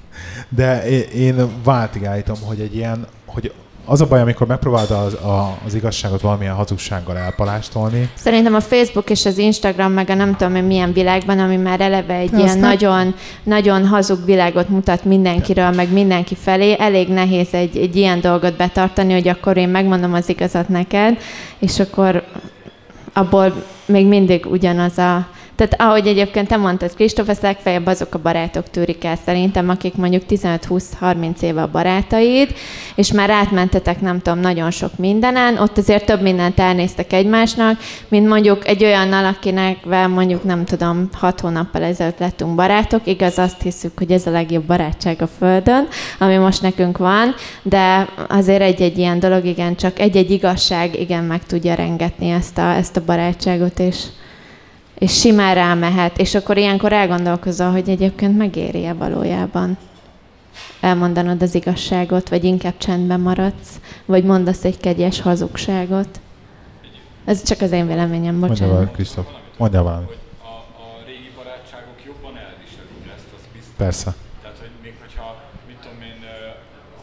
[0.50, 3.52] De én, váltig állítom, hogy egy ilyen, hogy
[3.90, 9.10] az a baj, amikor megpróbálod az, a, az igazságot valamilyen hazugsággal elpalástolni, Szerintem a Facebook
[9.10, 12.38] és az Instagram, meg a nem tudom én milyen világban, ami már eleve egy De
[12.38, 18.22] ilyen nagyon, nagyon hazug világot mutat mindenkiről, meg mindenki felé, elég nehéz egy, egy ilyen
[18.22, 21.18] dolgot betartani, hogy akkor én megmondom az igazat neked,
[21.60, 22.24] és akkor
[23.14, 25.28] abból még mindig ugyanaz a...
[25.58, 29.96] Tehát ahogy egyébként te mondtad, Kristóf, ezt legfeljebb azok a barátok tűrik el szerintem, akik
[29.96, 32.54] mondjuk 15-20-30 éve a barátaid,
[32.96, 38.28] és már átmentetek nem tudom, nagyon sok mindenen, ott azért több mindent elnéztek egymásnak, mint
[38.28, 43.98] mondjuk egy olyannal, akinek mondjuk nem tudom, hat hónappal ezelőtt lettünk barátok, igaz azt hiszük,
[43.98, 45.88] hogy ez a legjobb barátság a Földön,
[46.20, 51.46] ami most nekünk van, de azért egy-egy ilyen dolog, igen, csak egy-egy igazság, igen, meg
[51.46, 54.04] tudja rengetni ezt a, ezt a barátságot, és,
[54.98, 59.78] és simán rámehet, és akkor ilyenkor elgondolkozol, hogy egyébként megéri-e valójában
[60.80, 63.72] elmondanod az igazságot, vagy inkább csendben maradsz,
[64.06, 66.20] vagy mondasz egy kegyes hazugságot.
[67.26, 68.96] Ez csak az én véleményem, mondja bocsánat.
[69.58, 70.08] mondja valamit.
[70.08, 70.18] hogy
[70.52, 70.54] a,
[70.86, 73.78] a régi barátságok jobban elviselik ezt, az biztos.
[73.84, 74.10] Persze.
[74.42, 75.28] Tehát, hogy még hogyha,
[75.70, 76.38] mit tudom én, ö,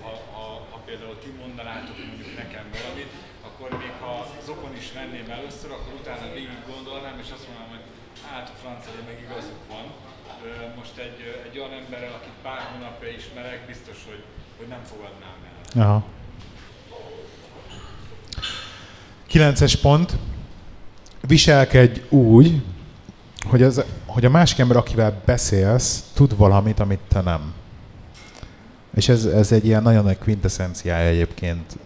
[0.03, 3.13] ha, ha, ha például ti mondanátok mondjuk nekem valamit,
[3.49, 4.13] akkor még ha
[4.49, 7.87] zokon is venném először, akkor utána végig gondolnám, és azt mondanám, hogy
[8.27, 9.87] hát a francia meg igazuk van.
[10.49, 10.51] Ö,
[10.81, 14.23] Most egy, ö, egy olyan emberrel, akit pár hónapja ismerek, biztos, hogy,
[14.59, 15.61] hogy nem fogadnám el.
[15.77, 16.05] Aha.
[19.27, 20.17] Kilences pont.
[21.27, 22.63] Viselkedj úgy,
[23.45, 27.53] hogy, az, hogy a másik ember, akivel beszélsz, tud valamit, amit te nem.
[28.95, 31.77] És ez, ez egy ilyen nagyon nagy quintessenciája egyébként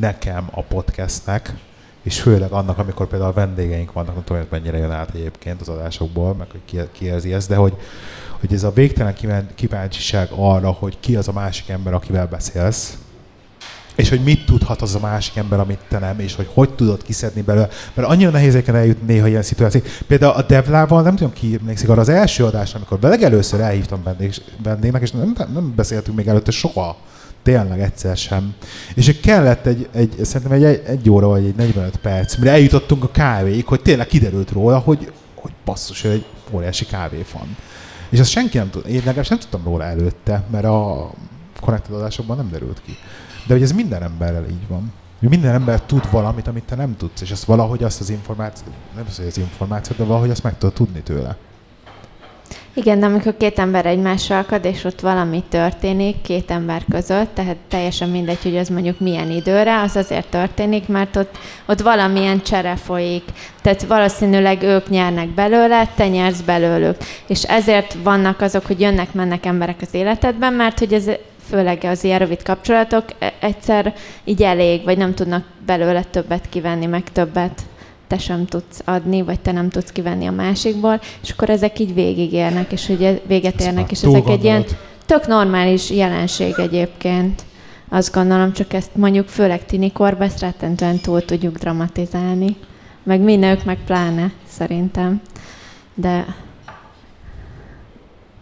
[0.00, 1.54] nekem a podcastnek,
[2.02, 5.68] és főleg annak, amikor például vendégeink vannak, nem tudom, hogy mennyire jön át egyébként az
[5.68, 7.76] adásokból, meg hogy ki, ki érzi ezt, de hogy,
[8.40, 12.98] hogy ez a végtelen kíván- kíváncsiság arra, hogy ki az a másik ember, akivel beszélsz,
[13.96, 17.02] és hogy mit tudhat az a másik ember, amit te nem, és hogy hogy tudod
[17.02, 17.68] kiszedni belőle.
[17.94, 19.80] Mert annyira nehéz eljutni néha ilyen szituáció.
[20.06, 24.34] Például a Devlával, nem tudom ki emlékszik arra az első adásra, amikor legelőször elhívtam vendég,
[24.62, 26.96] vendégnek, és nem, nem beszéltünk még előtte soha.
[27.42, 28.54] Tényleg egyszer sem.
[28.94, 33.10] És kellett egy, egy szerintem egy, egy óra vagy egy 45 perc, mire eljutottunk a
[33.10, 37.56] kávéig, hogy tényleg kiderült róla, hogy, hogy basszus, ő egy óriási kávéfan.
[38.08, 41.10] És azt senki nem tud, én legalábbis nem tudtam róla előtte, mert a
[41.60, 42.96] connected adásokban nem derült ki.
[43.46, 44.92] De hogy ez minden emberrel így van.
[45.18, 49.04] Minden ember tud valamit, amit te nem tudsz, és azt valahogy azt az információt, nem
[49.08, 51.36] az, hogy az információt, de valahogy azt meg tudod tudni tőle.
[52.74, 57.56] Igen, de amikor két ember egymással akad, és ott valami történik két ember között, tehát
[57.68, 62.76] teljesen mindegy, hogy az mondjuk milyen időre, az azért történik, mert ott, ott valamilyen csere
[62.76, 63.22] folyik.
[63.62, 66.96] Tehát valószínűleg ők nyernek belőle, te nyersz belőlük.
[67.26, 71.10] És ezért vannak azok, hogy jönnek-mennek emberek az életedben, mert hogy ez
[71.48, 73.94] főleg az ilyen rövid kapcsolatok e- egyszer
[74.24, 77.62] így elég, vagy nem tudnak belőle többet kivenni, meg többet
[78.06, 81.94] te sem tudsz adni, vagy te nem tudsz kivenni a másikból, és akkor ezek így
[81.94, 84.64] végigérnek, és ugye véget érnek, és ezek egy ilyen
[85.06, 87.42] tök normális jelenség egyébként.
[87.88, 92.56] Azt gondolom, csak ezt mondjuk főleg tinikorban ezt rettentően túl tudjuk dramatizálni.
[93.02, 95.20] Meg mi nők, meg pláne, szerintem.
[95.94, 96.26] De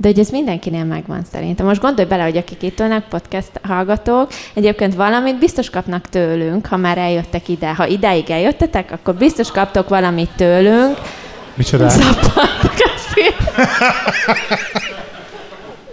[0.01, 1.66] de hogy ez mindenkinél megvan szerintem.
[1.66, 6.77] Most gondolj bele, hogy akik itt ülnek, podcast hallgatók, egyébként valamit biztos kapnak tőlünk, ha
[6.77, 7.74] már eljöttek ide.
[7.74, 10.98] Ha ideig eljöttetek, akkor biztos kaptok valamit tőlünk.
[11.55, 11.89] Micsoda?
[11.89, 12.74] Szappantok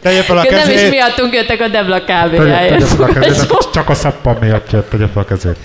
[0.01, 0.75] Tegye fel a Nem kezét.
[0.75, 2.84] is miattunk jöttek a Debla Tegye, tegye kávéjáért.
[2.84, 3.47] fel a kezét.
[3.73, 5.57] Csak a szappan miatt jött, tegye fel a kezét.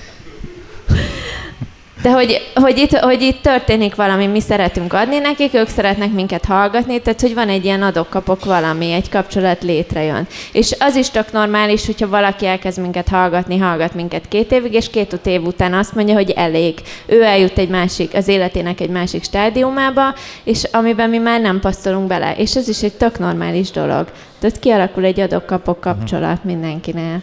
[2.02, 6.44] De hogy, hogy, itt, hogy itt történik valami, mi szeretünk adni nekik, ők szeretnek minket
[6.44, 10.26] hallgatni, tehát hogy van egy ilyen adok-kapok valami, egy kapcsolat létrejön.
[10.52, 14.90] És az is tök normális, hogyha valaki elkezd minket hallgatni, hallgat minket két évig, és
[14.90, 16.74] két év után azt mondja, hogy elég.
[17.06, 20.14] Ő eljut egy másik, az életének egy másik stádiumába,
[20.44, 22.34] és amiben mi már nem passzolunk bele.
[22.36, 24.06] És ez is egy tök normális dolog.
[24.38, 27.22] Tehát kialakul egy adok-kapok kapcsolat mindenkinél.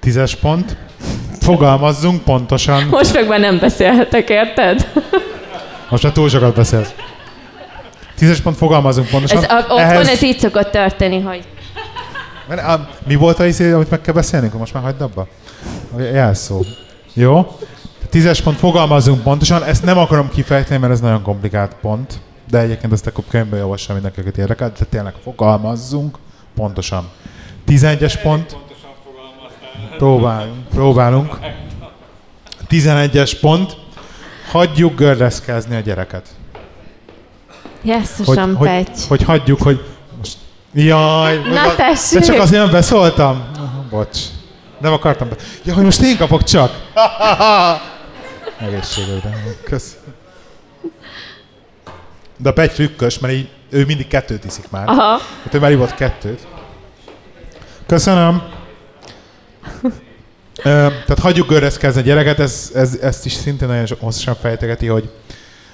[0.00, 0.76] Tízes pont.
[1.40, 2.82] Fogalmazzunk pontosan.
[2.90, 4.88] Most meg már nem beszélhetek, érted?
[5.88, 6.94] Most már túl sokat beszélsz.
[8.16, 9.36] Tízes pont, fogalmazunk pontosan.
[9.36, 11.48] Ez, a, otthon Ehhez- ez így szokott történni, hogy
[12.48, 12.62] Mert,
[13.06, 14.52] mi volt a izé, amit meg kell beszélnünk?
[14.58, 15.26] Most már hagyd abba?
[15.96, 16.62] A Jelszó.
[17.12, 17.56] Jó?
[18.10, 19.64] Tízes pont, fogalmazunk pontosan.
[19.64, 22.20] Ezt nem akarom kifejteni, mert ez nagyon komplikált pont.
[22.50, 24.72] De egyébként ezt akkor könyvben javaslom mindenki, akit érdekel.
[24.78, 26.18] De tényleg fogalmazzunk
[26.54, 27.08] pontosan.
[27.64, 28.56] Tizenegyes pont.
[29.96, 31.38] Próbálunk, próbálunk.
[32.68, 33.76] Tizenegyes pont.
[34.50, 36.28] Hagyjuk gördeszkázni a gyereket.
[37.80, 39.06] Hogy, jesszusom, hogy, Pegy.
[39.08, 39.84] hogy hagyjuk, hogy
[40.18, 40.36] most...
[40.72, 42.20] Jaj, Na de tessék!
[42.20, 43.44] csak azért nem beszóltam.
[43.90, 44.18] Bocs.
[44.80, 45.34] Nem akartam be.
[45.64, 46.72] Ja, hogy most én kapok csak.
[48.66, 49.34] Egészségedre.
[49.64, 49.96] Kösz.
[52.36, 54.88] De a Pegy trükkös, mert így, ő mindig kettőt iszik már.
[54.88, 55.20] Aha.
[55.44, 56.46] Hát ő már ivott kettőt.
[57.86, 58.42] Köszönöm.
[60.58, 65.10] Ö, tehát hagyjuk görreszkezni a gyereket, ez, ez, ezt is szintén nagyon hosszasan fejtegeti, hogy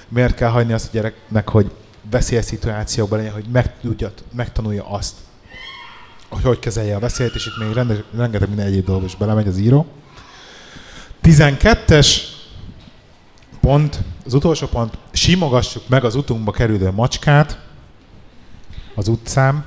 [0.09, 1.71] miért kell hagyni azt a gyereknek, hogy
[2.11, 5.15] veszélyes szituációkban legyen, hogy megtudja, megtanulja azt,
[6.29, 9.49] hogy hogy kezelje a veszélyt, és itt még rende, rengeteg minden egyéb dolog is belemegy
[9.49, 9.87] az író.
[11.23, 12.17] 12-es
[13.61, 17.59] pont, az utolsó pont, simogassuk meg az utunkba kerülő macskát
[18.95, 19.65] az utcán,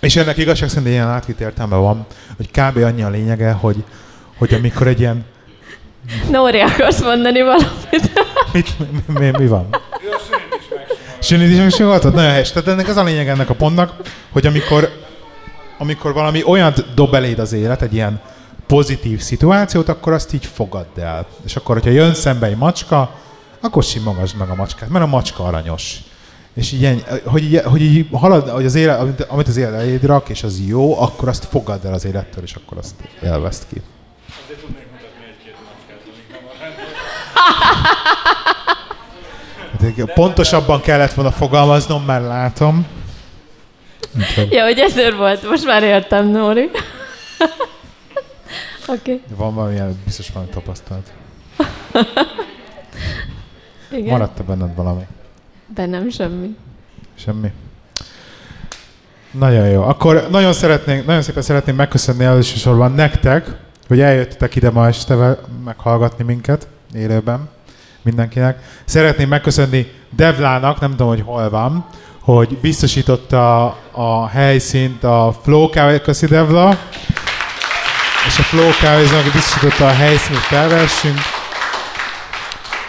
[0.00, 2.76] és ennek igazság szerint ilyen átvitt értelme van, hogy kb.
[2.76, 3.84] annyi a lényege, hogy,
[4.40, 5.24] hogy amikor egy ilyen...
[6.30, 8.10] Nóri, akarsz mondani valamit?
[8.52, 9.68] Mit, mi, mi, mi van?
[11.20, 12.14] Sünit is megsimogatod?
[12.14, 12.52] Nagyon helyes.
[12.52, 13.92] Tehát ennek az a lényeg ennek a pontnak,
[14.32, 14.90] hogy amikor,
[15.78, 18.20] amikor valami olyat dob eléd az élet, egy ilyen
[18.66, 21.26] pozitív szituációt, akkor azt így fogadd el.
[21.44, 23.14] És akkor, hogyha jön szembe egy macska,
[23.60, 25.96] akkor simogasd meg a macskát, mert a macska aranyos.
[26.54, 29.74] És így, ennyi- hogy, így, hogy így halad, hogy az élet, amit, amit az élet
[29.74, 33.62] eléd rak, és az jó, akkor azt fogadd el az élettől, és akkor azt élvezd
[33.72, 33.80] ki.
[34.44, 36.42] Azért tudnék mutatni egy-két macskát, amik nem
[40.08, 42.86] a Pontosabban kellett volna fogalmaznom, mert látom.
[44.18, 46.70] Úgyhogy Ja, hogy ezért volt, most már értem, Nóri.
[48.86, 49.22] Oké, okay.
[49.36, 51.12] Van valamilyen, biztos van tapasztalat.
[53.90, 54.10] igen.
[54.10, 55.02] Maradt-e benned valami?
[55.74, 56.56] Bennem semmi.
[57.14, 57.52] Semmi?
[59.30, 59.82] Nagyon jó.
[59.82, 63.46] Akkor nagyon szeretnénk, nagyon szépen szeretném megköszönni elsősorban nektek,
[63.90, 67.48] hogy eljöttetek ide ma este meghallgatni minket élőben
[68.02, 68.58] mindenkinek.
[68.84, 71.86] Szeretném megköszönni Devlának, nem tudom, hogy hol van,
[72.20, 76.78] hogy biztosította a helyszínt a Flow Kávé, Devla,
[78.26, 81.18] és a Flow Kávézónak biztosította a helyszínt, hogy felvessünk.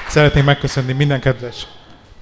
[0.08, 1.68] Szeretném megköszönni minden kedves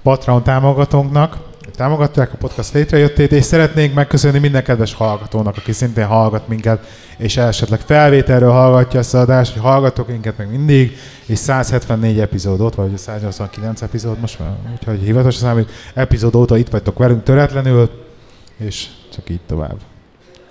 [0.03, 1.48] Patreon támogatónknak,
[1.79, 6.87] támogatták a podcast létrejöttét, és szeretnénk megköszönni minden kedves hallgatónak, aki szintén hallgat minket,
[7.17, 12.61] és esetleg felvételről hallgatja ezt az adást, hogy hallgatok minket meg mindig, és 174 epizód
[12.61, 17.89] ott, vagy 189 epizód most már, úgyhogy hivatalos számít, epizód óta itt vagytok velünk töretlenül,
[18.57, 19.77] és csak így tovább.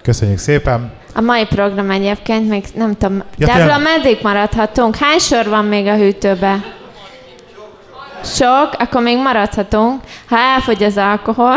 [0.02, 0.92] Köszönjük szépen!
[1.14, 4.96] A mai program egyébként még nem tudom, Ja, Debla, meddig maradhatunk?
[4.96, 6.77] Hány sor van még a hűtőbe?
[8.24, 8.74] Sok?
[8.78, 10.00] Akkor még maradhatunk.
[10.28, 11.56] Ha elfogy az alkohol,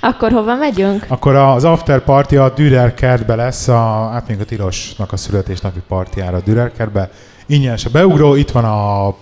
[0.00, 1.04] Akkor hova megyünk?
[1.08, 5.80] Akkor az after party a Dürer kertbe lesz, a, hát még a Tilosnak a születésnapi
[5.88, 7.10] partiára a Dürer kertbe.
[7.46, 9.14] Ingyenes a beugró, itt van a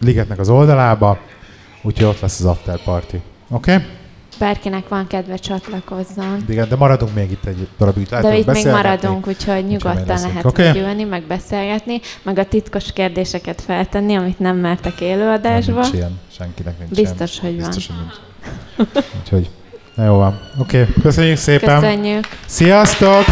[0.00, 1.18] ligetnek az oldalába,
[1.82, 3.14] úgyhogy ott lesz az after party.
[3.50, 3.74] Oké?
[3.74, 3.86] Okay?
[4.40, 6.44] Bárkinek van kedve csatlakozzon.
[6.48, 8.08] Igen, de maradunk még itt egy darabig.
[8.08, 10.80] De itt még maradunk, úgyhogy nyugodtan lehet okay?
[10.80, 15.80] ülni, meg beszélgetni, meg a titkos kérdéseket feltenni, amit nem mertek élőadásba.
[15.80, 17.52] Nincs ilyen, senkinek nincs Biztos, ilyen.
[17.52, 17.70] hogy van.
[17.70, 17.96] Biztos, hogy
[18.86, 18.96] nincs.
[19.22, 19.50] Úgyhogy,
[19.94, 20.40] na jó van.
[20.58, 20.94] Oké, okay.
[21.02, 21.80] köszönjük szépen.
[21.80, 22.24] Köszönjük!
[22.46, 23.24] Sziasztok!